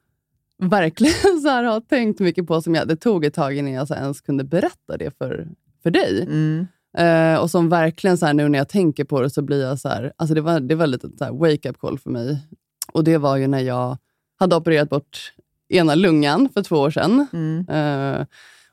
verkligen 0.62 1.42
så 1.42 1.50
här, 1.50 1.64
har 1.64 1.80
tänkt 1.82 2.20
mycket 2.20 2.48
på, 2.48 2.62
som 2.62 2.76
jag, 2.76 2.88
det 2.88 2.96
tog 2.96 3.26
ett 3.26 3.34
tag 3.34 3.58
innan 3.58 3.72
jag 3.74 3.88
så 3.88 3.94
ens 3.94 4.22
kunde 4.22 4.44
berätta 4.44 4.98
det 4.98 5.18
för, 5.18 5.48
för 5.84 5.92
dig. 5.92 6.22
Mm. 6.22 6.68
Eh, 6.98 7.40
och 7.40 7.52
som 7.52 7.70
verkligen, 7.70 8.18
så 8.18 8.26
här, 8.26 8.34
nu 8.34 8.50
när 8.50 8.60
jag 8.60 8.70
tänker 8.70 9.04
på 9.04 9.22
det, 9.22 9.30
så 9.30 9.42
blir 9.42 9.62
jag 9.62 9.80
så 9.80 9.90
här, 9.90 10.14
alltså 10.16 10.36
det 10.36 10.42
var, 10.42 10.60
det 10.60 10.76
var 10.76 10.88
lite 10.88 11.08
så 11.18 11.38
wake-up 11.38 11.78
call 11.80 12.00
för 12.00 12.10
mig. 12.10 12.40
Och 12.94 13.04
det 13.04 13.18
var 13.18 13.38
ju 13.38 13.48
när 13.48 13.60
jag 13.60 13.98
hade 14.40 14.56
opererat 14.56 14.90
bort 14.90 15.34
ena 15.70 15.96
lungan 15.96 16.50
för 16.54 16.64
två 16.64 16.76
år 16.76 16.92
sedan. 16.92 17.28
Mm. 17.34 17.66
Eh, 17.70 18.26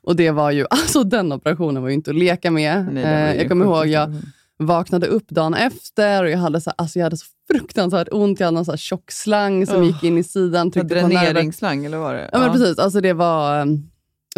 och 0.03 0.15
det 0.15 0.31
var 0.31 0.51
ju, 0.51 0.65
alltså 0.69 1.03
den 1.03 1.31
operationen 1.31 1.81
var 1.81 1.89
ju 1.89 1.95
inte 1.95 2.11
att 2.11 2.17
leka 2.17 2.51
med. 2.51 2.87
Nej, 2.91 3.03
Eh, 3.03 3.35
jag 3.35 3.49
kommer 3.49 3.65
ihåg, 3.65 3.87
jag 3.87 4.15
vaknade 4.57 5.07
upp 5.07 5.29
dagen 5.29 5.53
efter 5.53 6.23
och 6.23 6.29
jag 6.29 6.37
hade 6.37 6.61
så, 6.61 6.71
alltså 6.75 6.99
jag 6.99 7.03
hade 7.03 7.17
så 7.17 7.25
fruktansvärt 7.51 8.07
ont. 8.11 8.39
Jag 8.39 8.47
hade 8.47 8.59
en 8.59 8.65
så 8.65 8.71
här 8.71 8.77
tjock 8.77 9.11
slang 9.11 9.65
som 9.65 9.75
Ugh. 9.77 9.87
gick 9.87 10.03
in 10.03 10.17
i 10.17 10.23
sidan, 10.23 10.71
tryckte. 10.71 10.95
Dräneringsslang, 10.95 11.85
eller 11.85 11.97
var 11.97 12.13
det? 12.13 12.29
Ja, 12.33 12.39
men 12.39 12.51
precis. 12.51 12.79
Alltså 12.79 13.01
det 13.01 13.13
var, 13.13 13.65
så 13.65 13.71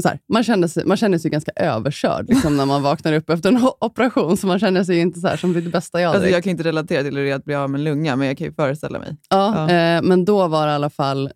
här, 0.03 0.19
man, 0.29 0.43
kände 0.43 0.69
sig, 0.69 0.85
man 0.85 0.97
kände 0.97 1.19
sig 1.19 1.31
ganska 1.31 1.51
överkörd 1.55 2.29
liksom, 2.29 2.57
när 2.57 2.65
man 2.65 2.83
vaknar 2.83 3.13
upp 3.13 3.29
efter 3.29 3.49
en 3.49 3.59
operation, 3.79 4.37
så 4.37 4.47
man 4.47 4.59
kände 4.59 4.85
sig 4.85 4.99
inte 4.99 5.19
så 5.19 5.27
här, 5.27 5.37
som 5.37 5.53
det 5.53 5.61
bästa 5.61 6.01
jag 6.01 6.09
Alltså, 6.09 6.19
direkt. 6.21 6.33
jag 6.33 6.43
kan 6.43 6.51
inte 6.51 6.63
relatera 6.63 7.03
till 7.03 7.17
hur 7.17 7.23
det 7.23 7.31
är 7.31 7.35
att 7.35 7.45
bli 7.45 7.55
av 7.55 7.69
med 7.69 7.79
en 7.79 7.83
lunga, 7.83 8.15
men 8.15 8.27
jag 8.27 8.37
kan 8.37 8.47
ju 8.47 8.53
föreställa 8.53 8.99
mig. 8.99 9.17
Ja, 9.29 9.69
Ja. 9.69 9.75
Eh, 9.75 10.01
men 10.01 10.25
då 10.25 10.47
var 10.47 10.65
det 10.67 10.71
i 10.71 10.75
alla 10.75 10.89
fall, 10.89 11.31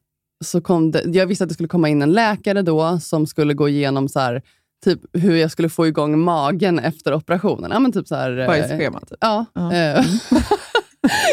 så 0.45 0.61
kom 0.61 0.91
det, 0.91 1.01
jag 1.05 1.25
visste 1.27 1.43
att 1.43 1.47
det 1.49 1.53
skulle 1.53 1.69
komma 1.69 1.89
in 1.89 2.01
en 2.01 2.11
läkare 2.11 2.61
då 2.61 2.99
som 2.99 3.27
skulle 3.27 3.53
gå 3.53 3.69
igenom 3.69 4.09
så 4.09 4.19
här, 4.19 4.41
typ 4.85 4.99
hur 5.13 5.35
jag 5.35 5.51
skulle 5.51 5.69
få 5.69 5.87
igång 5.87 6.19
magen 6.19 6.79
efter 6.79 7.13
operationen. 7.13 7.71
Ja, 7.73 7.79
men 7.79 7.91
typ 7.91 8.07
så 8.07 8.15
här, 8.15 8.37
eh, 8.39 8.47
Bajsschema, 8.47 8.99
typ. 8.99 9.17
Ja. 9.21 9.45
Ja. 9.53 9.73
eh, 9.73 10.05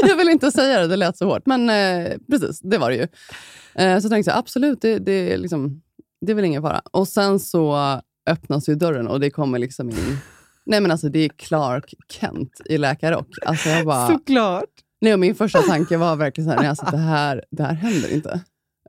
jag 0.09 0.17
vill 0.17 0.29
inte 0.29 0.51
säga 0.51 0.81
det, 0.81 0.87
det 0.87 0.97
lät 0.97 1.17
så 1.17 1.27
hårt. 1.27 1.47
Men 1.47 1.71
eh, 1.71 2.13
precis, 2.31 2.61
det 2.61 2.79
var 2.79 2.91
det 2.91 2.97
ju. 2.97 3.07
Eh, 3.85 3.99
så 4.01 4.09
tänkte 4.09 4.31
jag, 4.31 4.39
absolut, 4.39 4.81
det, 4.83 4.99
det, 4.99 5.33
är 5.33 5.39
liksom, 5.39 5.81
det 6.25 6.33
är 6.33 6.35
väl 6.35 6.45
ingen 6.45 6.63
fara. 6.63 6.83
Och 6.93 7.09
sen 7.09 7.41
så 7.41 7.77
öppnas 8.31 8.69
ju 8.69 8.75
dörren 8.75 9.09
och 9.09 9.21
det 9.21 9.31
kommer 9.31 9.59
liksom 9.59 9.91
in... 9.91 10.19
Nej 10.67 10.81
men 10.81 10.91
alltså 10.91 11.09
det 11.09 11.19
är 11.19 11.29
Clark 11.29 11.95
Kent 12.09 12.61
i 12.65 12.79
läkarrock. 12.79 13.29
Alltså 13.47 13.69
jag 13.69 13.87
bara, 13.87 14.09
Såklart. 14.09 14.65
nej, 15.01 15.17
min 15.17 15.35
första 15.35 15.63
tanke 15.63 15.97
var 15.97 16.17
verkligen 16.17 16.51
så 16.51 16.55
här, 16.55 16.61
nej, 16.61 16.69
alltså, 16.69 16.87
det, 16.91 16.97
här, 16.97 17.45
det 17.51 17.63
här 17.63 17.75
händer 17.75 18.13
inte. 18.15 18.41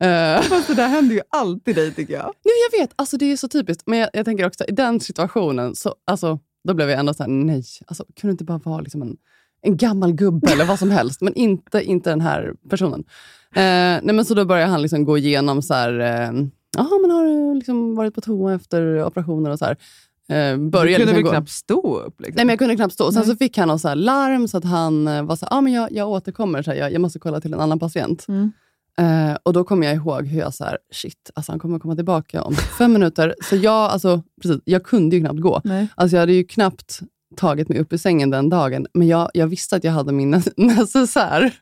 Eh, 0.01 0.41
Fast 0.41 0.67
det 0.67 0.73
där 0.75 0.87
händer 0.87 1.15
ju 1.15 1.21
alltid 1.29 1.75
dig, 1.75 1.93
tycker 1.93 2.13
jag. 2.13 2.25
Nej, 2.45 2.53
jag 2.71 2.79
vet, 2.79 2.91
alltså 2.95 3.17
det 3.17 3.31
är 3.31 3.37
så 3.37 3.47
typiskt. 3.47 3.83
Men 3.85 3.99
jag, 3.99 4.09
jag 4.13 4.25
tänker 4.25 4.45
också, 4.47 4.65
i 4.65 4.71
den 4.71 4.99
situationen, 4.99 5.75
så, 5.75 5.95
alltså, 6.07 6.39
då 6.67 6.73
blev 6.73 6.89
jag 6.89 6.99
ändå 6.99 7.13
så 7.13 7.23
här, 7.23 7.29
nej, 7.29 7.63
alltså, 7.87 8.05
kunde 8.21 8.31
inte 8.31 8.43
bara 8.43 8.57
vara 8.63 8.81
liksom 8.81 9.01
en, 9.01 9.17
en 9.61 9.77
gammal 9.77 10.13
gubbe 10.13 10.51
eller 10.51 10.65
vad 10.65 10.79
som 10.79 10.91
helst, 10.91 11.21
men 11.21 11.33
inte, 11.33 11.81
inte 11.83 12.09
den 12.09 12.21
här 12.21 12.53
personen. 12.69 13.03
Eh, 13.55 14.01
nej, 14.03 14.13
men 14.13 14.25
så 14.25 14.33
då 14.33 14.45
började 14.45 14.71
han 14.71 14.81
liksom 14.81 15.05
gå 15.05 15.17
igenom, 15.17 15.61
så 15.61 15.73
här, 15.73 15.99
eh, 15.99 16.31
jaha, 16.75 16.99
men 17.01 17.11
har 17.11 17.23
du 17.25 17.55
liksom 17.55 17.95
varit 17.95 18.15
på 18.15 18.21
toa 18.21 18.53
efter 18.53 19.03
operationen 19.03 19.51
och 19.51 19.59
så 19.59 19.65
här. 19.65 19.77
Eh, 20.29 20.57
Du 20.57 20.69
började 20.69 20.95
kunde 21.05 21.05
liksom 21.05 21.15
väl 21.15 21.23
gå- 21.23 21.29
knappt 21.29 21.49
stå 21.49 21.99
upp? 21.99 22.19
Liksom. 22.21 22.33
Nej, 22.35 22.45
men 22.45 22.49
jag 22.53 22.59
kunde 22.59 22.75
knappt 22.75 22.93
stå. 22.93 23.11
Sen 23.11 23.21
Nej. 23.21 23.29
så 23.31 23.35
fick 23.37 23.57
han 23.57 23.79
så 23.79 23.93
larm 23.93 24.47
så 24.47 24.57
att 24.57 24.63
han 24.65 25.07
eh, 25.07 25.23
var 25.23 25.35
så 25.35 25.45
här, 25.45 25.57
ah, 25.57 25.61
men 25.61 25.73
jag, 25.73 25.91
jag 25.91 26.09
återkommer, 26.09 26.61
så 26.61 26.71
här, 26.71 26.77
jag, 26.77 26.93
jag 26.93 27.01
måste 27.01 27.19
kolla 27.19 27.41
till 27.41 27.53
en 27.53 27.59
annan 27.59 27.79
patient. 27.79 28.25
Mm. 28.27 28.51
Eh, 28.97 29.37
och 29.43 29.53
då 29.53 29.63
kommer 29.63 29.87
jag 29.87 29.95
ihåg 29.95 30.25
hur 30.27 30.39
jag 30.39 30.53
så 30.53 30.63
här, 30.63 30.77
shit, 30.93 31.31
alltså 31.33 31.51
han 31.51 31.59
kommer 31.59 31.79
komma 31.79 31.95
tillbaka 31.95 32.43
om 32.43 32.55
fem 32.55 32.93
minuter. 32.93 33.35
Så 33.49 33.55
jag, 33.55 33.73
alltså, 33.73 34.23
precis, 34.41 34.61
jag 34.65 34.83
kunde 34.83 35.15
ju 35.15 35.21
knappt 35.21 35.39
gå. 35.39 35.61
Nej. 35.63 35.87
Alltså 35.95 36.15
jag 36.15 36.21
hade 36.21 36.33
ju 36.33 36.43
knappt 36.43 36.99
tagit 37.35 37.69
mig 37.69 37.79
upp 37.79 37.93
ur 37.93 37.97
sängen 37.97 38.29
den 38.29 38.49
dagen, 38.49 38.87
men 38.93 39.07
jag, 39.07 39.29
jag 39.33 39.47
visste 39.47 39.75
att 39.75 39.83
jag 39.83 39.91
hade 39.91 40.11
min 40.11 40.41
necessär 40.57 41.53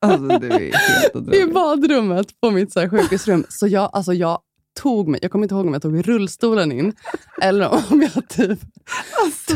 Alltså, 0.00 0.38
det 0.38 0.46
är 0.46 0.50
helt 0.52 1.14
i 1.14 1.18
otroligt. 1.18 1.54
badrummet 1.54 2.40
på 2.40 2.50
mitt 2.50 2.72
så 2.72 2.80
här, 2.80 2.88
sjukhusrum. 2.88 3.44
Så 3.48 3.66
jag, 3.66 3.90
alltså 3.92 4.12
jag 4.14 4.38
tog 4.76 5.08
mig, 5.08 5.20
jag 5.22 5.30
kommer 5.30 5.44
inte 5.44 5.54
ihåg 5.54 5.66
om 5.66 5.72
jag 5.72 5.82
tog 5.82 6.08
rullstolen 6.08 6.72
in, 6.72 6.92
eller 7.42 7.68
om 7.92 8.02
jag 8.14 8.28
typ 8.28 8.58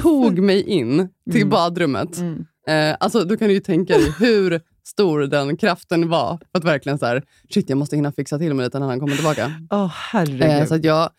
tog 0.02 0.38
mig 0.38 0.62
in 0.62 1.08
till 1.30 1.36
Mm. 1.40 1.50
badrummet. 1.50 2.18
Mm. 2.18 2.44
Eh, 2.68 2.96
alltså, 3.00 3.24
då 3.24 3.36
kan 3.36 3.48
du 3.48 3.54
ju 3.54 3.60
tänka 3.60 3.94
dig 3.94 4.14
hur 4.18 4.60
stor 4.84 5.20
den 5.20 5.56
kraften 5.56 6.08
var. 6.08 6.38
För 6.52 6.58
att 6.58 6.64
verkligen 6.64 6.98
så 6.98 7.06
här, 7.06 7.22
shit 7.54 7.68
jag 7.68 7.78
måste 7.78 7.96
hinna 7.96 8.12
fixa 8.12 8.38
till 8.38 8.54
mig 8.54 8.64
lite 8.64 8.78
när 8.78 8.86
han 8.86 9.00
kommer 9.00 9.14
tillbaka. 9.14 9.52
Åh, 9.70 9.92
herregud. 9.94 10.42
Eh, 10.42 10.64
så 10.66 10.74
att 10.74 10.84
jag, 10.84 11.10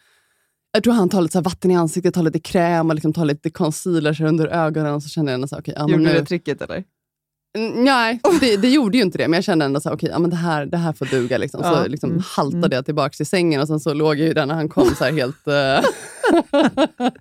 jag 0.73 0.83
tror 0.83 0.93
han 0.93 1.09
tar 1.09 1.21
lite 1.21 1.31
så 1.33 1.41
vatten 1.41 1.71
i 1.71 1.75
ansiktet, 1.75 2.13
tar 2.13 2.23
lite 2.23 2.39
kräm 2.39 2.89
och 2.89 2.95
liksom 2.95 3.13
tar 3.13 3.25
lite 3.25 3.49
concealer 3.49 4.21
under 4.21 4.47
ögonen. 4.47 4.93
Och 4.93 5.03
så 5.03 5.09
kände 5.09 5.31
jag 5.31 5.49
så 5.49 5.59
okej, 5.59 5.73
ja, 5.77 5.89
Gjorde 5.89 6.03
nu, 6.03 6.09
du 6.13 6.19
det 6.19 6.25
tricket, 6.25 6.61
eller? 6.61 6.83
Mm, 7.57 7.83
Nej, 7.83 8.19
det, 8.41 8.57
det 8.57 8.69
gjorde 8.69 8.97
ju 8.97 9.03
inte 9.03 9.17
det. 9.17 9.27
Men 9.27 9.37
jag 9.37 9.43
kände 9.43 9.65
ändå 9.65 9.79
så 9.79 9.89
här, 9.89 9.95
okej, 9.95 10.09
ja, 10.09 10.19
men 10.19 10.29
det, 10.29 10.35
här, 10.35 10.65
det 10.65 10.77
här 10.77 10.93
får 10.93 11.05
duga. 11.05 11.37
Liksom. 11.37 11.63
Så 11.63 11.69
Ja, 11.69 11.85
liksom 11.87 12.09
mm, 12.09 12.23
haltade 12.25 12.75
jag 12.75 12.85
tillbaka 12.85 13.09
till 13.09 13.25
sängen 13.25 13.61
och 13.61 13.67
sen 13.67 13.79
så 13.79 13.93
låg 13.93 14.19
jag 14.19 14.27
ju 14.27 14.33
där 14.33 14.45
när 14.45 14.55
han 14.55 14.69
kom 14.69 14.87
så 14.95 15.03
här 15.03 15.11
helt... 15.11 15.47
eh, 15.47 15.53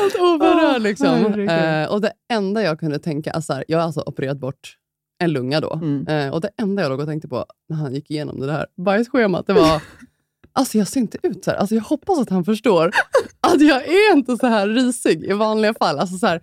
helt 0.00 0.14
oberörd. 0.20 0.76
Åh, 0.76 0.78
Liksom. 0.78 1.40
Eh, 1.48 1.88
och 1.92 2.00
det 2.00 2.12
enda 2.32 2.62
jag 2.62 2.80
kunde 2.80 2.98
tänka, 2.98 3.30
alltså, 3.30 3.52
så 3.52 3.56
här, 3.56 3.64
jag 3.68 3.78
har 3.78 3.84
alltså 3.84 4.02
opererat 4.06 4.38
bort 4.38 4.76
en 5.22 5.32
lunga 5.32 5.60
då. 5.60 5.72
Mm. 5.72 6.06
Eh, 6.06 6.34
och 6.34 6.40
det 6.40 6.50
enda 6.62 6.82
jag 6.82 6.90
låg 6.90 7.00
och 7.00 7.06
tänkte 7.06 7.28
på 7.28 7.44
när 7.68 7.76
han 7.76 7.94
gick 7.94 8.10
igenom 8.10 8.40
det 8.40 8.46
där 8.46 8.66
bajsschemat, 8.84 9.46
det 9.46 9.52
var 9.52 9.82
Alltså 10.52 10.78
jag 10.78 10.88
ser 10.88 11.00
inte 11.00 11.18
ut 11.22 11.44
så 11.44 11.50
här. 11.50 11.58
Alltså 11.58 11.74
jag 11.74 11.82
hoppas 11.82 12.18
att 12.18 12.30
han 12.30 12.44
förstår 12.44 12.90
att 13.40 13.60
jag 13.60 13.88
är 13.88 14.16
inte 14.16 14.36
så 14.36 14.46
här 14.46 14.68
risig 14.68 15.24
i 15.24 15.32
vanliga 15.32 15.74
fall. 15.74 15.98
Alltså 15.98 16.18
så 16.18 16.26
här, 16.26 16.40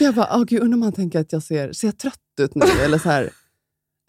jag 0.00 0.14
bara, 0.14 0.36
oh, 0.40 0.44
gud, 0.44 0.62
undrar 0.62 0.76
om 0.76 0.82
han 0.82 0.92
tänker 0.92 1.20
att 1.20 1.32
jag 1.32 1.42
ser, 1.42 1.72
ser 1.72 1.88
jag 1.88 1.98
trött 1.98 2.14
ut 2.40 2.54
nu? 2.54 2.64
Eller 2.84 2.98
så 2.98 3.08
här, 3.08 3.30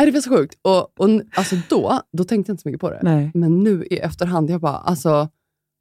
är 0.02 0.06
det 0.06 0.12
väl 0.12 0.24
så 0.24 0.30
sjukt? 0.30 0.60
Och, 0.62 1.00
och 1.00 1.10
alltså 1.36 1.56
då, 1.70 2.02
då 2.18 2.24
tänkte 2.24 2.50
jag 2.50 2.54
inte 2.54 2.62
så 2.62 2.68
mycket 2.70 2.82
på 2.82 2.90
det. 2.90 3.00
Nej. 3.04 3.32
Men 3.34 3.64
nu 3.64 3.86
i 3.92 3.98
efterhand, 3.98 4.50
jag 4.50 4.62
bara, 4.62 4.78
alltså 4.78 5.30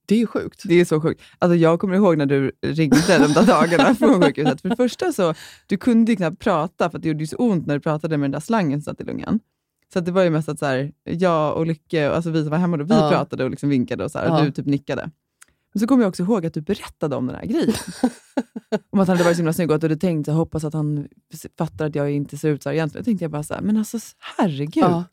det 0.07 0.15
är 0.15 0.19
ju 0.19 0.27
sjukt. 0.27 0.63
Det 0.65 0.75
är 0.75 0.85
så 0.85 1.01
sjukt. 1.01 1.23
Alltså, 1.39 1.57
jag 1.57 1.81
kommer 1.81 1.95
ihåg 1.95 2.19
när 2.19 2.27
du 2.27 2.53
ringde 2.63 2.97
de 3.19 3.33
där 3.33 3.47
dagarna 3.47 3.95
från 3.99 4.23
sjukhuset. 4.23 4.61
För 4.61 4.69
det 4.69 4.77
första 4.77 5.13
så, 5.13 5.35
du 5.67 5.77
kunde 5.77 6.13
ju 6.13 6.17
knappt 6.17 6.39
prata, 6.39 6.91
för 6.91 6.99
att 6.99 7.03
det 7.03 7.09
gjorde 7.09 7.21
ju 7.21 7.27
så 7.27 7.37
ont 7.37 7.67
när 7.67 7.75
du 7.75 7.81
pratade 7.81 8.17
med 8.17 8.25
den 8.25 8.33
där 8.33 8.41
slangen 8.41 8.83
som 8.83 8.93
satt 8.93 9.01
i 9.01 9.05
lungan. 9.05 9.41
Så 9.93 9.99
att 9.99 10.05
det 10.07 10.13
var 10.13 10.23
ju 10.23 10.31
mest 10.31 10.49
att 10.49 10.59
så 10.59 10.67
här, 10.67 10.93
jag 11.05 11.57
och 11.57 11.67
Lycke, 11.67 12.11
alltså 12.11 12.31
vi 12.31 12.41
som 12.43 12.51
var 12.51 12.59
hemma, 12.59 12.77
då, 12.77 12.85
vi 12.85 12.95
Ja. 12.95 13.11
pratade 13.11 13.45
och 13.45 13.51
liksom 13.51 13.69
vinkade 13.69 14.05
och, 14.05 14.11
så 14.11 14.19
här, 14.19 14.31
och 14.33 14.39
Ja. 14.39 14.45
du 14.45 14.51
typ 14.51 14.67
nickade. 14.67 15.11
Men 15.75 15.81
så 15.81 15.87
kommer 15.87 16.03
jag 16.03 16.09
också 16.09 16.23
ihåg 16.23 16.47
att 16.47 16.55
du 16.55 16.61
berättade 16.61 17.17
om 17.17 17.27
den 17.27 17.37
här 17.37 17.47
grejen. 17.47 17.75
om 18.91 19.01
att 19.01 19.09
han 19.09 19.17
hade 19.17 19.25
varit 19.25 19.37
så 19.37 19.41
himla 19.41 19.53
snygg 19.53 19.71
och 19.71 19.75
att 19.75 19.81
du 19.81 19.85
hade 19.85 20.01
tänkt, 20.01 20.27
jag 20.27 20.35
hoppas 20.35 20.65
att 20.65 20.75
han 20.75 21.09
fattar 21.59 21.87
att 21.87 21.95
jag 21.95 22.11
inte 22.11 22.39
ser 22.39 22.49
ut 22.49 22.63
så 22.63 22.69
här 22.69 22.75
egentligen. 22.75 23.03
Då 23.03 23.05
tänkte 23.05 23.25
jag 23.25 23.31
bara 23.31 23.43
så 23.43 23.55
här, 23.55 23.61
men 23.61 23.77
alltså 23.77 23.99
herregud. 24.39 24.85
Ja. 24.85 25.05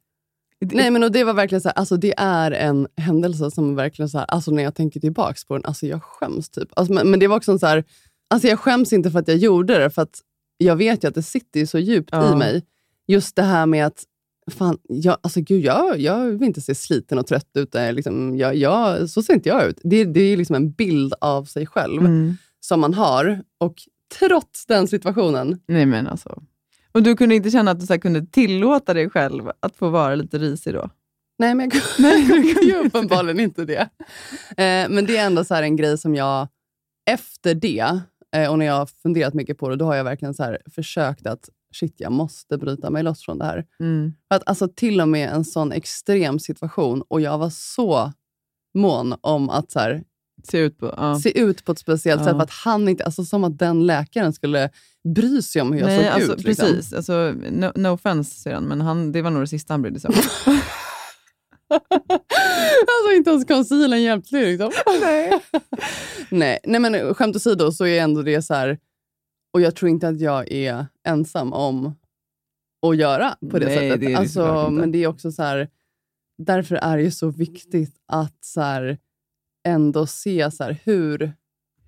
Nej, 0.59 0.91
men 0.91 1.03
och 1.03 1.11
det 1.11 1.23
var 1.23 1.33
verkligen 1.33 1.61
så 1.61 1.67
här, 1.69 1.75
alltså 1.75 1.97
det 1.97 2.13
är 2.17 2.51
en 2.51 2.87
händelse 2.97 3.51
som 3.51 3.75
verkligen 3.75 4.09
så 4.09 4.17
här, 4.17 4.25
alltså 4.25 4.51
när 4.51 4.63
jag 4.63 4.75
tänker 4.75 4.99
tillbaka 4.99 5.35
på 5.47 5.53
den, 5.53 5.65
alltså 5.65 5.85
jag 5.87 6.03
skäms 6.03 6.49
typ. 6.49 6.69
Alltså, 6.75 6.93
men, 6.93 7.09
men 7.11 7.19
det 7.19 7.27
var 7.27 7.37
också 7.37 7.59
så 7.59 7.65
här, 7.65 7.83
alltså 8.29 8.47
jag 8.47 8.59
skäms 8.59 8.93
inte 8.93 9.11
för 9.11 9.19
att 9.19 9.27
jag 9.27 9.37
gjorde 9.37 9.77
det, 9.77 9.89
för 9.89 10.01
att 10.01 10.21
jag 10.57 10.75
vet 10.75 11.03
ju 11.03 11.07
att 11.07 11.15
det 11.15 11.23
sitter 11.23 11.65
så 11.65 11.79
djupt 11.79 12.09
Ja. 12.11 12.33
i 12.33 12.35
mig. 12.35 12.65
Just 13.07 13.35
det 13.35 13.43
här 13.43 13.65
med 13.65 13.85
att, 13.85 14.03
fan, 14.51 14.77
jag, 14.87 15.17
alltså 15.21 15.41
gud, 15.41 15.63
jag, 15.63 15.99
jag 15.99 16.25
vill 16.25 16.43
inte 16.43 16.61
se 16.61 16.75
sliten 16.75 17.17
och 17.19 17.27
trött 17.27 17.49
ut. 17.57 17.71
där, 17.71 17.91
Liksom, 17.93 18.37
jag, 18.37 18.55
jag, 18.55 19.09
så 19.09 19.23
ser 19.23 19.33
inte 19.33 19.49
jag 19.49 19.67
ut. 19.67 19.79
Det, 19.83 20.03
det 20.05 20.19
är 20.21 20.37
liksom 20.37 20.55
en 20.55 20.71
bild 20.71 21.13
av 21.21 21.45
sig 21.45 21.65
själv 21.67 22.01
Mm. 22.05 22.37
som 22.59 22.79
man 22.79 22.93
har. 22.93 23.43
Och 23.59 23.73
trots 24.19 24.65
den 24.65 24.87
situationen, 24.87 25.59
Nej 25.67 25.85
men 25.85 26.07
alltså. 26.07 26.43
Och 26.91 27.03
du 27.03 27.15
kunde 27.15 27.35
inte 27.35 27.51
känna 27.51 27.71
att 27.71 27.79
du 27.79 27.85
så 27.85 27.99
kunde 27.99 28.25
tillåta 28.25 28.93
dig 28.93 29.09
själv 29.09 29.51
att 29.59 29.75
få 29.75 29.89
vara 29.89 30.15
lite 30.15 30.37
risig 30.37 30.73
då? 30.73 30.89
Nej, 31.39 31.55
men 31.55 31.71
jag 31.97 32.27
kunde 32.27 32.65
ju 32.65 32.75
uppenbarligen 32.87 33.39
inte 33.39 33.65
det. 33.65 33.89
Eh, 34.57 34.89
men 34.89 35.05
det 35.05 35.17
är 35.17 35.25
ändå 35.25 35.43
så 35.43 35.55
en 35.55 35.75
grej 35.75 35.97
som 35.97 36.15
jag, 36.15 36.47
efter 37.11 37.55
det, 37.55 37.99
eh, 38.35 38.51
och 38.51 38.59
när 38.59 38.65
jag 38.65 38.73
har 38.73 38.85
funderat 38.85 39.33
mycket 39.33 39.57
på 39.57 39.69
det, 39.69 39.75
då 39.75 39.85
har 39.85 39.95
jag 39.95 40.03
verkligen 40.03 40.33
så 40.33 40.57
försökt 40.75 41.27
att 41.27 41.49
shit, 41.79 41.95
jag 41.97 42.11
måste 42.11 42.57
bryta 42.57 42.89
mig 42.89 43.03
loss 43.03 43.25
från 43.25 43.37
det 43.37 43.45
här. 43.45 43.65
Mm. 43.79 44.13
Att, 44.29 44.43
alltså, 44.45 44.67
till 44.67 45.01
och 45.01 45.07
med 45.07 45.29
en 45.29 45.45
sån 45.45 45.71
extrem 45.71 46.39
situation, 46.39 47.03
och 47.07 47.21
jag 47.21 47.37
var 47.37 47.49
så 47.49 48.13
mån 48.77 49.15
om 49.21 49.49
att 49.49 49.71
så 49.71 49.79
här, 49.79 50.03
Se 50.43 50.57
ut 50.57 50.77
på... 50.77 50.93
Ja. 50.97 51.19
se 51.19 51.39
ut 51.39 51.65
på 51.65 51.71
ett 51.71 51.79
speciellt 51.79 52.21
Ja. 52.21 52.27
sätt. 52.27 52.41
Att 52.41 52.49
han 52.51 52.89
inte, 52.89 53.05
alltså, 53.05 53.23
som 53.25 53.43
att 53.43 53.59
den 53.59 53.85
läkaren 53.85 54.33
skulle 54.33 54.69
bry 55.15 55.41
sig 55.41 55.61
om 55.61 55.71
hur 55.73 55.79
jag 55.79 55.87
Nej, 55.87 55.99
såg 55.99 56.07
alltså, 56.07 56.33
ut. 56.33 56.43
Liksom. 56.43 56.67
precis. 56.67 56.93
Alltså, 56.93 57.33
no, 57.51 57.71
no 57.75 57.87
offense, 57.87 58.53
han, 58.53 58.63
men 58.63 58.81
han, 58.81 59.11
det 59.11 59.21
var 59.21 59.29
nog 59.31 59.43
det 59.43 59.47
sista 59.47 59.73
han 59.73 59.81
brydde 59.81 59.99
sig 59.99 60.09
om. 60.09 60.15
alltså 61.69 63.15
inte 63.17 63.29
ens 63.29 63.45
concealern 63.45 64.01
hjälpte 64.01 64.35
liksom. 64.45 64.71
Nej. 65.01 65.39
Nej. 66.29 66.59
Nej, 66.63 66.79
men 66.79 67.13
skämt 67.13 67.35
åsido 67.35 67.71
så 67.71 67.85
är 67.85 68.01
ändå 68.01 68.21
det 68.21 68.41
så 68.41 68.53
här, 68.53 68.77
och 69.55 69.61
jag 69.61 69.75
tror 69.75 69.89
inte 69.89 70.07
att 70.07 70.19
jag 70.21 70.51
är 70.51 70.85
ensam 71.03 71.53
om 71.53 71.95
att 72.87 72.97
göra 72.97 73.37
på 73.51 73.59
det 73.59 73.65
Nej, 73.65 73.75
sättet. 73.75 73.99
det 73.99 74.05
är 74.05 74.09
det 74.09 74.15
alltså, 74.15 74.69
men 74.69 74.91
det 74.91 75.03
är 75.03 75.07
också 75.07 75.31
så 75.31 75.43
här, 75.43 75.69
därför 76.37 76.75
är 76.75 76.97
det 76.97 77.11
så 77.11 77.29
viktigt 77.29 77.95
att 78.05 78.37
så 78.45 78.61
här, 78.61 78.97
ändå 79.67 80.05
se 80.05 80.51
så 80.51 80.63
här, 80.63 80.77
hur, 80.83 81.33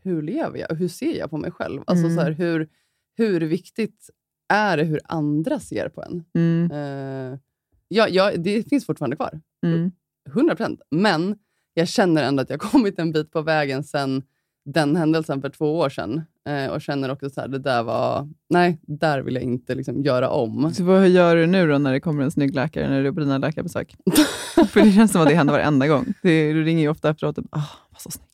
hur 0.04 0.22
lever 0.22 0.60
jag 0.60 0.76
hur 0.76 0.88
ser 0.88 1.18
jag 1.18 1.30
på 1.30 1.38
mig 1.38 1.52
själv? 1.52 1.82
Alltså, 1.88 2.06
Mm. 2.06 2.18
så 2.18 2.24
här, 2.24 2.32
hur, 2.32 2.70
hur 3.18 3.42
viktigt 3.42 4.10
är 4.54 4.78
det 4.78 4.84
hur 4.84 5.00
andra 5.04 5.60
ser 5.60 5.90
på 5.90 6.04
en? 6.04 6.24
Mm. 6.36 6.72
Eh, 6.72 7.40
ja, 7.88 8.08
ja, 8.10 8.32
det 8.38 8.70
finns 8.70 8.86
fortfarande 8.86 9.16
kvar. 9.16 9.42
Mm. 9.66 9.92
100 10.30 10.56
procent. 10.56 10.82
Men 10.92 11.40
jag 11.74 11.88
känner 11.88 12.24
ändå 12.24 12.42
att 12.44 12.50
jag 12.50 12.60
kommit 12.60 13.00
en 13.00 13.12
bit 13.12 13.32
på 13.32 13.42
vägen 13.42 13.84
sen 13.84 14.24
den 14.68 14.96
händelsen 14.96 15.42
för 15.42 15.50
två 15.50 15.78
år 15.78 15.90
sedan. 15.90 16.22
Eh, 16.50 16.72
och 16.72 16.82
känner 16.82 17.12
också 17.12 17.30
så 17.30 17.42
här, 17.42 17.48
det 17.48 17.60
där 17.60 17.84
var... 17.84 18.30
Nej, 18.50 18.80
där 18.82 19.22
vill 19.22 19.36
jag 19.36 19.44
inte 19.44 19.76
liksom 19.76 20.04
göra 20.04 20.30
om. 20.30 20.74
Så 20.78 20.84
vad 20.84 21.10
gör 21.10 21.36
du 21.36 21.48
nu 21.48 21.68
då 21.68 21.78
när 21.78 21.92
det 21.92 22.00
kommer 22.00 22.24
en 22.24 22.32
snygg 22.32 22.56
läkare 22.56 22.90
när 22.90 23.02
du 23.02 23.08
är 23.08 23.12
på 23.12 23.20
dina 23.20 23.38
läkarbesök? 23.38 23.96
För 24.70 24.82
det 24.82 24.92
känns 24.92 25.12
som 25.12 25.22
att 25.22 25.28
det 25.28 25.36
händer 25.36 25.54
varenda 25.54 25.88
gång. 25.88 26.14
Det, 26.24 26.54
du 26.54 26.64
ringer 26.64 26.82
ju 26.82 26.90
ofta 26.90 27.10
efteråt 27.10 27.38
och 27.38 27.44
ah, 27.52 27.70
vad 27.90 28.02
så 28.02 28.12
snygg. 28.12 28.28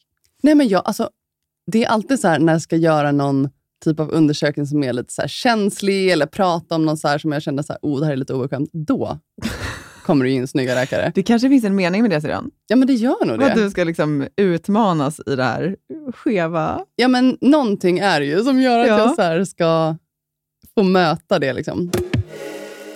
Nej, 0.43 0.55
men 0.55 0.67
jag, 0.67 0.81
alltså, 0.85 1.09
det 1.71 1.83
är 1.83 1.87
alltid 1.87 2.19
så 2.19 2.27
här 2.27 2.39
när 2.39 2.53
jag 2.53 2.61
ska 2.61 2.75
göra 2.75 3.11
någon 3.11 3.49
typ 3.83 3.99
av 3.99 4.11
undersökning 4.11 4.65
som 4.65 4.83
är 4.83 4.93
lite 4.93 5.13
så 5.13 5.27
känslig 5.27 6.11
eller 6.11 6.25
prata 6.25 6.75
om 6.75 6.85
någon 6.85 6.97
så 6.97 7.07
här 7.07 7.17
som 7.17 7.31
jag 7.31 7.41
känner 7.41 7.63
så 7.63 7.73
här, 7.73 7.79
oh, 7.81 7.99
det 7.99 8.05
här 8.05 8.13
är 8.13 8.17
lite 8.17 8.33
obekvämt. 8.33 8.69
Då 8.73 9.19
kommer 10.03 10.25
det 10.25 10.31
in 10.31 10.47
snygga 10.47 10.75
läkare. 10.75 11.11
Det 11.15 11.23
kanske 11.23 11.49
finns 11.49 11.63
en 11.63 11.75
mening 11.75 12.01
med 12.01 12.11
det 12.11 12.21
sedan. 12.21 12.51
Ja, 12.67 12.75
men 12.75 12.87
det 12.87 12.93
gör 12.93 13.25
nog 13.25 13.43
Att 13.43 13.55
det. 13.55 13.63
du 13.63 13.69
ska 13.69 13.83
liksom 13.83 14.27
utmanas 14.37 15.19
i 15.25 15.35
det 15.35 15.43
här 15.43 15.75
skeva. 16.15 16.81
Ja, 16.95 17.07
men 17.07 17.37
någonting 17.41 17.99
är 17.99 18.19
det 18.19 18.25
ju 18.25 18.43
som 18.43 18.61
gör 18.61 18.79
att 18.79 18.87
Ja. 18.87 18.97
jag 18.97 19.15
så 19.15 19.21
här 19.21 19.43
ska 19.43 19.95
få 20.75 20.83
möta 20.83 21.39
det. 21.39 21.53
Liksom. 21.53 21.91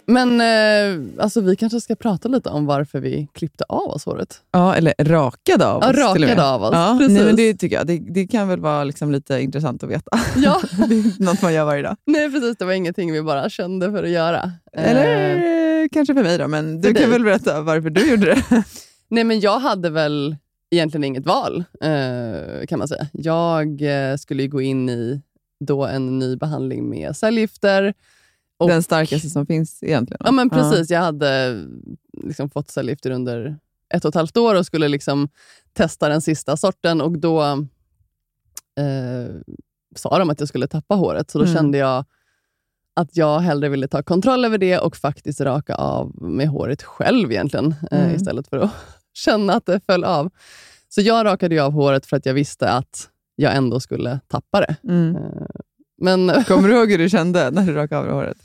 Men 0.10 0.42
eh, 0.42 1.24
alltså, 1.24 1.42
vi 1.42 1.56
kanske 1.56 1.82
ska 1.82 1.96
prata 1.96 2.30
lite 2.30 2.50
om 2.50 2.66
varför 2.66 3.00
vi 3.00 3.28
klippte 3.34 3.64
av 3.70 3.88
oss 3.90 4.06
håret. 4.06 4.42
Ja, 4.52 4.76
eller 4.76 4.94
rakade 5.00 5.68
av 5.68 5.82
Ja, 5.84 5.90
oss. 5.90 5.98
rakade 5.98 6.44
av 6.50 6.64
oss, 6.64 6.70
Ja, 6.74 6.96
precis. 7.00 7.18
nej, 7.18 7.26
men 7.26 7.36
det 7.36 7.54
tycker 7.54 7.76
jag. 7.76 7.88
Det, 7.88 7.98
det 7.98 8.28
kan 8.28 8.48
väl 8.48 8.60
vara 8.60 8.84
liksom 8.84 9.12
lite 9.12 9.40
intressant 9.40 9.84
att 9.84 9.90
veta. 9.90 10.12
Ja, 10.36 10.62
det 10.90 10.96
är 10.96 11.24
något 11.24 11.42
man 11.42 11.54
gör 11.54 11.66
varje 11.66 11.82
dag. 11.84 11.98
nej 12.06 12.32
precis. 12.32 12.58
Det 12.58 12.66
var 12.66 12.74
ingenting 12.74 13.12
vi 13.14 13.22
bara 13.22 13.50
kände 13.50 13.92
för 13.92 14.04
att 14.04 14.10
göra. 14.10 14.52
Eller 14.74 15.58
Eh, 15.84 15.88
kanske 15.92 16.14
för 16.14 16.24
mig 16.24 16.38
då, 16.38 16.48
men 16.48 16.82
du 16.82 16.88
kan 16.94 17.02
dig. 17.02 17.12
väl 17.12 17.24
berätta 17.24 17.62
varför 17.62 17.90
du 17.90 18.10
gjorde 18.12 18.26
det? 18.26 18.44
nej, 19.10 19.24
men 19.24 19.40
jag 19.40 19.60
hade 19.60 19.90
väl 19.90 20.36
egentligen 20.72 21.04
inget 21.04 21.26
val, 21.26 21.64
eh, 21.82 22.66
kan 22.68 22.80
man 22.80 22.88
säga. 22.88 23.08
Jag 23.14 23.82
eh, 24.12 24.16
skulle 24.18 24.48
gå 24.48 24.62
in 24.62 24.90
i 24.90 25.22
då 25.60 25.86
en 25.86 26.20
ny 26.20 26.36
behandling 26.36 26.90
med 26.90 27.16
cellgifter. 27.18 27.94
Och- 28.58 28.70
Den 28.70 28.84
starkaste 28.84 29.30
som 29.30 29.46
finns 29.46 29.84
egentligen. 29.84 30.22
Ja, 30.26 30.32
men 30.32 30.50
precis. 30.50 30.90
Jag 30.90 31.00
hade 31.02 31.64
liksom 32.24 32.50
fått 32.50 32.70
cellgifter 32.72 33.12
under 33.12 33.58
ett 33.94 34.06
och 34.06 34.10
ett 34.10 34.16
halvt 34.16 34.38
år 34.38 34.56
och 34.56 34.66
skulle 34.66 34.88
liksom 34.88 35.30
testa 35.74 36.10
den 36.10 36.22
sista 36.22 36.58
sorten. 36.58 37.02
Och 37.02 37.20
Då 37.20 37.42
eh, 37.44 39.36
sa 39.96 40.20
de 40.20 40.30
att 40.30 40.40
jag 40.40 40.50
skulle 40.50 40.68
tappa 40.68 40.96
håret, 40.96 41.32
så 41.32 41.38
då 41.38 41.44
Mm. 41.46 41.56
kände 41.56 41.78
jag 41.78 42.06
att 42.94 43.18
jag 43.18 43.40
hellre 43.40 43.70
ville 43.70 43.88
ta 43.88 44.04
kontroll 44.04 44.46
över 44.46 44.58
det 44.58 44.80
och 44.80 44.98
faktiskt 44.98 45.42
raka 45.42 45.76
av 45.76 46.22
med 46.22 46.48
håret 46.48 46.84
själv 46.84 47.32
egentligen, 47.32 47.76
eh, 47.92 48.02
Mm. 48.04 48.16
istället 48.16 48.48
för 48.48 48.58
att 48.58 48.72
känna 49.14 49.54
att 49.54 49.66
det 49.66 49.80
föll 49.86 50.04
av. 50.04 50.30
Så 50.90 51.02
jag 51.02 51.26
rakade 51.26 51.64
av 51.64 51.72
håret 51.72 52.06
för 52.06 52.18
att 52.18 52.26
jag 52.26 52.34
visste 52.34 52.70
att 52.72 53.10
jag 53.36 53.56
ändå 53.56 53.80
skulle 53.80 54.20
tappa 54.28 54.60
det. 54.60 54.76
Mm. 54.84 55.16
Eh, 55.16 55.22
Men 55.98 56.44
Kommer 56.44 56.70
du 56.70 56.76
ihåg 56.76 56.92
hur 56.92 56.98
du 56.98 57.10
kände 57.10 57.52
när 57.52 57.62
du 57.66 57.74
rakade 57.74 58.00
av 58.00 58.06
dig 58.06 58.14
håret? 58.14 58.38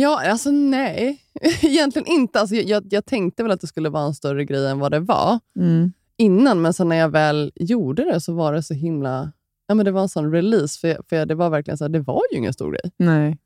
Ja, 0.00 0.30
alltså 0.30 0.50
nej. 0.50 1.20
Egentligen 1.62 2.08
inte. 2.08 2.40
Alltså, 2.40 2.54
jag, 2.56 2.84
jag 2.90 3.06
tänkte 3.06 3.42
väl 3.42 3.52
att 3.52 3.60
det 3.60 3.66
skulle 3.66 3.88
vara 3.88 4.04
en 4.04 4.14
större 4.14 4.44
grej 4.44 4.66
än 4.66 4.78
vad 4.78 4.90
det 4.92 5.00
var 5.00 5.38
Mm. 5.58 5.92
innan, 6.16 6.62
men 6.62 6.72
sen 6.72 6.88
när 6.88 6.96
jag 6.96 7.08
väl 7.08 7.52
gjorde 7.54 8.04
det 8.04 8.20
så 8.20 8.32
var 8.34 8.52
det 8.52 8.62
så 8.62 8.74
himla... 8.74 9.32
Ja, 9.66 9.74
men 9.74 9.84
det 9.84 9.90
var 9.92 10.02
en 10.02 10.08
sån 10.08 10.32
release, 10.32 10.78
för, 10.80 10.98
för 11.08 11.26
det 11.26 11.34
var 11.34 11.50
verkligen 11.50 11.78
så 11.78 11.84
här, 11.84 11.88
det 11.88 12.00
var 12.00 12.22
ju 12.32 12.38
ingen 12.38 12.52
stor 12.52 12.70
grej. 12.72 12.90
Nej. 12.96 13.38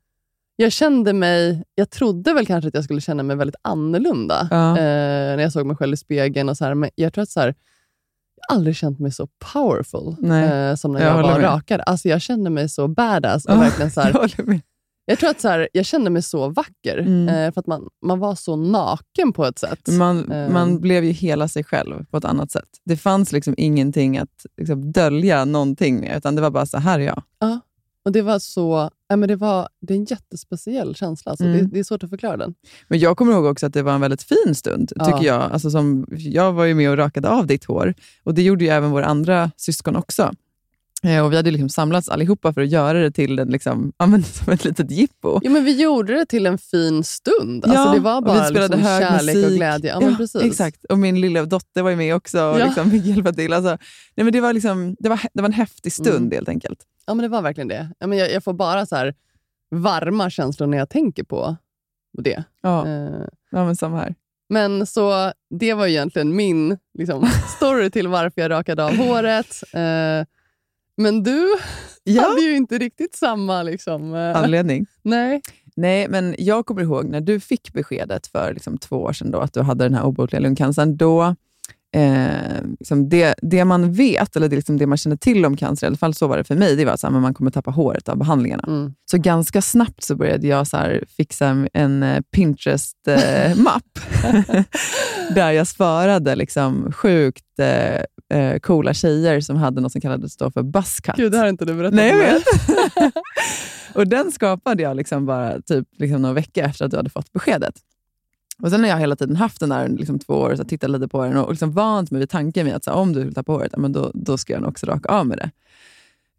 Jag 0.55 0.71
kände 0.71 1.13
mig... 1.13 1.63
Jag 1.75 1.89
trodde 1.89 2.33
väl 2.33 2.45
kanske 2.45 2.67
att 2.67 2.73
jag 2.73 2.83
skulle 2.83 3.01
känna 3.01 3.23
mig 3.23 3.35
väldigt 3.35 3.55
annorlunda 3.61 4.47
Ja. 4.51 4.69
eh, 4.69 4.75
när 5.35 5.39
jag 5.41 5.51
såg 5.51 5.65
mig 5.65 5.75
själv 5.75 5.93
i 5.93 5.97
spegeln. 5.97 6.49
Och 6.49 6.57
så 6.57 6.65
här, 6.65 6.73
men 6.73 6.89
jag 6.95 7.13
tror 7.13 7.21
att 7.21 7.29
så 7.29 7.39
här, 7.39 7.55
aldrig 8.49 8.75
känt 8.75 8.99
mig 8.99 9.11
så 9.11 9.27
powerful 9.53 10.07
eh, 10.07 10.75
som 10.75 10.91
när 10.93 11.01
Jag 11.01 11.17
jag, 11.17 11.23
var 11.23 11.33
med. 11.33 11.43
rakad. 11.43 11.81
Alltså, 11.85 12.07
jag 12.09 12.21
kände 12.21 12.49
mig 12.49 12.69
så 12.69 12.87
badass. 12.87 13.45
Och 13.45 13.51
Ja, 13.53 13.59
verkligen 13.59 13.91
så 13.91 14.01
här, 14.01 14.11
Jag 14.37 14.61
jag 15.05 15.19
tror 15.19 15.29
att 15.29 15.41
så 15.41 15.47
här, 15.47 15.69
jag 15.73 15.85
kände 15.85 16.09
mig 16.09 16.21
så 16.21 16.49
vacker, 16.49 16.97
Mm. 16.97 17.27
eh, 17.29 17.53
för 17.53 17.59
att 17.59 17.67
man, 17.67 17.87
man 18.05 18.19
var 18.19 18.35
så 18.35 18.55
naken 18.55 19.33
på 19.33 19.45
ett 19.45 19.59
sätt. 19.59 19.87
Man, 19.87 20.31
Eh. 20.31 20.49
man 20.49 20.79
blev 20.79 21.03
ju 21.03 21.11
hela 21.11 21.47
sig 21.47 21.63
själv 21.63 22.05
på 22.05 22.17
ett 22.17 22.25
annat 22.25 22.51
sätt. 22.51 22.69
Det 22.85 22.97
fanns 22.97 23.31
liksom 23.31 23.53
ingenting 23.57 24.17
att 24.17 24.45
liksom 24.57 24.91
dölja 24.91 25.45
någonting 25.45 25.99
med, 25.99 26.17
utan 26.17 26.35
det 26.35 26.41
var 26.41 26.49
bara 26.51 26.65
så 26.65 26.77
här 26.77 26.99
är 26.99 27.03
jag. 27.03 27.23
Och 28.05 28.11
det 28.11 28.21
var 28.21 28.39
så, 28.39 28.89
ja, 29.09 29.15
men 29.15 29.29
det, 29.29 29.35
var, 29.35 29.69
det 29.81 29.93
är 29.93 29.97
en 29.97 30.05
jättespeciell 30.05 30.95
känsla. 30.95 31.29
Alltså, 31.29 31.45
Mm. 31.45 31.57
det, 31.59 31.65
det 31.65 31.79
är 31.79 31.83
svårt 31.83 32.03
att 32.03 32.09
förklara 32.09 32.37
den. 32.37 32.53
Men 32.87 32.99
jag 32.99 33.17
kommer 33.17 33.33
ihåg 33.33 33.45
också 33.45 33.65
att 33.65 33.73
det 33.73 33.81
var 33.81 33.93
en 33.93 34.01
väldigt 34.01 34.23
fin 34.23 34.55
stund, 34.55 34.91
Ja. 34.95 35.05
tycker 35.05 35.27
jag. 35.27 35.41
Alltså 35.41 35.69
som, 35.71 36.05
jag 36.11 36.53
var 36.53 36.65
ju 36.65 36.73
med 36.73 36.89
och 36.91 36.97
rakade 36.97 37.29
av 37.29 37.47
ditt 37.47 37.65
hår 37.65 37.93
och 38.23 38.33
det 38.33 38.41
gjorde 38.41 38.63
ju 38.65 38.69
även 38.69 38.91
våra 38.91 39.05
andra 39.05 39.51
syskon 39.57 39.95
också. 39.95 40.31
Eh, 41.03 41.25
och 41.25 41.31
Vi 41.31 41.35
hade 41.35 41.51
liksom 41.51 41.69
samlats 41.69 42.09
allihopa 42.09 42.53
för 42.53 42.61
att 42.61 42.69
göra 42.69 42.99
det 42.99 43.11
till 43.11 43.39
en, 43.39 43.47
liksom, 43.47 43.93
ja, 43.97 44.05
men, 44.05 44.23
som 44.23 44.53
ett 44.53 44.65
litet 44.65 44.91
jippo. 44.91 45.39
Jo, 45.43 45.51
men 45.51 45.63
vi 45.65 45.81
gjorde 45.81 46.13
det 46.13 46.25
till 46.25 46.45
en 46.45 46.57
fin 46.57 47.03
stund. 47.03 47.65
Alltså, 47.65 47.79
Ja, 47.79 47.93
det 47.93 47.99
var 47.99 48.17
och 48.17 48.23
vi 48.23 48.27
bara 48.27 48.45
spelade 48.45 48.75
liksom 48.75 48.91
hög 48.91 49.01
kärlek 49.01 49.35
och 49.35 49.41
musik. 49.41 49.57
glädje. 49.57 49.89
Ja, 49.91 49.99
men 49.99 50.17
precis. 50.17 50.41
Exakt, 50.41 50.85
och 50.85 50.99
min 50.99 51.21
lilla 51.21 51.45
dotter 51.45 51.81
var 51.81 51.95
med 51.95 52.15
också 52.15 52.43
och 52.43 52.59
Ja. 52.59 52.65
liksom 52.65 52.91
fick 52.91 53.05
hjälpa 53.05 53.33
till. 53.33 53.53
Alltså, 53.53 53.69
nej, 54.15 54.23
men 54.23 54.31
det, 54.33 54.41
var 54.41 54.53
liksom, 54.53 54.95
det, 54.99 55.09
var, 55.09 55.19
det 55.33 55.41
var 55.41 55.49
en 55.49 55.53
häftig 55.53 55.93
stund 55.93 56.17
Mm. 56.17 56.31
helt 56.31 56.49
enkelt. 56.49 56.79
Ja, 57.05 57.13
men 57.13 57.23
det 57.23 57.27
var 57.29 57.41
verkligen 57.41 57.67
det. 57.67 57.89
Ja, 57.99 58.07
men 58.07 58.17
jag, 58.17 58.31
jag 58.31 58.43
får 58.43 58.53
bara 58.53 58.85
så 58.85 58.95
här 58.95 59.15
varma 59.69 60.29
känslor 60.29 60.67
när 60.67 60.77
jag 60.77 60.89
tänker 60.89 61.23
på 61.23 61.55
det. 62.17 62.43
Ja, 62.61 62.87
Eh, 62.87 63.25
ja 63.51 63.65
men 63.65 63.75
samma 63.75 63.97
här. 63.97 64.15
Men 64.49 64.85
så 64.85 65.31
det 65.49 65.73
var 65.73 65.87
egentligen 65.87 66.35
min 66.35 66.77
liksom, 66.97 67.25
story 67.57 67.89
till 67.91 68.07
varför 68.07 68.41
jag 68.41 68.51
rakade 68.51 68.85
av 68.85 68.95
håret. 68.95 69.63
Eh, 69.73 70.25
men 70.97 71.23
du 71.23 71.47
Ja. 72.03 72.21
hade 72.21 72.41
ju 72.41 72.55
inte 72.55 72.77
riktigt 72.77 73.15
samma... 73.15 73.63
Liksom, 73.63 74.13
eh, 74.15 74.37
Anledning? 74.37 74.85
nej. 75.01 75.41
Nej, 75.75 76.07
men 76.09 76.35
jag 76.37 76.65
kommer 76.65 76.81
ihåg 76.81 77.05
när 77.05 77.21
du 77.21 77.39
fick 77.39 77.73
beskedet 77.73 78.27
för 78.27 78.53
liksom 78.53 78.77
två 78.77 78.95
år 78.97 79.13
sedan 79.13 79.31
då, 79.31 79.39
att 79.39 79.53
du 79.53 79.61
hade 79.61 79.83
den 79.83 79.93
här 79.93 80.03
obotliga 80.05 80.39
lungcancern. 80.39 80.97
Då, 80.97 81.35
eh, 81.95 82.63
liksom 82.79 83.09
det, 83.09 83.35
det 83.41 83.65
man 83.65 83.93
vet, 83.93 84.35
eller 84.35 84.47
det, 84.49 84.55
liksom 84.55 84.77
det 84.77 84.87
man 84.87 84.97
känner 84.97 85.15
till 85.15 85.45
om 85.45 85.57
cancer, 85.57 85.85
i 85.85 85.87
alla 85.87 85.97
fall 85.97 86.13
så 86.13 86.27
var 86.27 86.37
det 86.37 86.43
för 86.43 86.55
mig, 86.55 86.75
det 86.75 86.85
var 86.85 86.93
att 86.93 87.11
man 87.11 87.33
kommer 87.33 87.51
tappa 87.51 87.71
håret 87.71 88.09
av 88.09 88.17
behandlingarna. 88.17 88.63
Mm. 88.67 88.93
Så 89.11 89.17
ganska 89.17 89.61
snabbt 89.61 90.03
så 90.03 90.15
började 90.15 90.47
jag 90.47 90.67
så 90.67 90.77
här 90.77 91.03
fixa 91.17 91.67
en 91.73 92.03
eh, 92.03 92.21
Pinterest-mapp 92.35 93.99
där 95.35 95.51
jag 95.51 95.67
sparade 95.67 96.35
liksom 96.35 96.91
sjukt 96.91 97.59
eh, 97.59 98.39
eh, 98.39 98.59
coola 98.59 98.93
tjejer 98.93 99.41
som 99.41 99.57
hade 99.57 99.81
något 99.81 99.91
som 99.91 100.01
kallades 100.01 100.37
då 100.37 100.51
för 100.51 100.63
buzzcut. 100.63 101.15
Gud, 101.15 101.31
det 101.31 101.37
här 101.37 101.43
har 101.43 101.49
inte 101.49 101.65
du 101.65 101.73
berättat 101.73 101.95
Nej, 101.95 102.09
jag 102.09 102.17
vet. 102.17 102.43
och 103.95 104.07
den 104.07 104.31
skapade 104.31 104.83
jag 104.83 104.97
liksom 104.97 105.25
bara 105.25 105.61
typ 105.61 105.87
liksom 105.97 106.21
någon 106.21 106.35
vecka 106.35 106.65
efter 106.65 106.85
att 106.85 106.91
du 106.91 106.97
hade 106.97 107.09
fått 107.09 107.33
beskedet. 107.33 107.73
Och 108.61 108.69
Sen 108.69 108.79
har 108.81 108.87
jag 108.87 108.97
hela 108.97 109.15
tiden 109.15 109.35
haft 109.35 109.59
den 109.59 109.69
där 109.69 109.87
liksom 109.87 110.19
två 110.19 110.33
år, 110.33 110.55
så 110.55 110.63
tittat 110.63 110.89
lite 110.89 111.07
på 111.07 111.23
den 111.23 111.37
och 111.37 111.49
liksom 111.49 111.71
vant 111.71 112.11
mig 112.11 112.19
vid 112.19 112.29
tanken 112.29 112.67
med 112.67 112.75
att 112.75 112.83
så 112.83 112.91
här, 112.91 112.97
om 112.97 113.13
du 113.13 113.23
vill 113.23 113.33
tappa 113.33 113.51
håret, 113.51 113.69
ja, 113.73 113.79
men 113.79 113.91
då, 113.93 114.11
då 114.13 114.37
ska 114.37 114.53
jag 114.53 114.61
nog 114.61 114.69
också 114.71 114.85
raka 114.85 115.09
av 115.09 115.27
med 115.27 115.37
det. 115.37 115.51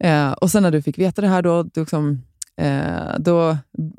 Eh, 0.08 0.32
och 0.32 0.50
Sen 0.50 0.62
när 0.62 0.70
du 0.70 0.82
fick 0.82 0.98
veta 0.98 1.22
det 1.22 1.28
här, 1.28 1.42
då, 1.42 1.62
då 1.62 1.80
liksom, 1.80 2.22
eh, 2.56 3.18
då 3.18 3.56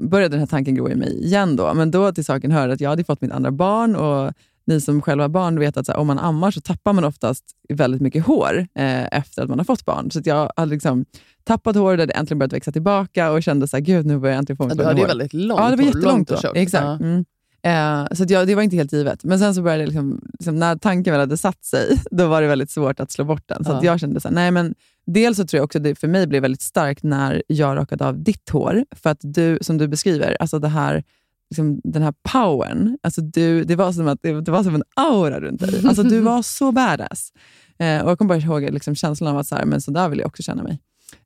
började 0.10 0.34
den 0.34 0.40
här 0.40 0.48
tanken 0.48 0.76
gro 0.76 0.90
i 0.90 0.96
mig 0.96 1.24
igen. 1.26 1.56
Då. 1.56 1.74
Men 1.74 1.92
då 1.92 2.12
till 2.12 2.26
saken 2.26 2.52
hör 2.52 2.70
att 2.70 2.82
jag 2.82 2.90
hade 2.90 3.04
fått 3.04 3.22
mitt 3.22 3.32
andra 3.32 3.52
barn 3.52 3.96
och 3.96 4.34
ni 4.66 4.82
som 4.82 5.02
själva 5.02 5.24
har 5.24 5.30
barn 5.30 5.60
vet 5.60 5.78
att 5.78 5.88
här, 5.88 5.98
om 5.98 6.08
man 6.08 6.20
ammar 6.20 6.52
så 6.52 6.62
tappar 6.62 6.94
man 6.94 7.04
oftast 7.04 7.44
väldigt 7.70 8.02
mycket 8.02 8.26
hår 8.26 8.68
eh, 8.76 9.18
efter 9.18 9.44
att 9.44 9.50
man 9.50 9.60
har 9.60 9.66
fått 9.66 9.86
barn. 9.86 10.12
Så 10.12 10.22
jag 10.26 10.52
hade 10.56 10.72
liksom 10.72 11.06
tappat 11.44 11.76
hår, 11.76 11.98
det 11.98 12.04
hade 12.04 12.14
äntligen 12.14 12.40
börjat 12.40 12.54
växa 12.54 12.72
tillbaka 12.72 13.32
och 13.32 13.44
kände 13.44 13.68
så 13.68 13.78
här, 13.78 13.82
gud 13.82 14.06
nu 14.06 14.20
börjar 14.20 14.34
jag 14.34 14.40
äntligen 14.40 14.58
få 14.58 14.64
mitt 14.64 14.78
Du 14.78 14.84
hår. 14.84 14.88
hade 14.90 15.02
ju 15.02 15.08
väldigt 15.08 15.34
långt 15.34 15.60
Ja, 15.62 15.70
det 15.70 15.76
var 15.76 15.84
hår, 15.84 15.86
jättelångt 15.86 16.30
långt 16.30 16.32
och 16.32 16.54
då. 16.54 16.60
Exakt. 16.60 16.84
Ja. 16.84 16.96
Mm. 16.96 17.26
Eh, 17.66 18.06
så 18.12 18.26
jag, 18.28 18.48
det 18.48 18.56
var 18.56 18.62
inte 18.62 18.76
helt 18.76 18.94
givet. 18.94 19.24
Men 19.24 19.40
sen 19.40 19.56
så 19.56 19.62
började 19.62 19.84
det 19.84 19.88
liksom, 19.88 20.22
liksom, 20.40 20.60
när 20.60 20.76
tanken 20.76 21.12
väl 21.12 21.20
hade 21.20 21.38
satt 21.38 21.66
sig, 21.66 22.02
då 22.12 22.28
var 22.28 22.42
det 22.42 22.48
väldigt 22.48 22.72
svårt 22.72 23.00
att 23.00 23.12
slå 23.12 23.26
bort 23.26 23.44
den. 23.46 23.64
Så 23.66 23.72
Ja. 23.72 23.80
jag 23.84 24.00
kände 24.00 24.22
så 24.22 24.28
här, 24.28 24.36
nej 24.36 24.52
men 24.52 24.76
dels 25.06 25.38
så 25.38 25.46
tror 25.48 25.58
jag 25.58 25.64
också 25.66 25.80
det 25.80 25.96
för 25.96 26.08
mig 26.08 26.28
blev 26.28 26.42
väldigt 26.42 26.62
starkt 26.62 27.04
när 27.04 27.44
jag 27.48 27.78
rakade 27.78 28.06
av 28.06 28.24
ditt 28.24 28.50
hår. 28.50 28.86
För 28.96 29.10
att 29.10 29.20
du, 29.22 29.58
som 29.62 29.78
du 29.78 29.88
beskriver, 29.88 30.38
alltså 30.40 30.60
det 30.60 30.68
här, 30.68 31.04
liksom, 31.50 31.82
den 31.84 32.02
här 32.02 32.14
powern, 32.32 32.98
alltså 33.04 33.22
du, 33.22 33.64
det, 33.64 33.76
var 33.76 33.92
som 33.92 34.08
att, 34.08 34.20
det, 34.22 34.50
var 34.50 34.64
som 34.64 34.76
en 34.76 34.84
aura 34.96 35.40
runt 35.40 35.62
dig. 35.62 35.82
Alltså 35.88 36.04
du 36.04 36.20
var 36.20 36.42
så 36.42 36.72
badass. 36.72 37.32
Eh, 37.80 38.02
och 38.02 38.12
jag 38.12 38.18
kommer 38.18 38.36
bara 38.40 38.40
ihåg 38.46 38.74
liksom, 38.74 38.96
känslan 38.96 39.30
av 39.34 39.38
att 39.40 39.48
så, 39.48 39.56
här, 39.56 39.66
men 39.66 39.82
så 39.82 39.92
där 39.92 40.10
vill 40.10 40.20
jag 40.20 40.28
också 40.28 40.44
känna 40.44 40.64
mig. 40.64 40.80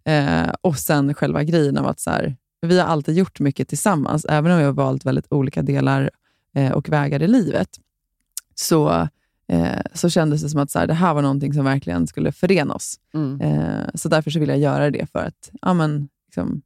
Eh, 0.05 0.49
och 0.61 0.77
sen 0.77 1.13
själva 1.13 1.43
grejen 1.43 1.77
av 1.77 1.87
att 1.87 1.99
så 1.99 2.09
här, 2.09 2.35
vi 2.61 2.79
har 2.79 2.87
alltid 2.87 3.15
gjort 3.17 3.39
mycket 3.39 3.67
tillsammans, 3.67 4.25
även 4.25 4.51
om 4.51 4.57
vi 4.57 4.63
har 4.63 4.71
valt 4.71 5.05
väldigt 5.05 5.25
olika 5.29 5.61
delar 5.61 6.09
och 6.73 6.89
vägar 6.89 7.21
i 7.23 7.27
livet, 7.27 7.69
så, 8.55 9.07
eh, 9.47 9.81
så 9.93 10.09
kändes 10.09 10.41
det 10.41 10.49
som 10.49 10.59
att 10.59 10.71
så 10.71 10.79
här, 10.79 10.87
det 10.87 10.93
här 10.93 11.13
var 11.13 11.21
någonting 11.21 11.53
som 11.53 11.65
verkligen 11.65 12.07
skulle 12.07 12.31
förena 12.31 12.73
oss. 12.73 12.99
Mm. 13.13 13.41
Eh, 13.41 13.85
så 13.93 14.09
därför 14.09 14.31
så 14.31 14.39
vill 14.39 14.49
jag 14.49 14.59
göra 14.59 14.91
det 14.91 15.11
för 15.11 15.19
att, 15.19 15.51
ja, 15.61 15.73
men, 15.73 16.09
liksom, 16.25 16.61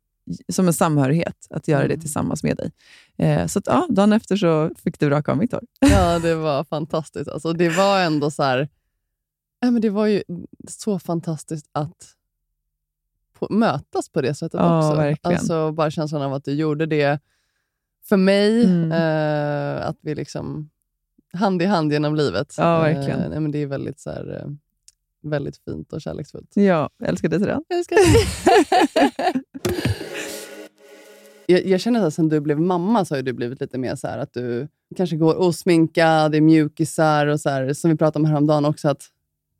som 0.49 0.67
en 0.67 0.73
samhörighet, 0.73 1.47
att 1.49 1.67
göra 1.67 1.87
det 1.87 1.97
tillsammans 1.97 2.43
med 2.43 2.57
dig. 2.57 2.71
Eh, 3.17 3.47
så 3.47 3.59
att, 3.59 3.67
ja, 3.67 3.87
dagen 3.89 4.13
efter 4.13 4.35
så 4.35 4.71
fick 4.83 4.99
du 4.99 5.09
raka 5.09 5.31
av 5.31 5.37
mitt 5.37 5.51
hår. 5.51 5.63
Ja, 5.79 6.19
det 6.19 6.35
var 6.35 6.63
fantastiskt. 6.63 7.29
Alltså, 7.29 7.53
det 7.53 7.69
var 7.69 7.99
ändå 7.99 8.31
så 8.31 8.43
här... 8.43 8.69
Nej, 9.61 9.71
men 9.71 9.81
det 9.81 9.89
var 9.89 10.05
ju 10.05 10.23
så 10.67 10.99
fantastiskt 10.99 11.69
att 11.71 12.15
på, 13.39 13.47
mötas 13.49 14.09
på 14.09 14.21
det 14.21 14.33
sättet 14.33 14.59
Ja, 14.59 14.77
också. 14.77 14.97
verkligen. 14.97 15.37
Alltså, 15.37 15.71
bara 15.71 15.91
känslan 15.91 16.21
av 16.21 16.33
att 16.33 16.45
du 16.45 16.53
gjorde 16.53 16.85
det 16.85 17.19
för 18.03 18.17
mig. 18.17 18.63
Mm. 18.65 18.91
Eh, 18.91 19.87
att 19.87 19.97
vi 20.01 20.15
liksom 20.15 20.69
hand 21.33 21.61
i 21.61 21.65
hand 21.65 21.93
genom 21.93 22.15
livet. 22.15 22.53
Ja, 22.57 22.79
verkligen. 22.79 23.19
Eh, 23.19 23.29
nej, 23.29 23.39
men 23.39 23.51
det 23.51 23.57
är 23.59 23.67
väldigt, 23.67 23.99
så 23.99 24.09
här, 24.09 24.41
eh, 24.41 24.51
väldigt 25.29 25.57
fint 25.65 25.93
och 25.93 26.01
kärleksfullt. 26.01 26.51
Ja, 26.53 26.89
jag 26.97 27.09
älskar 27.09 27.29
dig 27.29 27.39
till 27.39 27.47
den. 27.47 27.63
Jag 27.67 27.77
älskar 27.77 27.95
dig. 27.95 28.05
jag, 31.45 31.65
jag 31.65 31.79
känner 31.81 32.07
att 32.07 32.13
sen 32.13 32.29
du 32.29 32.39
blev 32.39 32.59
mamma 32.59 33.05
så 33.05 33.15
har 33.15 33.21
du 33.21 33.33
blivit 33.33 33.61
lite 33.61 33.77
mer 33.77 33.95
så 33.95 34.07
här 34.07 34.17
att 34.17 34.33
du 34.33 34.67
kanske 34.95 35.15
går 35.15 35.39
osminkad, 35.41 36.31
det 36.31 36.37
är 36.37 36.41
mjukisar 36.41 37.27
och 37.27 37.39
så 37.39 37.49
här, 37.49 37.73
som 37.73 37.91
vi 37.91 37.97
pratade 37.97 38.23
om 38.23 38.31
häromdagen 38.31 38.65
också. 38.65 38.89
Att 38.89 39.09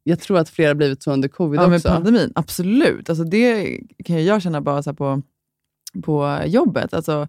jag 0.04 0.20
tror 0.20 0.38
att 0.38 0.50
fler 0.50 0.68
har 0.68 0.76
blivit 0.76 1.04
så 1.04 1.12
under 1.12 1.28
covid 1.28 1.60
Ja, 1.60 1.76
också. 1.76 1.88
pandemin, 1.90 2.32
absolut. 2.36 3.10
Alltså 3.10 3.24
det 3.24 3.80
kan 4.06 4.26
jag 4.26 4.42
känna 4.42 4.62
bara 4.62 4.84
så 4.84 4.94
på, 4.94 5.22
på 6.04 6.40
jobbet. 6.46 6.94
Alltså, 6.94 7.28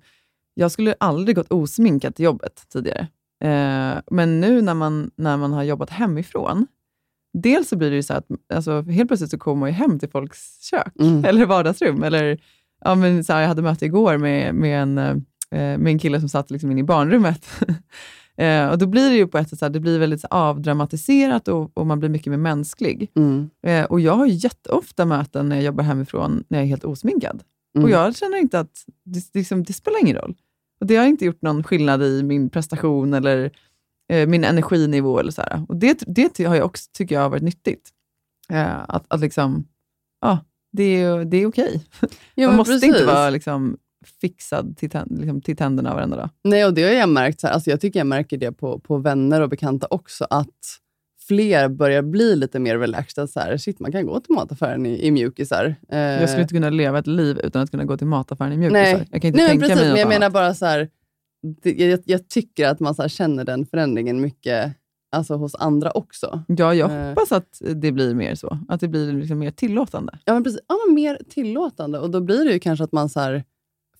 jag 0.54 0.70
skulle 0.70 0.94
aldrig 1.00 1.36
gått 1.36 1.52
osminkad 1.52 2.14
till 2.14 2.24
jobbet 2.24 2.62
tidigare. 2.72 3.08
Eh, 3.44 4.00
men 4.10 4.40
nu 4.40 4.62
när 4.62 4.74
man, 4.74 5.10
när 5.16 5.36
man 5.36 5.52
har 5.52 5.62
jobbat 5.62 5.90
hemifrån, 5.90 6.66
dels 7.38 7.68
så 7.68 7.76
blir 7.76 7.90
det 7.90 7.96
ju 7.96 8.02
så 8.02 8.14
att 8.14 8.26
alltså, 8.54 8.82
helt 8.82 9.08
plötsligt 9.08 9.30
så 9.30 9.38
kommer 9.38 9.60
man 9.60 9.68
ju 9.68 9.74
hem 9.74 9.98
till 9.98 10.10
folks 10.10 10.62
kök 10.62 10.92
Mm. 11.00 11.24
eller 11.28 11.46
vardagsrum. 11.46 12.02
Eller, 12.02 12.40
ja, 12.84 12.94
men 12.94 13.24
så 13.24 13.32
här, 13.32 13.40
jag 13.40 13.48
hade 13.48 13.62
möte 13.62 13.84
igår 13.84 14.18
med, 14.18 14.54
med, 14.54 14.82
en, 14.82 14.98
eh, 14.98 15.14
med 15.50 15.86
en 15.86 15.98
kille 15.98 16.20
som 16.20 16.28
satt 16.28 16.50
liksom 16.50 16.70
inne 16.70 16.80
i 16.80 16.84
barnrummet. 16.84 17.46
Eh, 18.36 18.68
och 18.68 18.78
Då 18.78 18.86
blir 18.86 19.10
det 19.10 19.16
ju 19.16 19.26
på 19.26 19.38
ett 19.38 19.48
sätt 19.48 19.58
så 19.58 19.64
här, 19.64 19.70
det 19.70 19.80
blir 19.80 19.98
väldigt 19.98 20.20
så 20.20 20.26
avdramatiserat 20.30 21.48
och, 21.48 21.78
och 21.78 21.86
man 21.86 21.98
blir 21.98 22.08
mycket 22.08 22.30
mer 22.30 22.36
mänsklig. 22.36 23.10
Mm. 23.16 23.50
Eh, 23.66 23.84
och 23.84 24.00
Jag 24.00 24.12
har 24.12 24.26
jätteofta 24.26 25.04
möten 25.04 25.48
när 25.48 25.56
jag 25.56 25.64
jobbar 25.64 25.84
hemifrån 25.84 26.44
när 26.48 26.58
jag 26.58 26.64
är 26.64 26.68
helt 26.68 26.84
osminkad. 26.84 27.42
Mm. 27.74 27.84
Och 27.84 27.90
Jag 27.90 28.16
känner 28.16 28.38
inte 28.38 28.60
att 28.60 28.84
det, 29.04 29.34
liksom, 29.34 29.62
det 29.62 29.72
spelar 29.72 30.00
ingen 30.00 30.16
roll. 30.16 30.34
Och 30.80 30.86
Det 30.86 30.96
har 30.96 31.06
inte 31.06 31.24
gjort 31.24 31.42
någon 31.42 31.62
skillnad 31.64 32.02
i 32.02 32.22
min 32.22 32.50
prestation 32.50 33.14
eller 33.14 33.50
eh, 34.12 34.28
min 34.28 34.44
energinivå. 34.44 35.18
Eller 35.18 35.32
så 35.32 35.42
här. 35.42 35.66
Och 35.68 35.76
Det, 35.76 36.02
det 36.06 36.44
har 36.44 36.56
jag 36.56 36.66
också, 36.66 36.90
tycker 36.92 37.14
jag 37.14 37.22
har 37.22 37.30
varit 37.30 37.42
nyttigt. 37.42 37.90
Eh, 38.50 38.80
att, 38.88 39.04
att 39.08 39.20
liksom, 39.20 39.64
ja, 40.20 40.38
det 40.72 40.82
är, 40.82 41.24
det 41.24 41.36
är 41.36 41.46
okej. 41.46 41.84
Ja, 42.34 42.48
Man 42.48 42.56
måste 42.56 42.72
precis. 42.72 42.88
inte 42.88 43.06
vara 43.06 43.30
liksom, 43.30 43.76
fixad 44.20 44.76
till, 44.76 44.90
tänd, 44.90 45.18
liksom, 45.18 45.40
till 45.40 45.56
tänderna 45.56 45.94
varenda 45.94 46.16
dag. 46.16 46.30
Nej, 46.44 46.64
och 46.64 46.74
det 46.74 46.82
har 46.82 46.90
jag 46.90 47.08
märkt. 47.08 47.40
Så 47.40 47.46
här, 47.46 47.54
alltså 47.54 47.70
jag 47.70 47.80
tycker 47.80 48.00
jag 48.00 48.06
märker 48.06 48.36
det 48.36 48.52
på, 48.52 48.78
på 48.78 48.98
vänner 48.98 49.40
och 49.40 49.48
bekanta 49.48 49.86
också, 49.90 50.26
att 50.30 50.78
fler 51.32 51.68
börjar 51.68 52.02
bli 52.02 52.36
lite 52.36 52.58
mer 52.58 52.78
relaxed. 52.78 53.30
Så 53.30 53.40
här, 53.40 53.56
shit, 53.56 53.80
man 53.80 53.92
kan 53.92 54.06
gå 54.06 54.20
till 54.20 54.34
mataffären 54.34 54.86
i, 54.86 55.06
i 55.06 55.10
mjukisar. 55.10 55.74
Eh, 55.88 55.98
Jag 55.98 56.28
skulle 56.28 56.42
inte 56.42 56.54
kunna 56.54 56.70
leva 56.70 56.98
ett 56.98 57.06
liv 57.06 57.38
utan 57.44 57.62
att 57.62 57.70
kunna 57.70 57.84
gå 57.84 57.96
till 57.96 58.06
mataffären 58.06 58.52
i 58.52 58.56
mjukisar. 58.56 58.82
Nej, 58.82 59.08
Jag 59.10 59.22
kan 59.22 59.28
inte 59.28 59.38
Nej 59.38 59.48
tänka 59.48 59.66
precis, 59.66 59.76
mig 59.82 59.88
men 59.88 59.96
jag 59.98 60.06
annat. 60.06 60.18
menar 60.20 60.30
bara 60.30 60.54
så 60.54 60.66
här, 60.66 60.88
det, 61.62 61.72
jag, 61.72 62.00
jag 62.04 62.28
tycker 62.28 62.68
att 62.68 62.80
man 62.80 62.94
så 62.94 63.02
här 63.02 63.08
känner 63.08 63.44
den 63.44 63.66
förändringen 63.66 64.20
mycket 64.20 64.72
alltså, 65.12 65.34
hos 65.34 65.54
andra 65.54 65.90
också. 65.90 66.42
Ja, 66.48 66.74
jag 66.74 66.90
Eh. 66.90 67.08
hoppas 67.08 67.32
att 67.32 67.62
det 67.74 67.92
blir 67.92 68.14
mer 68.14 68.34
så. 68.34 68.58
Att 68.68 68.80
det 68.80 68.88
blir 68.88 69.12
liksom 69.12 69.38
mer 69.38 69.50
tillåtande. 69.50 70.18
Ja, 70.24 70.32
men 70.34 70.44
precis. 70.44 70.60
Ja, 70.68 70.74
men 70.86 70.94
mer 70.94 71.18
tillåtande. 71.28 71.98
Och 71.98 72.10
då 72.10 72.20
blir 72.20 72.44
det 72.44 72.52
ju 72.52 72.58
kanske 72.58 72.84
att 72.84 72.92
man 72.92 73.08
så 73.08 73.20
här, 73.20 73.44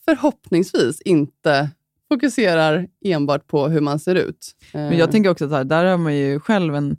förhoppningsvis 0.05 1.01
inte 1.01 1.71
fokuserar 2.09 2.89
enbart 3.05 3.47
på 3.47 3.69
hur 3.69 3.81
man 3.81 3.99
ser 3.99 4.15
ut. 4.15 4.51
Men 4.73 4.99
jag 4.99 5.11
tänker 5.13 5.31
också 5.31 5.55
att 5.55 5.69
där 5.69 5.85
har 5.85 5.99
man 5.99 6.17
ju 6.17 6.41
själv 6.41 6.75
en... 6.75 6.97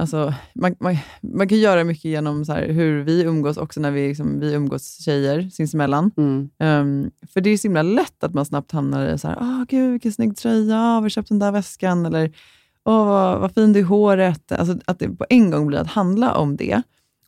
Alltså, 0.00 0.34
man, 0.54 0.74
man, 0.80 0.96
man 1.20 1.48
kan 1.48 1.58
göra 1.58 1.84
mycket 1.84 2.04
genom 2.04 2.44
så 2.44 2.52
här, 2.52 2.68
hur 2.68 3.02
vi 3.02 3.22
umgås 3.22 3.56
också 3.56 3.80
när 3.80 3.90
vi, 3.90 4.08
liksom, 4.08 4.40
vi 4.40 4.52
umgås 4.52 5.04
tjejer 5.04 5.50
sinsemellan. 5.50 6.10
Mm. 6.16 6.50
Um, 6.58 7.10
för 7.32 7.40
det 7.40 7.50
är 7.50 7.56
så 7.56 7.68
himla 7.68 7.82
lätt 7.82 8.24
att 8.24 8.34
man 8.34 8.44
snabbt 8.44 8.72
hamnar 8.72 9.14
i 9.14 9.18
så 9.18 9.28
här, 9.28 9.36
åh 9.40 9.64
gud 9.68 9.92
vilken 9.92 10.12
snygg 10.12 10.36
tröja, 10.36 10.76
var 10.76 11.00
har 11.00 11.08
köpt 11.08 11.28
den 11.28 11.38
där 11.38 11.52
väskan? 11.52 12.06
Eller, 12.06 12.32
åh 12.84 13.06
vad, 13.06 13.40
vad 13.40 13.54
fin 13.54 13.72
du 13.72 13.78
är 13.78 13.82
i 13.82 13.86
håret. 13.86 14.52
Alltså, 14.52 14.78
att 14.84 14.98
det 14.98 15.08
på 15.08 15.26
en 15.28 15.50
gång 15.50 15.66
blir 15.66 15.78
att 15.78 15.86
handla 15.86 16.34
om 16.34 16.56
det. 16.56 16.82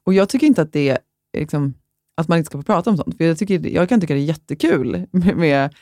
Och 0.04 0.14
jag 0.14 0.28
tycker 0.28 0.46
inte 0.46 0.62
att 0.62 0.72
det 0.72 0.98
liksom, 1.38 1.74
att 2.16 2.28
man 2.28 2.38
inte 2.38 2.46
ska 2.46 2.58
få 2.58 2.64
prata 2.64 2.90
om 2.90 2.96
sånt. 2.96 3.16
För 3.16 3.24
jag, 3.24 3.38
tycker, 3.38 3.66
jag 3.68 3.88
kan 3.88 4.00
tycka 4.00 4.14
det 4.14 4.20
är 4.20 4.24
jättekul 4.24 5.06
med, 5.10 5.36
med 5.36 5.74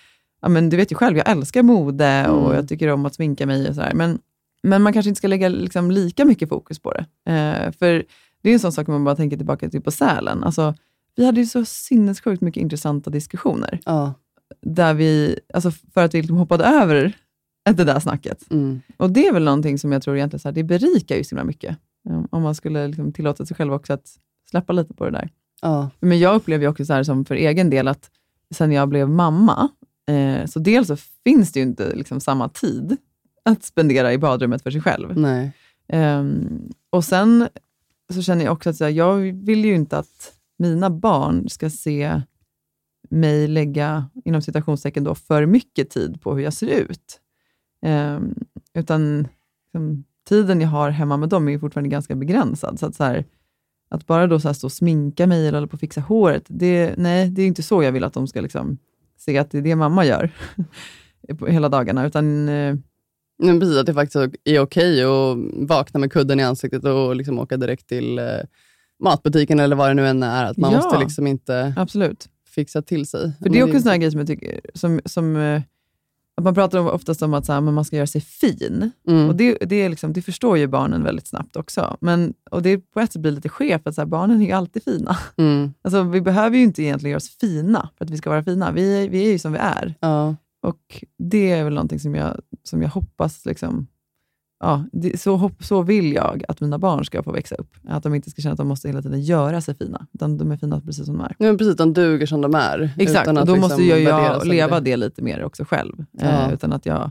ja, 0.43 0.49
men 0.49 0.70
du 0.70 0.76
vet 0.76 0.93
ju 0.93 0.97
själv, 0.97 1.16
jag 1.16 1.28
älskar 1.30 1.62
mode 1.62 2.28
och 2.28 2.45
Mm. 2.45 2.57
jag 2.57 2.68
tycker 2.68 2.88
om 2.88 3.07
att 3.07 3.14
sminka 3.14 3.47
mig 3.47 3.68
och 3.68 3.74
sådär. 3.74 3.93
Men, 3.95 4.18
men 4.63 4.83
man 4.83 4.93
kanske 4.93 5.09
inte 5.09 5.19
ska 5.19 5.29
lägga 5.29 5.49
liksom 5.49 5.91
lika 5.91 6.25
mycket 6.25 6.49
fokus 6.49 6.79
på 6.79 6.93
det. 6.93 7.07
Eh, 7.33 7.73
för 7.73 8.05
det 8.43 8.51
är 8.51 8.53
en 8.53 8.61
sån 8.61 8.73
sak 8.73 8.89
om 8.89 8.95
man 8.95 9.05
bara 9.05 9.17
tänker 9.17 9.37
tillbaka 9.37 9.69
till 9.69 9.83
på 9.83 9.91
Sälen. 9.91 10.45
Alltså, 10.45 10.75
vi 11.17 11.27
hade 11.27 11.41
ju 11.41 11.47
så 11.47 11.65
sinnessjukt 11.65 12.43
mycket 12.43 12.61
intressanta 12.61 13.11
diskussioner. 13.11 13.81
Ja. 13.85 14.15
Där 14.63 14.95
vi, 14.95 15.41
alltså 15.55 15.71
för 15.71 16.05
att 16.05 16.15
vi 16.15 16.19
liksom 16.19 16.37
hoppade 16.37 16.65
över 16.65 17.13
det 17.65 17.85
där 17.85 18.01
snacket. 18.01 18.51
Mm. 18.51 18.81
Och 18.97 19.11
det 19.11 19.27
är 19.27 19.33
väl 19.33 19.45
någonting 19.45 19.79
som 19.79 19.93
jag 19.93 20.03
tror 20.03 20.17
egentligen 20.17 20.41
så 20.41 20.49
här, 20.49 20.53
det 20.53 20.65
berikar 20.65 21.17
ju 21.17 21.25
så 21.25 21.35
himla 21.35 21.45
mycket. 21.45 21.77
Om 22.31 22.43
man 22.43 22.55
skulle 22.55 22.87
liksom 22.87 23.13
tillåta 23.13 23.47
sig 23.47 23.57
själv 23.57 23.73
också 23.73 23.93
att 23.93 24.09
släppa 24.51 24.73
lite 24.73 24.95
på 24.95 25.05
det 25.05 25.11
där. 25.11 25.31
Ja. 25.63 25.91
Men 26.01 26.19
jag 26.19 26.35
upplever 26.35 26.65
ju 26.65 26.69
också 26.69 26.85
så 26.85 26.93
här 26.93 27.03
som 27.03 27.25
för 27.25 27.35
egen 27.35 27.71
del 27.71 27.89
att 27.89 28.11
sen 28.55 28.73
jag 28.73 28.89
blev 28.89 29.09
mamma, 29.09 29.69
eh, 30.09 30.47
så 30.47 30.59
dels 30.59 30.89
så 30.89 30.97
finns 30.97 31.53
det 31.53 31.61
ju 31.61 31.67
inte 31.67 31.95
liksom 31.95 32.21
samma 32.21 32.49
tid 32.49 32.97
att 33.43 33.62
spendera 33.62 34.12
i 34.12 34.18
badrummet 34.18 34.62
för 34.62 34.70
sig 34.70 34.80
själv. 34.80 35.18
Nej. 35.18 35.53
Ehm, 35.88 36.68
och 36.91 37.05
sen 37.05 37.49
så 38.12 38.22
känner 38.22 38.45
jag 38.45 38.53
också 38.53 38.70
att 38.70 38.80
här, 38.80 38.88
jag 38.88 39.16
vill 39.16 39.64
ju 39.64 39.74
inte 39.74 39.99
att 39.99 40.32
mina 40.59 40.91
barn 40.91 41.49
ska 41.49 41.70
se 41.70 42.22
mig 43.11 43.49
lägga, 43.49 44.11
inom 44.24 44.43
citationstecken, 44.43 45.05
då, 45.05 45.14
för 45.14 45.47
mycket 45.47 45.91
tid 45.91 46.20
på 46.20 46.34
hur 46.34 46.43
jag 46.43 46.53
ser 46.53 46.66
ut. 46.66 47.20
Ehm, 47.82 48.34
utan 48.74 49.28
liksom, 49.64 50.05
tiden 50.28 50.61
jag 50.61 50.68
har 50.68 50.91
hemma 50.91 51.16
med 51.16 51.28
dem 51.28 51.49
är 51.49 51.59
fortfarande 51.59 51.91
ganska 51.91 52.14
begränsad. 52.14 52.78
Så 52.78 52.86
att, 52.86 52.95
så 52.95 53.05
här, 53.05 53.24
att 53.91 54.07
bara 54.07 54.26
då 54.26 54.41
så 54.41 54.49
här 54.49 54.53
stå 54.53 54.66
och 54.66 54.72
sminka 54.72 55.26
mig 55.26 55.49
eller 55.49 55.59
hålla 55.59 55.68
på 55.68 55.76
att 55.76 55.80
fixa 55.80 56.01
håret, 56.01 56.45
det, 56.47 56.95
nej, 56.97 57.30
det 57.30 57.43
är 57.43 57.47
inte 57.47 57.62
så 57.62 57.82
jag 57.82 57.93
vill 57.93 58.05
att 58.05 58.12
de 58.12 58.26
ska 58.26 58.41
liksom, 58.41 58.78
se 59.16 59.38
att 59.38 59.51
det 59.51 59.59
är 59.59 59.62
det 59.62 59.76
mamma 59.76 60.05
gör 60.05 60.30
hela 61.49 61.68
dagarna. 61.68 62.07
Utan, 62.07 62.49
eh, 62.49 62.76
Men 63.43 63.61
precis, 63.61 63.76
att 63.76 63.86
det 63.86 63.95
faktiskt 63.95 64.34
är 64.45 64.61
okej 64.61 65.03
att 65.05 65.36
vakna 65.68 66.01
med 66.01 66.12
kudden 66.12 66.41
i 66.41 66.43
ansiktet 66.43 66.84
och 66.84 67.16
liksom 67.16 67.38
åka 67.38 67.57
direkt 67.57 67.86
till 67.88 68.18
eh, 68.18 68.24
matbutiken 69.03 69.61
eller 69.61 69.76
vad 69.76 69.91
det 69.91 69.95
nu 69.95 70.07
än 70.09 70.22
är. 70.22 70.45
Att 70.45 70.57
man 70.57 70.72
Ja. 70.72 70.76
måste 70.78 70.99
liksom 70.99 71.26
inte 71.26 71.74
absolut. 71.76 72.28
fixa 72.49 72.82
till 72.82 73.07
sig. 73.07 73.32
För 73.43 73.49
det 73.49 73.59
är 73.59 73.64
också 73.64 73.76
en 73.76 73.82
sån 73.82 73.91
här 73.91 73.99
grej 73.99 74.11
som 74.11 74.18
jag 74.20 74.26
tycker, 74.26 74.61
som, 74.74 75.01
som, 75.05 75.36
eh, 75.36 75.62
att 76.36 76.45
man 76.45 76.55
pratar 76.55 76.78
om, 76.78 76.86
oftast 76.86 77.22
om 77.22 77.34
att 77.34 77.47
så 77.47 77.53
här, 77.53 77.61
man 77.61 77.84
ska 77.84 77.97
göra 77.97 78.07
sig 78.07 78.20
fin. 78.20 78.91
Mm. 79.09 79.28
Och 79.28 79.36
det, 79.36 79.59
det, 79.61 79.76
är 79.76 79.88
liksom, 79.88 80.12
det 80.12 80.22
förstår 80.22 80.59
ju 80.59 80.66
barnen 80.66 81.03
väldigt 81.05 81.26
snabbt 81.26 81.57
också. 81.57 81.97
Men, 82.01 82.34
och 82.51 82.62
det 82.62 82.78
på 82.78 83.01
ett 83.01 83.12
sätt 83.12 83.22
blir 83.22 83.32
lite 83.32 83.49
skevt, 83.49 83.82
för 83.82 83.91
att 83.91 83.95
så 83.95 84.01
här, 84.01 84.07
barnen 84.07 84.43
är 84.43 84.47
ju 84.47 84.53
alltid 84.53 84.82
fina. 84.84 85.16
Mm. 85.36 85.72
Alltså, 85.82 86.03
vi 86.03 86.20
behöver 86.20 86.57
ju 86.57 86.62
inte 86.62 86.82
egentligen 86.82 87.11
göra 87.11 87.16
oss 87.16 87.36
fina 87.41 87.88
för 87.99 88.05
att 88.05 88.11
vi 88.11 88.16
ska 88.16 88.30
vara 88.30 88.45
fina. 88.45 88.72
Vi, 88.72 89.05
är- 89.05 89.09
vi 89.09 89.24
är 89.26 89.32
ju 89.32 89.38
som 89.38 89.53
vi 89.53 89.59
är. 89.59 89.95
Ja. 90.01 90.36
Och 90.63 91.05
det 91.19 91.51
är 91.51 91.65
väl 91.65 91.75
någonting 91.75 92.01
som 92.01 92.15
jag, 92.15 92.41
som 92.63 92.83
jag 92.83 92.89
hoppas, 92.89 93.47
liksom, 93.47 93.87
ja, 94.61 94.85
det, 94.93 95.21
så, 95.21 95.37
hopp, 95.37 95.65
så 95.65 95.83
vill 95.83 96.13
jag 96.13 96.45
att 96.49 96.61
mina 96.61 96.79
barn 96.79 97.05
ska 97.05 97.23
få 97.23 97.33
växa 97.33 97.55
upp. 97.55 97.77
Att 97.89 98.03
de 98.03 98.15
inte 98.15 98.31
ska 98.31 98.43
känna 98.43 98.53
att 98.53 98.59
de 98.59 98.69
måste 98.69 98.89
hela 98.89 99.03
tiden 99.03 99.23
göra 99.23 99.61
sig 99.61 99.75
fina, 99.75 100.07
utan 100.13 100.39
de 100.39 100.53
är 100.53 100.57
fina 100.57 100.81
precis 100.81 101.07
som 101.07 101.19
de 101.19 101.25
är. 101.25 101.37
Ja, 101.39 101.57
precis, 101.57 101.77
de 101.77 101.93
duger 101.93 102.27
som 102.27 102.41
de 102.41 102.55
är. 102.55 102.91
Exakt, 102.99 103.25
utan 103.25 103.39
att 103.39 103.47
då 103.47 103.53
liksom 103.55 103.71
måste 103.71 103.83
jag, 103.83 104.01
jag 104.01 104.47
leva 104.47 104.81
det 104.81 104.97
lite 104.97 105.23
mer 105.23 105.45
också 105.45 105.65
själv. 105.65 106.05
Ja. 106.11 106.27
Eh, 106.27 106.55
utan 106.55 106.73
att 106.73 106.87
jag, 106.87 107.11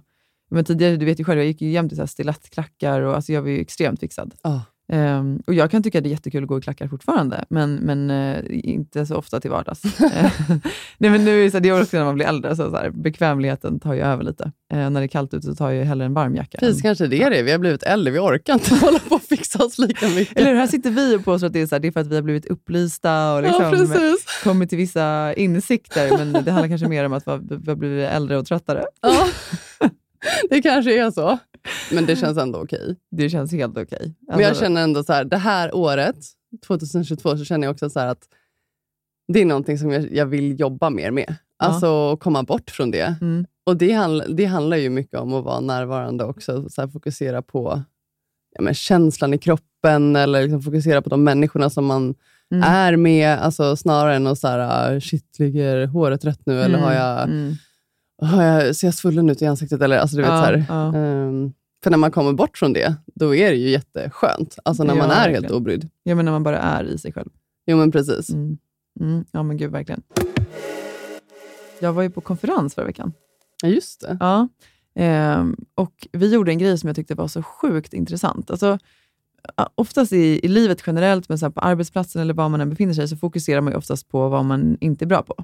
men 0.50 0.66
tidigare, 0.66 0.96
du 0.96 1.06
vet 1.06 1.20
ju 1.20 1.24
själv, 1.24 1.40
jag 1.40 1.48
gick 1.48 1.62
ju 1.62 1.70
jämt 1.70 1.94
i 1.94 2.08
stilettklackar 2.08 3.02
och 3.02 3.16
alltså 3.16 3.34
jag 3.34 3.42
var 3.42 3.50
ju 3.50 3.60
extremt 3.60 4.00
fixad. 4.00 4.36
Ja. 4.44 4.62
Ehm, 4.92 5.42
och 5.48 5.54
jag 5.54 5.72
kan 5.72 5.84
tycka 5.84 6.02
det 6.02 6.10
är 6.10 6.12
jättekul 6.12 6.44
att 6.44 6.48
gå 6.50 6.58
i 6.58 6.62
klackar 6.62 6.88
fortfarande, 6.88 7.46
men, 7.50 7.76
men 7.76 8.10
eh, 8.12 8.44
inte 8.50 9.06
så 9.06 9.16
ofta 9.16 9.40
till 9.40 9.52
vardags. 9.52 9.82
Eh, 10.02 10.32
Nej, 10.98 11.12
men 11.12 11.26
nu 11.26 11.40
är 11.40 11.44
det, 11.44 11.52
så 11.52 11.58
här, 11.58 11.62
det 11.62 11.70
är 11.70 11.82
också 11.82 11.98
när 11.98 12.06
man 12.06 12.16
blir 12.16 12.26
äldre, 12.26 12.56
så, 12.56 12.70
så 12.70 12.76
här, 12.78 12.90
bekvämligheten 12.90 13.80
tar 13.80 13.94
ju 13.94 14.02
över 14.02 14.24
lite. 14.24 14.52
Eh, 14.74 14.90
när 14.90 15.02
det 15.02 15.06
är 15.06 15.08
kallt 15.08 15.34
ute 15.34 15.48
så 15.48 15.56
tar 15.56 15.72
jag 15.72 15.86
hellre 15.86 16.06
en 16.06 16.14
varm 16.14 16.36
jacka. 16.36 16.58
Precis, 16.58 16.82
kanske 16.82 17.08
det 17.08 17.24
är 17.24 17.30
det. 17.30 17.42
Vi 17.44 17.52
har 17.52 17.60
blivit 17.60 17.84
äldre, 17.84 18.12
vi 18.14 18.20
orkar 18.20 18.54
inte 18.54 18.76
hålla 18.86 19.00
på 19.00 19.16
och 19.16 19.22
fixa 19.22 19.66
oss 19.66 19.78
lika 19.80 20.08
mycket. 20.08 20.38
Eller 20.38 20.54
här 20.56 20.68
sitter 20.68 20.90
vi 20.92 21.16
och 21.16 21.26
påstår 21.26 21.48
att 21.48 21.54
det 21.54 21.62
är, 21.62 21.68
så 21.68 21.76
här, 21.76 21.80
det 21.80 21.88
är 21.88 21.92
för 21.92 22.00
att 22.00 22.08
vi 22.08 22.16
har 22.16 22.22
blivit 22.22 22.46
upplysta 22.46 23.34
och 23.34 23.44
liksom, 23.44 23.64
ja, 23.64 24.16
kommit 24.44 24.70
till 24.70 24.78
vissa 24.78 25.34
insikter, 25.34 26.18
men 26.18 26.34
det 26.44 26.52
handlar 26.52 26.68
kanske 26.70 26.88
mer 26.88 27.06
om 27.06 27.14
att 27.14 27.28
vi 27.28 27.32
har- 27.32 27.58
vi 27.60 27.70
har 27.72 27.76
blivit 27.76 28.10
äldre 28.10 28.38
och 28.38 28.46
tröttare. 28.46 28.86
Ja. 29.02 29.28
Det 30.50 30.62
kanske 30.62 31.00
är 31.06 31.12
så, 31.12 31.38
men 31.92 32.06
det 32.06 32.16
känns 32.16 32.38
ändå 32.38 32.60
okej. 32.64 32.96
Det 33.12 33.30
känns 33.30 33.52
helt 33.52 33.78
okej. 33.78 34.14
Men 34.28 34.40
jag 34.40 34.48
Alltså, 34.50 34.64
känner 34.64 34.84
ändå 34.84 35.04
så 35.04 35.14
här, 35.14 35.24
det 35.26 35.38
här 35.38 35.76
året, 35.76 36.16
2022, 36.68 37.38
så 37.38 37.46
känner 37.46 37.68
jag 37.68 37.72
också 37.72 37.90
så 37.90 38.00
att 38.00 38.24
det 39.34 39.40
är 39.42 39.46
någonting 39.46 39.78
som 39.78 39.92
jag, 39.92 40.14
jag 40.16 40.26
vill 40.26 40.60
jobba 40.60 40.90
mer 40.90 41.12
med. 41.12 41.36
Ja. 41.60 41.66
Alltså 41.66 42.18
komma 42.18 42.44
bort 42.44 42.70
från 42.72 42.92
det. 42.92 43.16
Mm. 43.22 43.46
Och 43.66 43.78
det, 43.78 43.92
handl, 43.92 44.22
det 44.36 44.46
handlar 44.46 44.78
ju 44.78 44.90
mycket 44.90 45.20
om 45.20 45.34
att 45.34 45.44
vara 45.46 45.60
närvarande 45.60 46.24
också. 46.24 46.70
Så 46.70 46.82
här, 46.82 46.88
fokusera 46.88 47.42
på 47.42 47.84
ja, 48.56 48.62
men 48.62 48.74
känslan 48.74 49.34
i 49.34 49.38
kroppen 49.38 50.16
eller 50.16 50.42
liksom 50.42 50.62
fokusera 50.62 51.02
på 51.02 51.10
de 51.10 51.24
människorna 51.24 51.70
som 51.70 51.86
man 51.86 52.16
Mm. 52.52 52.64
är 52.64 52.96
med. 52.96 53.40
Alltså, 53.40 53.76
snarare 53.76 54.16
än 54.16 54.28
att 54.28 54.40
så 54.40 54.48
här, 54.48 54.60
ah, 54.96 55.00
shit, 55.02 55.40
ligger 55.40 55.86
håret 55.86 56.26
rätt 56.26 56.46
nu? 56.46 56.62
Eller 56.62 56.78
har 56.78 56.92
Mm. 56.92 56.98
har 57.00 57.06
jag, 57.20 57.30
ser 58.74 58.88
jag 58.88 58.94
svullen 58.94 59.30
ut 59.30 59.42
i 59.42 59.46
ansiktet? 59.46 59.82
Eller, 59.82 59.98
alltså, 59.98 60.16
du 60.18 60.22
vet, 60.22 60.32
Ja, 60.32 60.38
så 60.40 60.46
här, 60.46 60.66
ja. 60.70 60.96
ehm, 60.98 61.54
för 61.84 61.92
när 61.92 61.98
man 61.98 62.12
kommer 62.12 62.34
bort 62.34 62.58
från 62.58 62.74
det, 62.74 62.96
då 63.16 63.36
är 63.36 63.50
det 63.52 63.58
ju 63.58 63.70
jätteskönt. 63.70 64.60
Alltså 64.64 64.84
när 64.84 64.96
Ja, 64.96 65.02
man 65.02 65.12
är 65.12 65.16
helt 65.16 65.34
verkligen. 65.34 65.56
obrydd. 65.56 65.90
Ja, 66.04 66.16
men 66.16 66.26
när 66.26 66.32
man 66.32 66.44
bara 66.44 66.58
är 66.60 66.84
i 66.84 66.98
sig 66.98 67.14
själv. 67.14 67.30
Jo, 67.66 67.78
men 67.78 67.92
precis. 67.92 68.30
Mm. 68.30 68.58
Mm. 69.00 69.26
Ja, 69.32 69.44
men 69.44 69.58
gud, 69.58 69.72
verkligen. 69.72 70.02
Jag 71.80 71.94
var 71.94 72.02
ju 72.02 72.10
på 72.10 72.22
konferens 72.22 72.76
förra 72.76 72.86
veckan. 72.86 73.14
Ja, 73.62 73.70
just 73.70 74.02
det. 74.02 74.18
Ja. 74.20 74.48
Ehm, 74.96 75.56
och 75.76 76.08
vi 76.12 76.34
gjorde 76.34 76.52
en 76.52 76.58
grej 76.58 76.78
som 76.78 76.88
jag 76.88 76.96
tyckte 76.96 77.16
var 77.16 77.28
så 77.28 77.44
sjukt 77.44 77.94
intressant. 77.94 78.52
Alltså, 78.52 78.78
oftast 79.76 80.14
i, 80.14 80.46
i 80.46 80.48
livet 80.48 80.84
generellt, 80.88 81.30
men 81.30 81.40
så 81.40 81.52
på 81.52 81.60
arbetsplatsen 81.60 82.22
eller 82.22 82.34
var 82.34 82.50
man 82.50 82.62
än 82.62 82.70
befinner 82.70 82.94
sig, 82.94 83.08
så 83.08 83.18
fokuserar 83.18 83.62
man 83.62 83.74
ju 83.74 83.78
oftast 83.78 84.10
på 84.10 84.30
vad 84.30 84.46
man 84.46 84.78
inte 84.82 85.06
är 85.06 85.08
bra 85.08 85.22
på. 85.24 85.36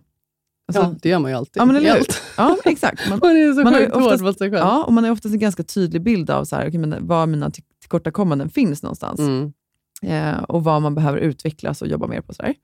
Alltså, 0.68 0.84
ja, 0.84 0.96
det 1.02 1.10
gör 1.10 1.20
man 1.20 1.32
ju 1.32 1.38
alltid. 1.38 1.62
ja, 1.62 1.66
men 1.66 1.76
eller 1.76 1.92
allt. 1.92 2.22
Ja, 2.38 2.58
exakt. 2.66 3.10
Man, 3.10 3.20
Man 3.24 3.38
är 3.38 3.54
så 3.54 3.64
Man 3.64 3.74
sjukt 3.74 3.96
hård 3.96 4.22
mot 4.22 4.38
sig 4.38 4.52
själv. 4.52 4.60
ja, 4.66 4.84
och 4.84 4.94
man 4.94 5.04
har 5.04 5.12
oftast 5.12 5.34
en 5.34 5.40
ganska 5.40 5.64
tydlig 5.64 6.02
bild 6.02 6.30
av 6.30 6.46
så 6.46 6.56
här, 6.56 6.68
okay, 6.68 6.80
men 6.80 7.08
var 7.08 7.28
mina 7.28 7.50
till- 7.52 7.64
tillkortakommanden 7.82 8.50
finns 8.50 8.84
någonstans. 8.84 9.20
Mm. 9.20 9.54
eh, 10.02 10.44
och 10.44 10.64
vad 10.64 10.82
man 10.82 10.96
behöver 10.96 11.18
utvecklas 11.20 11.82
och 11.82 11.88
jobba 11.88 12.08
mer 12.08 12.22
på. 12.22 12.34
Så 12.34 12.44
här. 12.44 12.56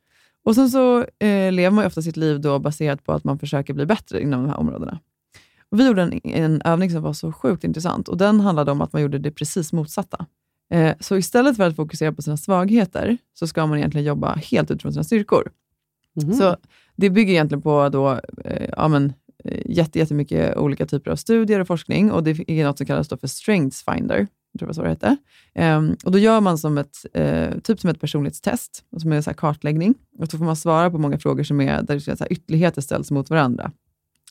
Och 0.46 0.56
Sen 0.56 0.70
så 0.70 1.00
eh, 1.00 1.52
lever 1.52 1.70
man 1.72 1.86
ofta 1.86 2.02
sitt 2.02 2.18
liv 2.18 2.42
då 2.42 2.60
baserat 2.60 3.04
på 3.04 3.12
att 3.14 3.24
man 3.24 3.40
försöker 3.40 3.74
bli 3.74 3.86
bättre 3.86 4.22
inom 4.22 4.42
de 4.44 4.50
här 4.50 4.58
områdena. 4.58 5.00
Och 5.72 5.80
vi 5.80 5.88
gjorde 5.88 6.02
en, 6.02 6.20
en 6.24 6.62
övning 6.66 6.90
som 6.92 7.02
var 7.04 7.14
så 7.14 7.32
sjukt 7.32 7.64
intressant 7.64 8.08
och 8.08 8.18
den 8.18 8.40
handlade 8.40 8.72
om 8.72 8.82
att 8.82 8.94
man 8.94 9.02
gjorde 9.02 9.20
det 9.20 9.32
precis 9.32 9.74
motsatta. 9.74 10.26
Eh, 10.74 10.96
så 11.00 11.18
istället 11.18 11.58
för 11.58 11.68
att 11.68 11.76
fokusera 11.76 12.12
på 12.12 12.22
sina 12.22 12.38
svagheter 12.38 13.18
så 13.34 13.48
ska 13.48 13.66
man 13.66 13.78
egentligen 13.78 14.06
jobba 14.08 14.34
helt 14.36 14.72
utifrån 14.72 14.94
sina 14.94 15.04
styrkor. 15.04 15.52
Mhm. 16.16 16.34
Så 16.34 16.56
det 16.96 17.10
bygger 17.10 17.34
egentligen 17.34 17.62
på 17.62 17.90
då, 17.90 18.20
eh, 18.46 18.70
ja, 18.78 18.88
men, 18.88 19.14
eh, 19.44 19.62
jätte, 19.66 20.00
jättemycket 20.00 20.58
olika 20.58 20.86
typer 20.86 21.12
av 21.12 21.16
studier 21.16 21.60
och 21.60 21.68
forskning 21.68 22.12
och 22.12 22.24
det 22.24 22.50
är 22.50 22.66
något 22.66 22.78
som 22.78 22.88
kallas 22.88 23.10
för 23.10 23.28
Strengths 23.28 23.84
Finder. 23.84 24.28
Jag 24.52 24.60
tror 24.60 24.68
det 24.68 24.70
var 24.70 24.74
så 24.74 24.84
det 24.84 24.90
hette. 24.90 25.18
Ehm, 25.54 25.96
och 26.06 26.12
då 26.12 26.18
gör 26.18 26.42
man 26.42 26.58
som 26.58 26.78
ett, 26.78 27.06
eh, 27.14 27.60
typ 27.64 27.80
som 27.80 27.90
ett 27.90 28.00
personlighetstest, 28.00 28.84
som 28.98 29.12
är 29.12 29.16
en 29.16 29.24
så 29.24 29.34
kartläggning. 29.34 29.96
Och 30.20 30.28
så 30.28 30.38
får 30.38 30.46
man 30.46 30.56
svara 30.56 30.92
på 30.92 30.98
många 30.98 31.20
frågor 31.20 31.44
som 31.44 31.62
är, 31.62 31.82
där 31.82 32.00
så 32.00 32.12
här 32.20 32.34
ytterligheter 32.34 32.82
ställs 32.82 33.12
mot 33.12 33.30
varandra. 33.30 33.72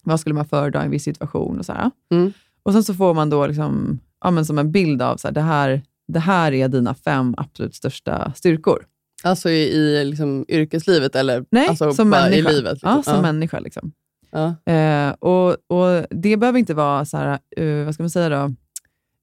Vad 0.02 0.20
skulle 0.20 0.34
man 0.34 0.44
föredra 0.44 0.82
i 0.82 0.84
en 0.84 0.90
viss 0.90 1.04
situation? 1.04 1.58
Och, 1.58 1.66
så. 1.66 1.90
Mm. 2.10 2.32
och 2.62 2.72
sen 2.72 2.84
så 2.84 2.94
får 2.94 3.14
man 3.14 3.30
då 3.30 3.46
liksom, 3.46 4.00
ja, 4.20 4.30
men 4.30 4.46
som 4.46 4.58
en 4.58 4.72
bild 4.72 5.02
av 5.02 5.16
så 5.16 5.28
här, 5.28 5.32
det, 5.32 5.40
här, 5.40 5.82
det 6.08 6.20
här 6.20 6.52
är 6.52 6.68
dina 6.68 6.94
fem 6.94 7.34
absolut 7.36 7.74
största 7.74 8.32
styrkor. 8.36 8.84
Alltså 9.22 9.50
i, 9.50 9.62
i 9.62 10.04
liksom 10.04 10.44
yrkeslivet 10.48 11.16
eller 11.16 11.44
Nej, 11.50 11.68
alltså 11.68 11.92
som 11.92 12.08
människa. 12.08 12.50
i 12.50 12.54
livet? 12.54 12.72
Liksom. 12.72 12.90
Ja, 12.90 13.02
som 13.02 13.14
ja. 13.14 13.22
människa. 13.22 13.60
Liksom. 13.60 13.92
Ja. 14.30 14.72
Eh, 14.72 15.10
och, 15.10 15.48
och 15.50 16.06
Det 16.10 16.36
behöver 16.36 16.58
inte 16.58 16.74
vara 16.74 17.04
så 17.04 17.16
här, 17.16 17.38
eh, 17.56 17.84
vad 17.84 17.94
ska 17.94 18.02
man 18.02 18.10
säga 18.10 18.28
då, 18.28 18.54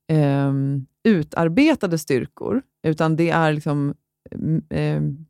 Ehm, 0.07 0.85
utarbetade 1.03 1.97
styrkor, 1.97 2.61
utan 2.83 3.15
det 3.15 3.29
är 3.29 3.53
liksom, 3.53 3.93
mm, 4.31 4.61
ehm, 4.69 5.25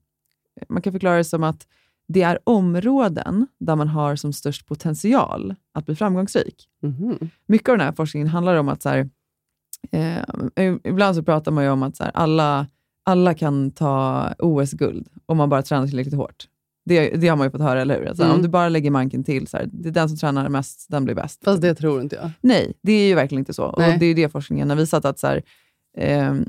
man 0.69 0.81
kan 0.81 0.93
förklara 0.93 1.17
det 1.17 1.23
som 1.23 1.43
att 1.43 1.67
det 2.07 2.21
är 2.21 2.39
områden 2.43 3.47
där 3.59 3.75
man 3.75 3.87
har 3.87 4.15
som 4.15 4.33
störst 4.33 4.65
potential 4.65 5.55
att 5.73 5.85
bli 5.85 5.95
framgångsrik. 5.95 6.67
Mhm. 6.81 7.29
Mycket 7.45 7.69
av 7.69 7.77
den 7.77 7.85
här 7.85 7.93
forskningen 7.93 8.27
handlar 8.27 8.55
om 8.55 8.69
att 8.69 8.81
så 8.81 8.89
här, 8.89 9.09
eh, 9.91 10.75
ibland 10.83 11.15
så 11.15 11.23
pratar 11.23 11.51
man 11.51 11.63
ju 11.63 11.69
om 11.69 11.83
att 11.83 11.95
så 11.95 12.03
här, 12.03 12.11
alla, 12.15 12.67
alla 13.07 13.33
kan 13.33 13.71
ta 13.71 14.27
OS-guld 14.39 15.07
om 15.25 15.37
man 15.37 15.49
bara 15.49 15.61
tränar 15.61 15.87
tillräckligt 15.87 16.15
hårt. 16.15 16.47
Det, 16.85 17.09
det 17.09 17.27
har 17.27 17.37
man 17.37 17.47
ju 17.47 17.51
fått 17.51 17.61
höra, 17.61 17.81
eller 17.81 17.99
hur? 17.99 18.07
Alltså, 18.07 18.23
Mm. 18.23 18.35
Om 18.35 18.41
du 18.41 18.47
bara 18.47 18.69
lägger 18.69 18.91
manken 18.91 19.23
till, 19.23 19.47
så 19.47 19.57
här, 19.57 19.69
det 19.73 19.89
är 19.89 19.93
den 19.93 20.09
som 20.09 20.17
tränar 20.17 20.49
mest, 20.49 20.85
den 20.89 21.05
blir 21.05 21.15
bäst. 21.15 21.43
Fast 21.43 21.61
det 21.61 21.75
tror 21.75 22.01
inte 22.01 22.15
jag. 22.15 22.31
Nej, 22.41 22.73
det 22.81 22.91
är 22.91 23.07
ju 23.07 23.15
verkligen 23.15 23.39
inte 23.39 23.53
så. 23.53 23.75
Nej. 23.77 23.93
Och 23.93 23.99
Det 23.99 24.05
är 24.05 24.15
det 24.15 24.29
forskningen 24.29 24.69
har 24.69 24.77
visat, 24.77 25.05
att 25.05 25.19
så 25.19 25.27
här, 25.27 25.41
ehm, 25.97 26.45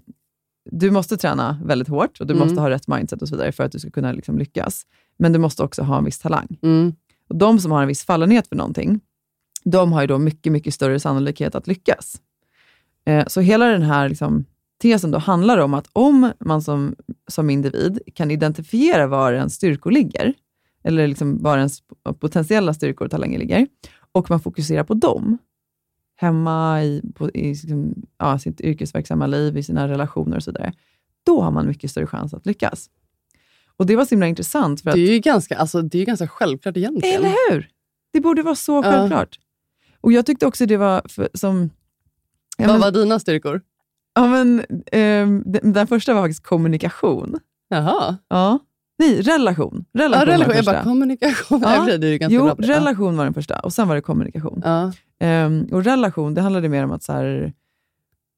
du 0.71 0.91
måste 0.91 1.17
träna 1.17 1.61
väldigt 1.65 1.89
hårt 1.89 2.21
och 2.21 2.27
du 2.27 2.35
Mm. 2.35 2.47
måste 2.49 2.61
ha 2.61 2.71
rätt 2.71 2.89
mindset 2.89 3.23
och 3.23 3.29
så 3.29 3.35
vidare 3.37 3.53
för 3.53 3.65
att 3.65 3.73
du 3.73 3.79
ska 3.79 3.91
kunna 3.91 4.13
liksom 4.13 4.39
lyckas. 4.39 4.87
Men 5.19 5.33
du 5.33 5.39
måste 5.39 5.63
också 5.63 5.83
ha 5.83 5.99
en 5.99 6.05
viss 6.05 6.19
talang. 6.19 6.59
Mm. 6.63 6.93
Och 7.29 7.37
De 7.37 7.59
som 7.59 7.73
har 7.73 7.83
en 7.83 7.89
viss 7.89 8.05
fallenhet 8.05 8.47
för 8.49 8.57
någonting, 8.57 9.01
de 9.65 9.93
har 9.93 10.01
ju 10.01 10.07
då 10.07 10.19
mycket, 10.19 10.53
mycket 10.53 10.75
större 10.75 11.01
sannolikhet 11.01 11.55
att 11.55 11.67
lyckas. 11.67 12.21
Eh, 13.07 13.27
så 13.27 13.41
hela 13.41 13.67
den 13.67 13.83
här 13.83 14.09
liksom, 14.09 14.45
tesen 14.79 15.11
då 15.11 15.18
handlar 15.18 15.59
om 15.59 15.74
att 15.74 15.89
om 15.93 16.33
man 16.41 16.62
som, 16.62 16.97
som 17.26 17.51
individ 17.51 17.99
kan 18.14 18.31
identifiera 18.31 19.07
var 19.07 19.33
ens 19.33 19.55
styrkor 19.55 19.91
ligger, 19.91 20.35
eller 20.85 21.07
liksom 21.09 21.43
var 21.43 21.57
ens 21.57 21.83
potentiella 22.20 22.74
styrkor 22.74 23.05
och 23.05 23.11
talanger 23.11 23.39
ligger, 23.39 23.66
och 24.12 24.31
man 24.31 24.41
fokuserar 24.41 24.85
på 24.85 24.95
dem, 24.95 25.39
hemma, 26.16 26.83
i, 26.85 27.03
på, 27.14 27.31
i 27.31 27.55
ja, 28.18 28.39
sitt 28.39 28.61
yrkesverksamma 28.61 29.26
liv, 29.26 29.57
i 29.57 29.62
sina 29.62 29.89
relationer 29.89 30.37
och 30.37 30.43
så 30.43 30.51
vidare, 30.51 30.72
då 31.26 31.41
har 31.43 31.51
man 31.51 31.66
mycket 31.66 31.91
större 31.91 32.07
chans 32.07 32.35
att 32.35 32.47
lyckas. 32.47 32.91
Och 33.76 33.87
Det 33.87 33.97
var 33.97 34.05
så 34.05 34.11
himla 34.11 34.26
intressant. 34.26 34.81
För 34.81 34.91
att, 34.91 34.97
Det 34.97 35.09
är 35.09 35.12
ju 35.12 35.18
ganska, 35.18 35.57
alltså, 35.57 35.83
det 35.83 35.99
är 35.99 36.07
ganska 36.07 36.29
självklart 36.29 36.76
egentligen. 36.76 37.16
eller 37.24 37.35
hur? 37.51 37.68
Det 38.12 38.20
borde 38.20 38.43
vara 38.43 38.55
så 38.55 38.83
självklart. 38.83 39.39
Och 40.01 40.12
jag 40.12 40.26
tyckte 40.26 40.47
också 40.47 40.66
det 40.66 40.76
var 40.76 41.03
för, 41.09 41.29
som... 41.35 41.70
Ja, 42.57 42.66
Vad 42.66 42.81
var 42.81 42.91
dina 42.91 43.18
styrkor? 43.18 43.62
Ja, 44.21 44.27
men, 44.27 44.64
ehm, 44.93 45.43
den, 45.47 45.87
första 45.87 46.14
var 46.14 46.23
faktiskt 46.23 46.43
kommunikation. 46.47 47.39
Jaha. 47.69 48.16
Ja. 48.29 48.59
Nej, 48.99 49.23
relation. 49.23 49.85
Ja, 49.93 50.05
Relation, 50.05 50.27
relation. 50.27 50.47
var 50.47 50.55
den 50.55 50.57
Jag 50.57 50.64
bara, 50.64 50.75
första. 50.77 50.83
kommunikation. 50.85 51.61
Ja. 51.64 51.99
Det 51.99 52.07
är 52.09 52.19
ganska 52.19 52.35
Jo, 52.37 52.45
bra. 52.45 52.55
relation 52.77 53.16
var 53.16 53.25
den 53.25 53.35
första 53.35 53.59
och 53.59 53.73
sen 53.73 53.89
var 53.89 53.95
det 53.95 54.01
kommunikation. 54.01 54.62
Ja. 54.64 54.93
Ehm, 55.21 55.66
och 55.73 55.85
relation, 55.85 56.35
det 56.35 56.41
handlade 56.41 56.69
mer 56.69 56.85
om 56.85 56.91
att 56.93 57.03
så 57.03 57.12
här, 57.12 57.53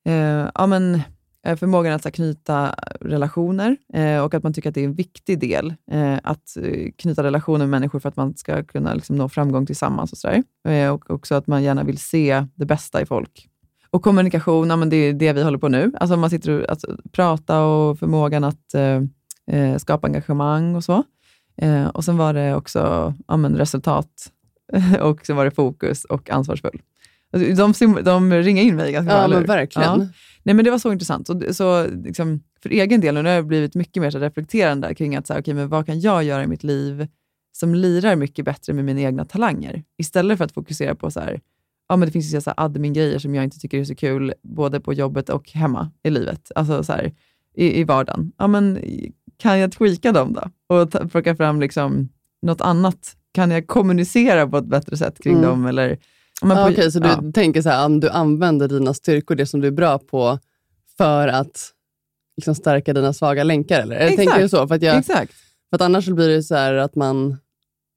eh, 0.07 0.49
ja, 0.55 0.66
men, 0.66 1.01
eh, 1.47 1.57
förmågan 1.57 1.93
att 1.95 2.03
så 2.03 2.07
här, 2.09 2.12
knyta 2.12 2.74
relationer 3.01 3.76
eh, 3.95 4.18
och 4.24 4.35
att 4.35 4.43
man 4.43 4.53
tycker 4.53 4.68
att 4.68 4.74
det 4.74 4.81
är 4.81 4.85
en 4.85 4.95
viktig 4.95 5.39
del 5.41 5.74
eh, 5.91 6.18
att 6.22 6.57
eh, 6.62 6.91
knyta 6.97 7.22
relationer 7.22 7.59
med 7.59 7.68
människor 7.68 7.99
för 8.01 8.09
att 8.09 8.16
man 8.16 8.37
ska 8.37 8.62
kunna 8.64 8.95
liksom, 8.95 9.16
nå 9.16 9.28
framgång 9.28 9.66
tillsammans. 9.66 10.12
Och, 10.12 10.18
så. 10.18 10.28
Eh, 10.68 10.91
och 10.91 11.11
också 11.11 11.35
att 11.35 11.47
man 11.47 11.62
gärna 11.62 11.85
vill 11.85 11.99
se 11.99 12.47
det 12.55 12.64
bästa 12.66 13.03
i 13.03 13.07
folk. 13.07 13.47
Och 13.93 14.03
kommunikation, 14.03 14.70
ja, 14.70 14.76
men 14.76 14.88
det 14.88 14.97
är 14.97 15.12
det 15.12 15.32
vi 15.32 15.43
håller 15.43 15.59
på 15.59 15.68
nu. 15.68 15.93
Alltså 16.01 16.16
man 16.16 16.30
sitter 16.30 16.61
och 16.61 16.70
alltså, 16.70 16.97
prata 17.12 17.64
och 17.64 17.99
förmågan 17.99 18.45
att 18.45 18.74
eh, 18.74 19.03
eh, 19.57 19.76
skapa 19.76 20.07
engagemang 20.07 20.76
och 20.76 20.84
så. 20.84 21.05
Eh, 21.57 21.86
och 21.86 22.05
sen 22.05 22.16
var 22.16 22.34
det 22.34 22.55
också 22.55 23.14
ja, 23.28 23.36
men 23.36 23.57
resultat 23.57 24.32
och 25.01 25.26
så 25.26 25.34
var 25.34 25.45
det 25.45 25.51
fokus 25.51 26.05
och 26.05 26.30
ansvarsfull. 26.30 26.82
Alltså, 27.32 27.72
De, 27.84 28.05
de 28.05 28.32
ringer 28.32 28.62
in 28.62 28.76
mig 28.76 28.93
ganska 28.93 29.12
bra, 29.12 29.18
Ja, 29.18 29.24
eller 29.24 29.36
men 29.36 29.47
verkligen. 29.47 30.01
Ja. 30.01 30.07
Nej, 30.43 30.55
men 30.55 30.64
det 30.64 30.70
var 30.70 30.78
så 30.78 30.93
intressant. 30.93 31.26
Så, 31.26 31.55
så, 31.55 31.86
liksom, 31.86 32.41
för 32.62 32.70
egen 32.70 33.01
del, 33.01 33.14
nu 33.14 33.22
har 33.22 33.28
jag 33.28 33.47
blivit 33.47 33.74
mycket 33.74 34.01
mer 34.01 34.11
så 34.11 34.18
reflekterande 34.18 34.95
kring 34.95 35.16
att 35.16 35.26
så 35.26 35.32
här, 35.32 35.41
okay, 35.41 35.55
men 35.55 35.68
vad 35.68 35.86
kan 35.86 36.01
jag 36.01 36.24
göra 36.24 36.45
i 36.45 36.47
mitt 36.47 36.64
liv 36.64 37.07
som 37.53 37.74
lirar 37.74 38.16
mycket 38.16 38.45
bättre 38.45 38.72
med 38.72 38.84
mina 38.84 39.01
egna 39.01 39.24
talanger? 39.24 39.82
Istället 39.99 40.38
för 40.38 40.45
att 40.45 40.53
fokusera 40.53 40.95
på 40.95 41.11
så 41.11 41.20
här, 41.20 41.41
ja, 41.91 41.97
men 41.97 42.07
det 42.09 42.12
finns 42.12 42.34
ju 42.34 42.41
så 42.41 42.53
admin-grejer 42.57 43.18
som 43.18 43.34
jag 43.34 43.45
inte 43.45 43.59
tycker 43.59 43.78
är 43.78 43.84
så 43.84 43.95
kul, 43.95 44.34
både 44.43 44.80
på 44.80 44.93
jobbet 44.93 45.28
och 45.28 45.51
hemma 45.51 45.91
i 46.03 46.11
livet, 46.11 46.51
alltså 46.55 46.82
så 46.84 46.93
här, 46.93 47.12
i, 47.55 47.80
i 47.80 47.84
vardagen. 47.84 48.32
Ja, 48.38 48.47
men, 48.47 48.78
kan 49.36 49.59
jag 49.59 49.72
tweaka 49.72 50.12
dem 50.12 50.32
då? 50.32 50.74
Och 50.76 50.91
ta, 50.91 51.09
plocka 51.09 51.36
fram 51.36 51.61
liksom, 51.61 52.09
något 52.43 52.61
annat? 52.61 53.16
Kan 53.32 53.51
jag 53.51 53.66
kommunicera 53.66 54.47
på 54.49 54.57
ett 54.59 54.64
bättre 54.66 54.97
sätt 54.97 55.22
kring 55.22 55.36
Mm. 55.36 55.47
dem? 55.49 55.66
Eller, 55.66 55.99
men 56.43 56.57
på- 56.57 56.72
Okej, 56.72 56.93
så 56.93 56.99
du 57.01 57.09
ja. 57.09 57.22
tänker 57.34 57.62
så 57.62 57.68
här, 57.68 57.86
om 57.86 58.01
du 58.01 58.09
använder 58.09 58.68
dina 58.68 58.95
styrkor, 58.95 59.34
det 59.34 59.47
som 59.47 59.61
du 59.61 59.66
är 59.68 59.72
bra 59.72 59.99
på, 59.99 60.38
för 60.99 61.28
att 61.28 61.70
liksom 62.36 62.55
stärka 62.55 62.93
dina 62.95 63.12
svaga 63.12 63.45
länkar? 63.45 63.80
Eller? 63.80 63.97
Exakt. 63.97 64.16
tänker 64.16 64.43
du 64.43 64.49
så? 64.49 64.68
För 64.68 64.74
att, 64.74 64.82
jag, 64.82 64.99
Exakt. 64.99 65.32
för 65.70 65.76
att 65.76 65.80
annars 65.82 66.07
blir 66.09 66.28
det 66.28 66.43
så 66.43 66.55
här 66.55 66.74
att 66.74 66.95
man, 66.95 67.36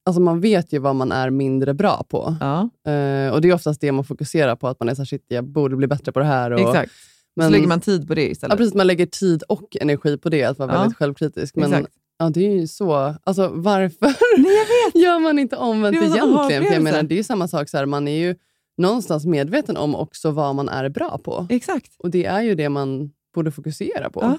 alltså 0.05 0.21
man 0.21 0.41
vet 0.41 0.73
ju 0.73 0.79
vad 0.79 0.95
man 0.95 1.11
är 1.11 1.29
mindre 1.29 1.73
bra 1.73 2.03
på. 2.09 2.35
Ja, 2.39 2.69
Eh, 2.91 3.33
och 3.33 3.41
Det 3.41 3.49
är 3.49 3.53
oftast 3.53 3.81
det 3.81 3.91
man 3.91 4.03
fokuserar 4.03 4.55
på, 4.55 4.67
att 4.67 4.79
man 4.79 4.89
är 4.89 4.95
så 4.95 5.01
här, 5.01 5.05
shit, 5.05 5.25
jag 5.27 5.43
borde 5.45 5.75
bli 5.75 5.87
bättre 5.87 6.11
på 6.11 6.19
det 6.19 6.25
här. 6.25 6.51
Och, 6.51 6.59
exakt. 6.59 6.91
Men, 7.35 7.47
så 7.47 7.51
lägger 7.51 7.67
man 7.67 7.81
tid 7.81 8.07
på 8.07 8.15
det 8.15 8.29
istället. 8.29 8.53
ja, 8.53 8.57
precis, 8.57 8.73
man 8.73 8.87
lägger 8.87 9.05
tid 9.05 9.43
och 9.43 9.77
energi 9.81 10.17
på 10.17 10.29
det, 10.29 10.43
att 10.43 10.59
vara 10.59 10.73
Ja. 10.73 10.79
väldigt 10.79 10.97
självkritisk. 10.97 11.55
Men 11.55 11.73
Exakt. 11.73 11.93
ja, 12.17 12.29
det 12.29 12.45
är 12.47 12.51
ju 12.51 12.67
så, 12.67 13.15
alltså 13.23 13.47
varför 13.53 13.97
Nej, 14.37 15.03
gör 15.03 15.19
man 15.19 15.39
inte 15.39 15.55
omvänt 15.55 15.95
egentligen? 15.95 16.47
För 16.47 16.73
jag 16.73 16.83
menar, 16.83 17.03
det 17.03 17.15
är 17.15 17.17
ju 17.17 17.23
samma 17.23 17.47
sak, 17.47 17.69
så 17.69 17.77
här, 17.77 17.85
man 17.85 18.07
är 18.07 18.19
ju 18.19 18.35
någonstans 18.77 19.25
medveten 19.25 19.77
om 19.77 19.95
också 19.95 20.31
vad 20.31 20.55
man 20.55 20.69
är 20.69 20.89
bra 20.89 21.17
på. 21.23 21.47
Exakt. 21.49 21.91
Och 21.99 22.09
det 22.09 22.25
är 22.25 22.41
ju 22.41 22.55
det 22.55 22.69
man 22.69 23.11
borde 23.35 23.51
fokusera 23.51 24.09
på. 24.09 24.21
Ja. 24.21 24.37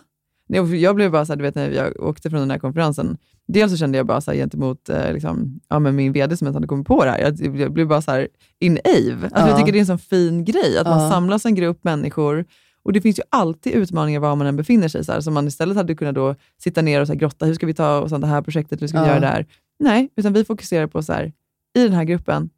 Och 0.49 0.77
Jag 0.77 0.97
blev 0.97 1.11
bara 1.11 1.25
så 1.27 1.33
här, 1.33 1.37
du 1.37 1.43
vet 1.43 1.55
när 1.55 1.71
jag 1.71 2.01
åkte 2.03 2.31
från 2.31 2.41
den 2.41 2.51
här 2.51 2.59
konferensen, 2.59 3.17
dels 3.49 3.73
så 3.73 3.77
kände 3.79 3.99
jag 3.99 4.07
bara 4.07 4.21
så 4.21 4.31
här, 4.31 4.39
gentemot 4.39 4.89
eh, 4.89 5.13
liksom, 5.13 5.61
ja, 5.69 5.79
men 5.79 5.97
min 5.97 6.13
VD 6.13 6.37
som 6.37 6.47
inte 6.47 6.57
hade 6.57 6.67
kommit 6.67 6.87
på 6.87 7.05
det 7.05 7.11
här, 7.11 7.19
jag, 7.19 7.57
jag 7.57 7.73
blev 7.73 7.89
bara 7.89 8.03
så 8.03 8.11
här 8.11 8.29
in 8.61 8.79
ave. 8.85 9.19
Alltså, 9.23 9.39
Ja. 9.41 9.49
Jag 9.49 9.59
tycker 9.59 9.73
det 9.73 9.79
är 9.79 9.81
en 9.81 9.87
sån 9.87 9.99
fin 9.99 10.45
grej, 10.45 10.79
att 10.79 10.87
man 10.87 11.03
Ja. 11.03 11.11
samlas 11.11 11.45
en 11.47 11.55
grupp 11.55 11.85
människor 11.85 12.45
och 12.83 12.93
det 12.93 13.01
finns 13.01 13.19
ju 13.19 13.23
alltid 13.31 13.73
utmaningar 13.73 14.21
var 14.21 14.37
man 14.37 14.47
än 14.47 14.57
befinner 14.57 14.89
sig. 14.89 15.05
Så 15.05 15.13
här, 15.13 15.21
som 15.21 15.35
man 15.35 15.47
istället 15.47 15.77
hade 15.77 15.95
kunnat 15.95 16.15
då 16.15 16.35
sitta 16.63 16.83
ner 16.83 17.01
och 17.01 17.07
så 17.07 17.13
här, 17.13 17.21
grotta, 17.21 17.47
hur 17.47 17.55
ska 17.55 17.67
vi 17.67 17.75
ta 17.75 18.01
oss 18.01 18.13
an 18.13 18.21
det 18.21 18.27
här 18.27 18.43
projektet, 18.43 18.83
hur 18.83 18.87
ska 18.87 18.99
vi 19.01 19.05
Ja. 19.07 19.11
göra 19.11 19.21
det 19.21 19.27
här? 19.27 19.47
Nej, 19.79 20.09
utan 20.17 20.33
vi 20.33 20.45
fokuserar 20.45 20.87
på 20.87 21.03
så 21.03 21.13
här, 21.13 21.33
i 21.79 21.83
den 21.83 21.93
här 21.93 22.05
gruppen 22.05 22.51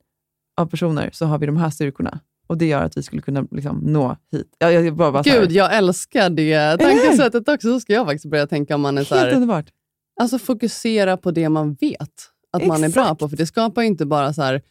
av 0.61 0.67
personer 0.67 1.11
så 1.13 1.27
har 1.27 1.39
vi 1.39 1.47
de 1.47 1.57
här 1.57 1.71
styrkorna. 1.71 2.21
Och 2.47 2.59
det 2.59 2.67
gör 2.67 2.83
att 2.83 2.97
vi 2.97 3.03
skulle 3.03 3.23
kunna 3.23 3.47
liksom, 3.51 3.79
nå 3.79 4.17
hit. 4.33 4.47
Jag, 4.59 4.73
jag, 4.73 4.97
bara, 4.97 5.13
bara 5.13 5.23
Gud, 5.23 5.53
jag 5.53 5.77
älskar 5.77 6.31
det 6.31 6.77
tankesättet 6.79 7.49
också. 7.49 7.69
Så 7.69 7.81
ska 7.81 7.93
jag 7.93 8.07
faktiskt 8.07 8.31
börja 8.31 8.47
tänka 8.47 8.75
om 8.75 8.81
man 8.81 8.99
är 8.99 9.05
så 9.05 9.15
helt 9.15 9.27
här, 9.27 9.35
underbart. 9.35 9.67
Alltså 10.21 10.39
fokusera 10.39 11.17
på 11.17 11.31
det 11.31 11.49
man 11.49 11.75
vet 11.75 12.01
att 12.53 12.67
man 12.67 12.85
är 12.85 12.89
bra 12.89 13.03
Exakt. 13.03 13.21
på. 13.21 13.29
För 13.29 13.37
det 13.37 13.47
skapar 13.47 13.83
ju 13.83 13.89
inte 13.89 14.07
bara 14.07 14.33
så 14.33 14.43
här... 14.43 14.63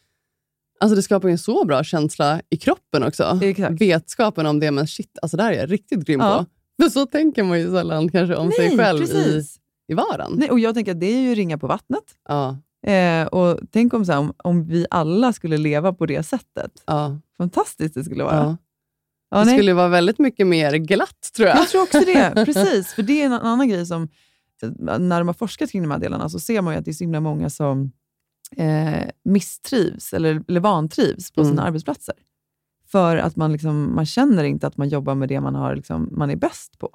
Alltså 0.80 0.96
det 0.96 1.02
skapar 1.02 1.28
ju 1.28 1.32
en 1.32 1.38
så 1.38 1.66
bra 1.66 1.84
känsla 1.84 2.42
i 2.50 2.58
kroppen 2.58 3.04
också. 3.04 3.40
Exakt. 3.42 3.82
Vetskapen 3.82 4.46
om 4.46 4.60
det, 4.60 4.72
men 4.72 4.88
shit, 4.88 5.18
alltså 5.22 5.38
det 5.38 5.44
här 5.44 5.54
är 5.54 5.58
jag 5.60 5.72
riktigt 5.72 6.06
grym 6.06 6.20
Ja. 6.20 6.46
på. 6.78 6.84
För 6.84 6.90
så 6.90 7.06
tänker 7.06 7.44
man 7.44 7.60
ju 7.60 7.72
sällan 7.72 8.10
kanske 8.12 8.36
om 8.36 8.52
sig 8.52 8.68
Nej, 8.68 8.78
själv 8.78 9.04
i, 9.04 9.08
precis. 9.08 9.56
i 9.88 9.94
vardagen. 9.94 10.34
Nej, 10.36 10.50
och 10.50 10.60
jag 10.60 10.76
tänker 10.76 10.92
att 10.92 11.00
det 11.00 11.06
är 11.06 11.22
ju 11.22 11.36
ringa 11.36 11.58
på 11.58 11.68
vattnet. 11.68 12.04
Ja, 12.30 12.58
Eh, 12.88 13.26
och 13.28 13.60
tänk 13.72 13.94
om, 13.94 14.06
så 14.06 14.12
här, 14.12 14.20
om, 14.20 14.34
om 14.38 14.66
vi 14.66 14.86
alla 14.90 15.34
skulle 15.34 15.58
leva 15.58 15.94
på 15.94 16.06
det 16.06 16.24
sättet. 16.24 16.72
ja, 16.86 17.20
Fantastiskt 17.38 17.94
det 17.96 18.04
skulle 18.04 18.24
vara. 18.24 18.36
ja. 18.36 18.58
Ja, 19.30 19.40
Det 19.40 19.46
nej, 19.46 19.58
skulle 19.58 19.74
vara 19.74 19.88
väldigt 19.88 20.20
mycket 20.20 20.48
mer 20.48 20.74
glatt 20.76 21.32
tror 21.36 21.48
jag. 21.50 21.58
Jag 21.58 21.70
tror 21.70 21.82
också 21.84 22.00
det. 22.00 22.34
Precis, 22.46 22.94
för 22.94 23.04
det 23.04 23.22
är 23.22 23.26
en 23.26 23.34
annan 23.34 23.70
grej 23.70 23.86
som, 23.86 24.04
eh, 24.64 25.00
när 25.00 25.20
de 25.20 25.28
har 25.28 25.34
forskat 25.34 25.72
kring 25.72 25.82
de 25.82 25.92
här 25.92 26.00
delarna, 26.00 26.30
så 26.30 26.40
ser 26.40 26.62
man 26.62 26.74
ju 26.74 26.80
att 26.80 26.86
det 26.86 26.92
är 26.92 26.94
så 26.94 27.04
himla 27.04 27.20
många 27.20 27.50
som 27.50 27.92
eh, 28.58 29.10
misstrivs 29.24 30.14
eller, 30.14 30.44
eller 30.48 30.60
vantrivs 30.60 31.32
på 31.32 31.44
sina 31.44 31.54
Mm. 31.62 31.66
arbetsplatser. 31.66 32.16
För 32.92 33.18
att 33.18 33.36
man, 33.36 33.52
liksom, 33.52 33.96
man 33.96 34.06
känner 34.06 34.44
inte 34.44 34.68
att 34.68 34.78
man 34.78 34.90
jobbar 34.90 35.16
med 35.16 35.30
det 35.30 35.42
man, 35.42 35.56
har, 35.56 35.76
liksom, 35.76 36.10
man 36.12 36.30
är 36.30 36.36
bäst 36.36 36.80
på. 36.80 36.90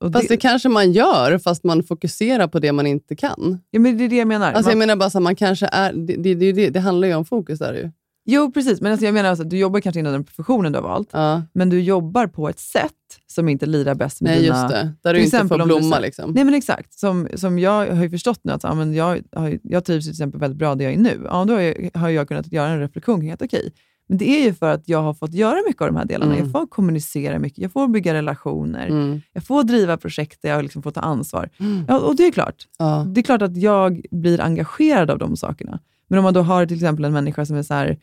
Och 0.00 0.12
Fast 0.12 0.28
det 0.28 0.36
kanske 0.36 0.68
man 0.68 0.92
gör, 0.92 1.38
fast 1.38 1.64
man 1.64 1.82
fokuserar 1.82 2.48
på 2.48 2.58
det 2.58 2.72
man 2.72 2.86
inte 2.86 3.16
kan. 3.16 3.58
ja, 3.70 3.80
men 3.80 3.98
det 3.98 4.04
är 4.04 4.08
det 4.08 4.16
jag 4.16 4.28
menar. 4.28 4.52
Alltså 4.52 4.62
man, 4.62 4.70
jag 4.70 4.78
menar 4.78 4.96
bara 4.96 5.10
så 5.10 5.18
här, 5.18 5.22
man 5.22 5.36
kanske 5.36 5.66
är, 5.72 5.92
det, 5.92 6.16
det, 6.16 6.34
det, 6.34 6.52
det, 6.52 6.70
det 6.70 6.80
handlar 6.80 7.08
ju 7.08 7.14
om 7.14 7.24
fokus 7.24 7.58
där 7.58 7.74
ju. 7.74 7.90
Jo, 8.24 8.52
precis. 8.52 8.80
Men 8.80 8.92
alltså, 8.92 9.04
jag 9.06 9.14
menar 9.14 9.28
alltså, 9.30 9.42
att 9.44 9.50
du 9.50 9.58
jobbar 9.58 9.80
kanske 9.80 10.00
inom 10.00 10.12
den 10.12 10.24
professionen 10.24 10.72
du 10.72 10.78
har 10.78 10.88
valt, 10.88 11.08
Ja. 11.12 11.42
men 11.52 11.70
du 11.70 11.80
jobbar 11.80 12.26
på 12.26 12.48
ett 12.48 12.58
sätt 12.58 12.92
som 13.26 13.48
inte 13.48 13.66
lirar 13.66 13.94
bäst 13.94 14.20
med 14.20 14.30
Nej, 14.32 14.42
dina... 14.42 14.56
just 14.56 14.68
det. 14.68 14.92
Där 15.02 15.14
du 15.14 15.20
inte 15.20 15.36
exempel 15.36 15.58
får 15.58 15.62
om 15.62 15.68
du 15.68 15.74
blomma. 15.78 15.94
sa- 15.96 16.00
Liksom. 16.00 16.30
Nej 16.32 16.44
men 16.44 16.54
exakt. 16.54 16.92
Som, 16.98 17.28
som 17.34 17.58
jag 17.58 17.86
har 17.94 18.02
ju 18.02 18.10
förstått 18.10 18.40
nu 18.42 18.52
att 18.52 18.62
ja, 18.62 18.74
men 18.74 18.94
jag, 18.94 19.20
har, 19.36 19.58
jag 19.62 19.84
trivs 19.84 20.04
till 20.04 20.10
exempel 20.12 20.40
väldigt 20.40 20.58
bra 20.58 20.74
där 20.74 20.84
jag 20.84 20.94
är 20.94 20.98
nu. 20.98 21.20
Ja, 21.24 21.44
då 21.44 21.54
har 21.54 21.60
jag, 21.60 21.90
har 21.94 22.08
jag 22.08 22.28
kunnat 22.28 22.52
göra 22.52 22.68
en 22.68 22.80
reflektion 22.80 23.20
kring 23.20 23.30
att 23.30 23.42
okej, 23.42 23.72
men 24.08 24.18
det 24.18 24.28
är 24.28 24.44
ju 24.44 24.54
för 24.54 24.72
att 24.72 24.88
jag 24.88 25.02
har 25.02 25.14
fått 25.14 25.34
göra 25.34 25.56
mycket 25.66 25.82
av 25.82 25.88
de 25.88 25.96
här 25.96 26.04
delarna. 26.04 26.32
Mm. 26.34 26.44
Jag 26.44 26.52
får 26.52 26.66
kommunicera 26.66 27.38
mycket, 27.38 27.58
jag 27.58 27.72
får 27.72 27.88
bygga 27.88 28.14
relationer, 28.14 28.86
Mm. 28.86 29.20
jag 29.32 29.44
får 29.44 29.62
driva 29.64 29.96
projekt 29.96 30.42
där 30.42 30.50
jag 30.50 30.62
liksom 30.62 30.82
får 30.82 30.90
ta 30.90 31.00
ansvar. 31.00 31.48
Ja, 31.88 31.98
och 31.98 32.16
det 32.16 32.26
är 32.26 32.30
klart. 32.32 32.54
Ja. 32.78 33.06
Det 33.08 33.20
är 33.20 33.22
klart 33.22 33.42
att 33.42 33.56
jag 33.56 34.02
blir 34.10 34.40
engagerad 34.40 35.10
av 35.10 35.18
de 35.18 35.36
sakerna. 35.36 35.80
Men 36.08 36.18
om 36.18 36.22
man 36.22 36.34
då 36.34 36.40
har 36.42 36.66
till 36.66 36.76
exempel 36.76 37.04
en 37.04 37.12
människa 37.12 37.46
som 37.46 37.56
är 37.56 37.62
så 37.62 37.74
här, 37.74 37.98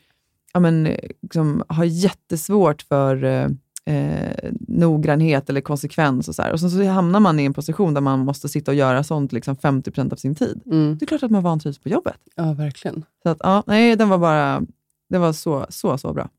ja, 0.53 0.59
men, 0.59 0.83
liksom, 1.21 1.63
har 1.67 1.83
jättesvårt 1.83 2.81
för 2.81 3.23
eh, 3.23 3.47
eh, 3.95 4.51
noggrannhet 4.67 5.49
eller 5.49 5.61
konsekvens 5.61 6.27
och 6.27 6.35
så, 6.35 6.41
här. 6.41 6.51
och 6.51 6.59
så, 6.59 6.69
så 6.69 6.83
hamnar 6.85 7.19
man 7.19 7.39
i 7.39 7.45
en 7.45 7.53
position 7.53 7.93
där 7.93 8.01
man 8.01 8.19
måste 8.19 8.49
sitta 8.49 8.71
och 8.71 8.75
göra 8.75 9.03
sånt 9.03 9.31
liksom 9.31 9.55
50% 9.55 10.11
av 10.13 10.15
sin 10.15 10.35
tid. 10.35 10.61
Mm. 10.65 10.97
Det 10.97 11.05
är 11.05 11.07
klart 11.07 11.23
att 11.23 11.31
man 11.31 11.43
vantrivs 11.43 11.79
på 11.79 11.89
jobbet. 11.89 12.17
ja, 12.35 12.53
verkligen. 12.53 13.05
Så 13.23 13.29
att, 13.29 13.37
ja, 13.43 13.63
nej, 13.67 13.95
den 13.95 14.09
var 14.09 14.17
bara 14.17 14.61
det 15.09 15.17
var 15.17 15.33
så, 15.33 15.65
så, 15.69 15.97
så 15.97 16.13
bra. 16.13 16.29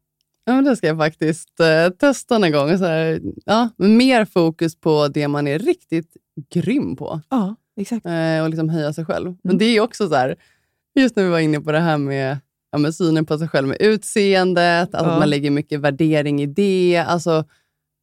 Ja, 0.44 0.54
men 0.54 0.64
det 0.64 0.76
ska 0.76 0.86
jag 0.86 0.98
faktiskt 0.98 1.60
eh, 1.60 1.88
testa 1.92 2.38
någon 2.38 2.52
gång. 2.52 2.78
Så 2.78 2.84
här, 2.84 3.20
ja, 3.44 3.68
mer 3.76 4.24
fokus 4.24 4.76
på 4.76 5.08
det 5.08 5.28
man 5.28 5.46
är 5.46 5.58
riktigt 5.58 6.16
grym 6.50 6.96
på 6.96 7.20
Ja, 7.30 7.56
exakt. 7.76 8.06
eh, 8.06 8.42
och 8.42 8.48
liksom 8.50 8.68
höja 8.68 8.92
sig 8.92 9.04
själv. 9.04 9.26
Mm. 9.26 9.38
Men 9.42 9.58
det 9.58 9.64
är 9.64 9.80
också 9.80 10.08
så 10.08 10.14
här, 10.14 10.36
just 10.94 11.16
när 11.16 11.24
vi 11.24 11.30
var 11.30 11.38
inne 11.38 11.60
på 11.60 11.72
det 11.72 11.80
här 11.80 11.98
med, 11.98 12.38
ja, 12.72 12.78
med 12.78 12.94
synen 12.94 13.26
på 13.26 13.38
sig 13.38 13.48
själv 13.48 13.68
med 13.68 13.76
utseendet, 13.80 14.94
alltså 14.94 15.08
Ja. 15.10 15.12
att 15.12 15.18
man 15.18 15.30
lägger 15.30 15.50
mycket 15.50 15.80
värdering 15.80 16.42
i 16.42 16.46
det. 16.46 17.04
Alltså, 17.08 17.44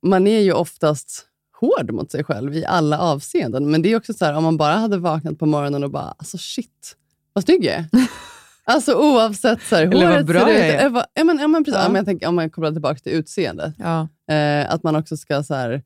man 0.05 0.27
är 0.27 0.39
ju 0.39 0.53
oftast 0.53 1.23
hård 1.59 1.91
mot 1.91 2.11
sig 2.11 2.23
själv 2.23 2.55
i 2.55 2.65
alla 2.65 2.99
avseenden. 2.99 3.71
Men 3.71 3.81
det 3.81 3.91
är 3.91 3.97
också 3.97 4.13
så 4.13 4.25
här, 4.25 4.33
om 4.33 4.43
man 4.43 4.57
bara 4.57 4.73
hade 4.75 4.97
vaknat 4.97 5.39
på 5.39 5.45
morgonen 5.45 5.83
och 5.83 5.91
bara, 5.91 6.15
alltså 6.17 6.37
shit, 6.37 6.95
vad 7.33 7.43
snygg 7.43 7.65
jag 7.65 7.73
är. 7.75 7.85
Alltså 8.69 8.93
oavsett 8.93 9.61
så 9.61 9.75
här, 9.75 9.83
Eller 9.83 10.05
vad 10.05 10.13
håret 10.13 10.25
bra 10.25 10.39
ser 10.39 10.47
ut. 10.51 10.57
jag 10.57 10.67
är. 10.67 10.85
eh, 10.85 10.91
vad- 10.91 11.05
Ja, 11.13 11.23
men, 11.23 11.37
ja, 11.39 11.47
men 11.47 11.63
precis. 11.63 11.77
Ja. 11.77 11.83
Ja. 11.83 11.89
men 11.89 11.95
jag 11.95 12.05
tänker, 12.05 12.27
om 12.27 12.35
man 12.35 12.49
kopplar 12.49 12.71
tillbaka 12.71 12.95
till 12.99 13.11
utseendet. 13.11 13.73
Ja, 13.77 14.07
Eh, 14.33 14.73
att 14.73 14.83
man 14.83 14.95
också 14.95 15.17
ska 15.17 15.43
så 15.43 15.53
här, 15.53 15.81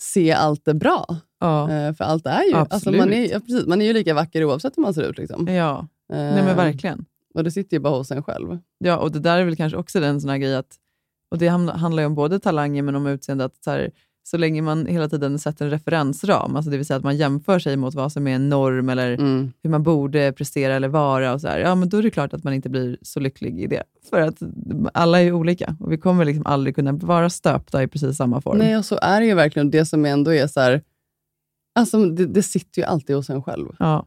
se 0.00 0.32
allt 0.32 0.64
det 0.64 0.74
bra. 0.74 1.06
Eh, 1.42 1.94
för 1.94 2.02
allt 2.04 2.26
är 2.26 2.42
ju, 2.42 2.54
alltså, 2.54 2.90
man, 2.92 3.12
är, 3.12 3.28
precis, 3.40 3.66
man 3.66 3.82
är 3.82 3.86
ju 3.86 3.92
lika 3.92 4.14
vacker 4.14 4.44
oavsett 4.44 4.76
hur 4.76 4.82
man 4.82 4.94
ser 4.94 5.02
ut. 5.02 5.18
Liksom. 5.18 5.48
ja. 5.48 5.78
Eh, 6.12 6.18
Nej, 6.18 6.42
men 6.44 6.56
verkligen. 6.56 7.04
Och 7.34 7.44
det 7.44 7.50
sitter 7.50 7.76
ju 7.76 7.80
bara 7.80 7.96
hos 7.98 8.10
en 8.10 8.22
själv. 8.22 8.58
Ja, 8.78 8.96
och 8.96 9.12
det 9.12 9.18
där 9.20 9.38
är 9.38 9.44
väl 9.44 9.56
kanske 9.56 9.76
också 9.78 9.98
en 10.04 10.20
sån 10.20 10.30
här 10.30 10.38
grej 10.38 10.56
att, 10.56 10.76
och 11.30 11.38
det 11.38 11.48
handlar 11.48 12.02
ju 12.02 12.06
om 12.06 12.14
både 12.14 12.38
talanger 12.40 12.82
men 12.82 12.96
om 12.96 13.06
utseende, 13.06 13.44
att 13.44 13.64
så, 13.64 13.70
här, 13.70 13.90
så 14.24 14.36
länge 14.36 14.62
man 14.62 14.86
hela 14.86 15.08
tiden 15.08 15.38
sätter 15.38 15.64
en 15.64 15.70
referensram, 15.70 16.56
alltså 16.56 16.70
det 16.70 16.76
vill 16.76 16.86
säga 16.86 16.96
att 16.96 17.04
man 17.04 17.16
jämför 17.16 17.58
sig 17.58 17.76
mot 17.76 17.94
vad 17.94 18.12
som 18.12 18.26
är 18.26 18.34
en 18.34 18.48
norm 18.48 18.88
eller 18.88 19.12
Mm. 19.14 19.52
hur 19.62 19.70
man 19.70 19.82
borde 19.82 20.32
prestera 20.32 20.74
eller 20.74 20.88
vara, 20.88 21.32
och 21.34 21.40
så 21.40 21.48
här, 21.48 21.58
ja, 21.58 21.74
men 21.74 21.88
då 21.88 21.96
är 21.96 22.02
det 22.02 22.10
klart 22.10 22.32
att 22.34 22.44
man 22.44 22.52
inte 22.54 22.68
blir 22.68 22.96
så 23.02 23.20
lycklig 23.20 23.60
i 23.60 23.66
det. 23.66 23.82
För 24.10 24.20
att 24.20 24.42
alla 24.94 25.20
är 25.20 25.24
ju 25.24 25.32
olika 25.32 25.76
och 25.80 25.92
vi 25.92 25.98
kommer 25.98 26.24
liksom 26.24 26.46
aldrig 26.46 26.74
kunna 26.74 26.92
vara 26.92 27.30
stöpta 27.30 27.82
i 27.82 27.88
precis 27.88 28.16
samma 28.16 28.40
form. 28.40 28.58
Nej, 28.58 28.76
och 28.76 28.84
så 28.84 28.98
är 29.02 29.20
det 29.20 29.26
ju 29.26 29.34
verkligen. 29.34 29.70
Det 29.70 29.86
som 29.86 30.04
ändå 30.04 30.34
är 30.34 30.46
så 30.46 30.60
här, 30.60 30.82
alltså 31.74 32.06
det, 32.06 32.26
det 32.26 32.42
sitter 32.42 32.82
ju 32.82 32.86
alltid 32.86 33.16
hos 33.16 33.30
en 33.30 33.42
själv. 33.42 33.66
Ja, 33.78 34.06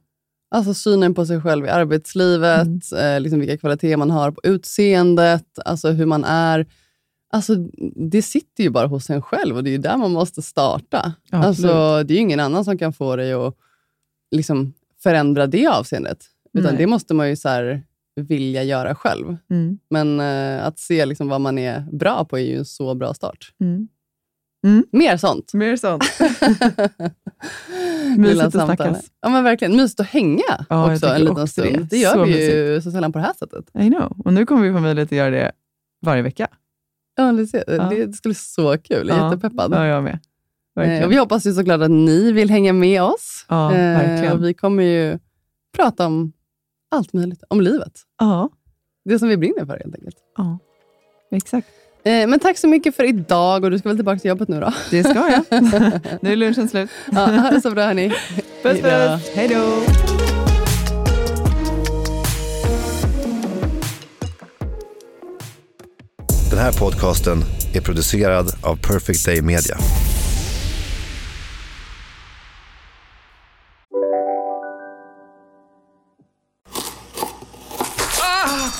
Alltså 0.51 0.73
synen 0.73 1.13
på 1.13 1.25
sig 1.25 1.41
själv 1.41 1.65
i 1.65 1.69
arbetslivet, 1.69 2.67
Mm. 2.91 3.15
eh, 3.15 3.21
liksom 3.21 3.39
vilka 3.39 3.57
kvaliteter 3.57 3.97
man 3.97 4.11
har 4.11 4.31
på 4.31 4.41
utseendet, 4.43 5.59
alltså 5.65 5.89
hur 5.91 6.05
man 6.05 6.23
är. 6.23 6.65
Alltså, 7.33 7.55
det 8.11 8.21
sitter 8.21 8.63
ju 8.63 8.69
bara 8.69 8.87
hos 8.87 9.09
en 9.09 9.21
själv 9.21 9.55
och 9.55 9.63
det 9.63 9.73
är 9.73 9.77
där 9.77 9.97
man 9.97 10.11
måste 10.11 10.41
starta. 10.41 11.13
Ja, 11.31 11.37
alltså, 11.37 12.03
det 12.03 12.13
är 12.13 12.19
ingen 12.19 12.39
annan 12.39 12.65
som 12.65 12.77
kan 12.77 12.93
få 12.93 13.15
dig 13.15 13.33
att 13.33 13.55
liksom, 14.31 14.73
förändra 15.03 15.47
det 15.47 15.67
avseendet. 15.67 16.17
Utan 16.53 16.69
Nej. 16.73 16.77
det 16.77 16.87
måste 16.87 17.13
man 17.13 17.29
ju 17.29 17.35
så 17.35 17.49
här, 17.49 17.83
vilja 18.15 18.63
göra 18.63 18.95
själv. 18.95 19.37
mm. 19.49 19.79
Men 19.89 20.19
eh, 20.19 20.65
att 20.65 20.79
se 20.79 21.05
liksom, 21.05 21.27
vad 21.27 21.41
man 21.41 21.57
är 21.57 21.85
bra 21.91 22.25
på 22.25 22.37
är 22.39 22.43
ju 22.43 22.57
en 22.57 22.65
så 22.65 22.95
bra 22.95 23.13
start. 23.13 23.51
Mm. 23.61 23.87
Mer 24.91 25.17
sånt. 25.17 25.53
Mer 25.53 25.75
sånt. 25.75 26.03
Mysigt 28.17 28.41
att 28.43 28.53
snackas. 28.53 29.11
Ja, 29.21 29.29
men 29.29 29.43
verkligen. 29.43 29.75
Mysigt 29.77 29.99
att 29.99 30.07
hänga 30.07 30.65
Ja, 30.69 30.93
också 30.93 31.05
en 31.07 31.19
liten 31.21 31.31
också 31.31 31.47
stund. 31.47 31.77
det. 31.77 31.83
Det, 31.89 31.97
gör 31.97 32.13
Så 32.13 32.23
vi 32.23 32.55
ju 32.73 32.81
så 32.81 32.91
sällan 32.91 33.11
på 33.11 33.19
det 33.19 33.25
här 33.25 33.33
sättet. 33.33 33.65
I 33.79 33.87
know. 33.89 34.15
Och 34.25 34.33
nu 34.33 34.45
kommer 34.45 34.67
vi 34.67 34.73
få 34.73 34.79
möjlighet 34.79 35.07
att 35.07 35.17
göra 35.17 35.29
det 35.29 35.51
varje 36.05 36.21
vecka. 36.21 36.47
Ja, 37.15 37.31
det, 37.31 37.47
ser, 37.47 37.63
Ja. 37.67 37.83
det 37.89 38.13
skulle 38.13 38.29
bli 38.31 38.35
så 38.35 38.77
kul. 38.77 39.07
Jag 39.07 39.17
är 39.17 39.21
Ja. 39.21 39.31
jättepeppad. 39.33 39.73
Ja, 39.73 39.85
jag 39.85 40.03
med. 40.03 40.19
Eh, 40.79 41.05
och 41.05 41.11
vi 41.11 41.15
hoppas 41.17 41.45
ju 41.45 41.53
såklart 41.53 41.81
att 41.81 41.91
ni 41.91 42.31
vill 42.31 42.49
hänga 42.49 42.73
med 42.73 43.01
oss. 43.03 43.45
Ja, 43.49 43.71
Eh, 43.73 43.77
verkligen. 43.97 44.33
och 44.37 44.43
vi 44.43 44.53
kommer 44.53 44.83
ju 44.83 45.19
prata 45.75 46.05
om 46.07 46.31
allt 46.91 47.13
möjligt. 47.13 47.43
Om 47.49 47.61
livet. 47.61 48.01
Ja, 48.19 48.49
Det 49.05 49.19
som 49.19 49.27
vi 49.27 49.37
brinner 49.37 49.65
för 49.65 49.79
helt 49.83 49.95
enkelt. 49.95 50.17
ja. 50.37 50.59
exakt. 51.31 51.67
Eh, 52.05 52.27
men 52.27 52.39
tack 52.39 52.57
så 52.57 52.67
mycket 52.67 52.95
för 52.95 53.03
idag 53.03 53.63
och 53.63 53.71
du 53.71 53.79
ska 53.79 53.89
väl 53.89 53.97
tillbaka 53.97 54.19
till 54.19 54.29
jobbet 54.29 54.49
nu 54.49 54.59
då? 54.59 54.73
Det 54.91 55.03
ska 55.03 55.13
jag. 55.13 55.63
nu 56.21 56.31
är 56.31 56.35
lunchen 56.35 56.69
slut. 56.69 56.89
Ja, 57.11 57.25
ha 57.25 57.51
det 57.51 57.61
så 57.61 57.71
bra 57.71 57.83
hörni. 57.85 58.09
Puss, 58.63 58.81
puss. 58.81 59.31
Hej 59.35 59.47
då. 59.47 59.81
Den 66.49 66.59
här 66.59 66.71
podcasten 66.79 67.37
är 67.73 67.81
producerad 67.81 68.51
av 68.63 68.75
Perfect 68.75 69.25
Day 69.25 69.41
Media. 69.41 69.77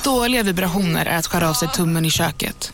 Dåliga 0.04 0.44
vibrationer 0.44 1.06
är 1.06 1.18
att 1.18 1.28
skära 1.28 1.50
av 1.50 1.54
sig 1.54 1.68
tummen 1.68 2.06
i 2.06 2.10
köket. 2.10 2.74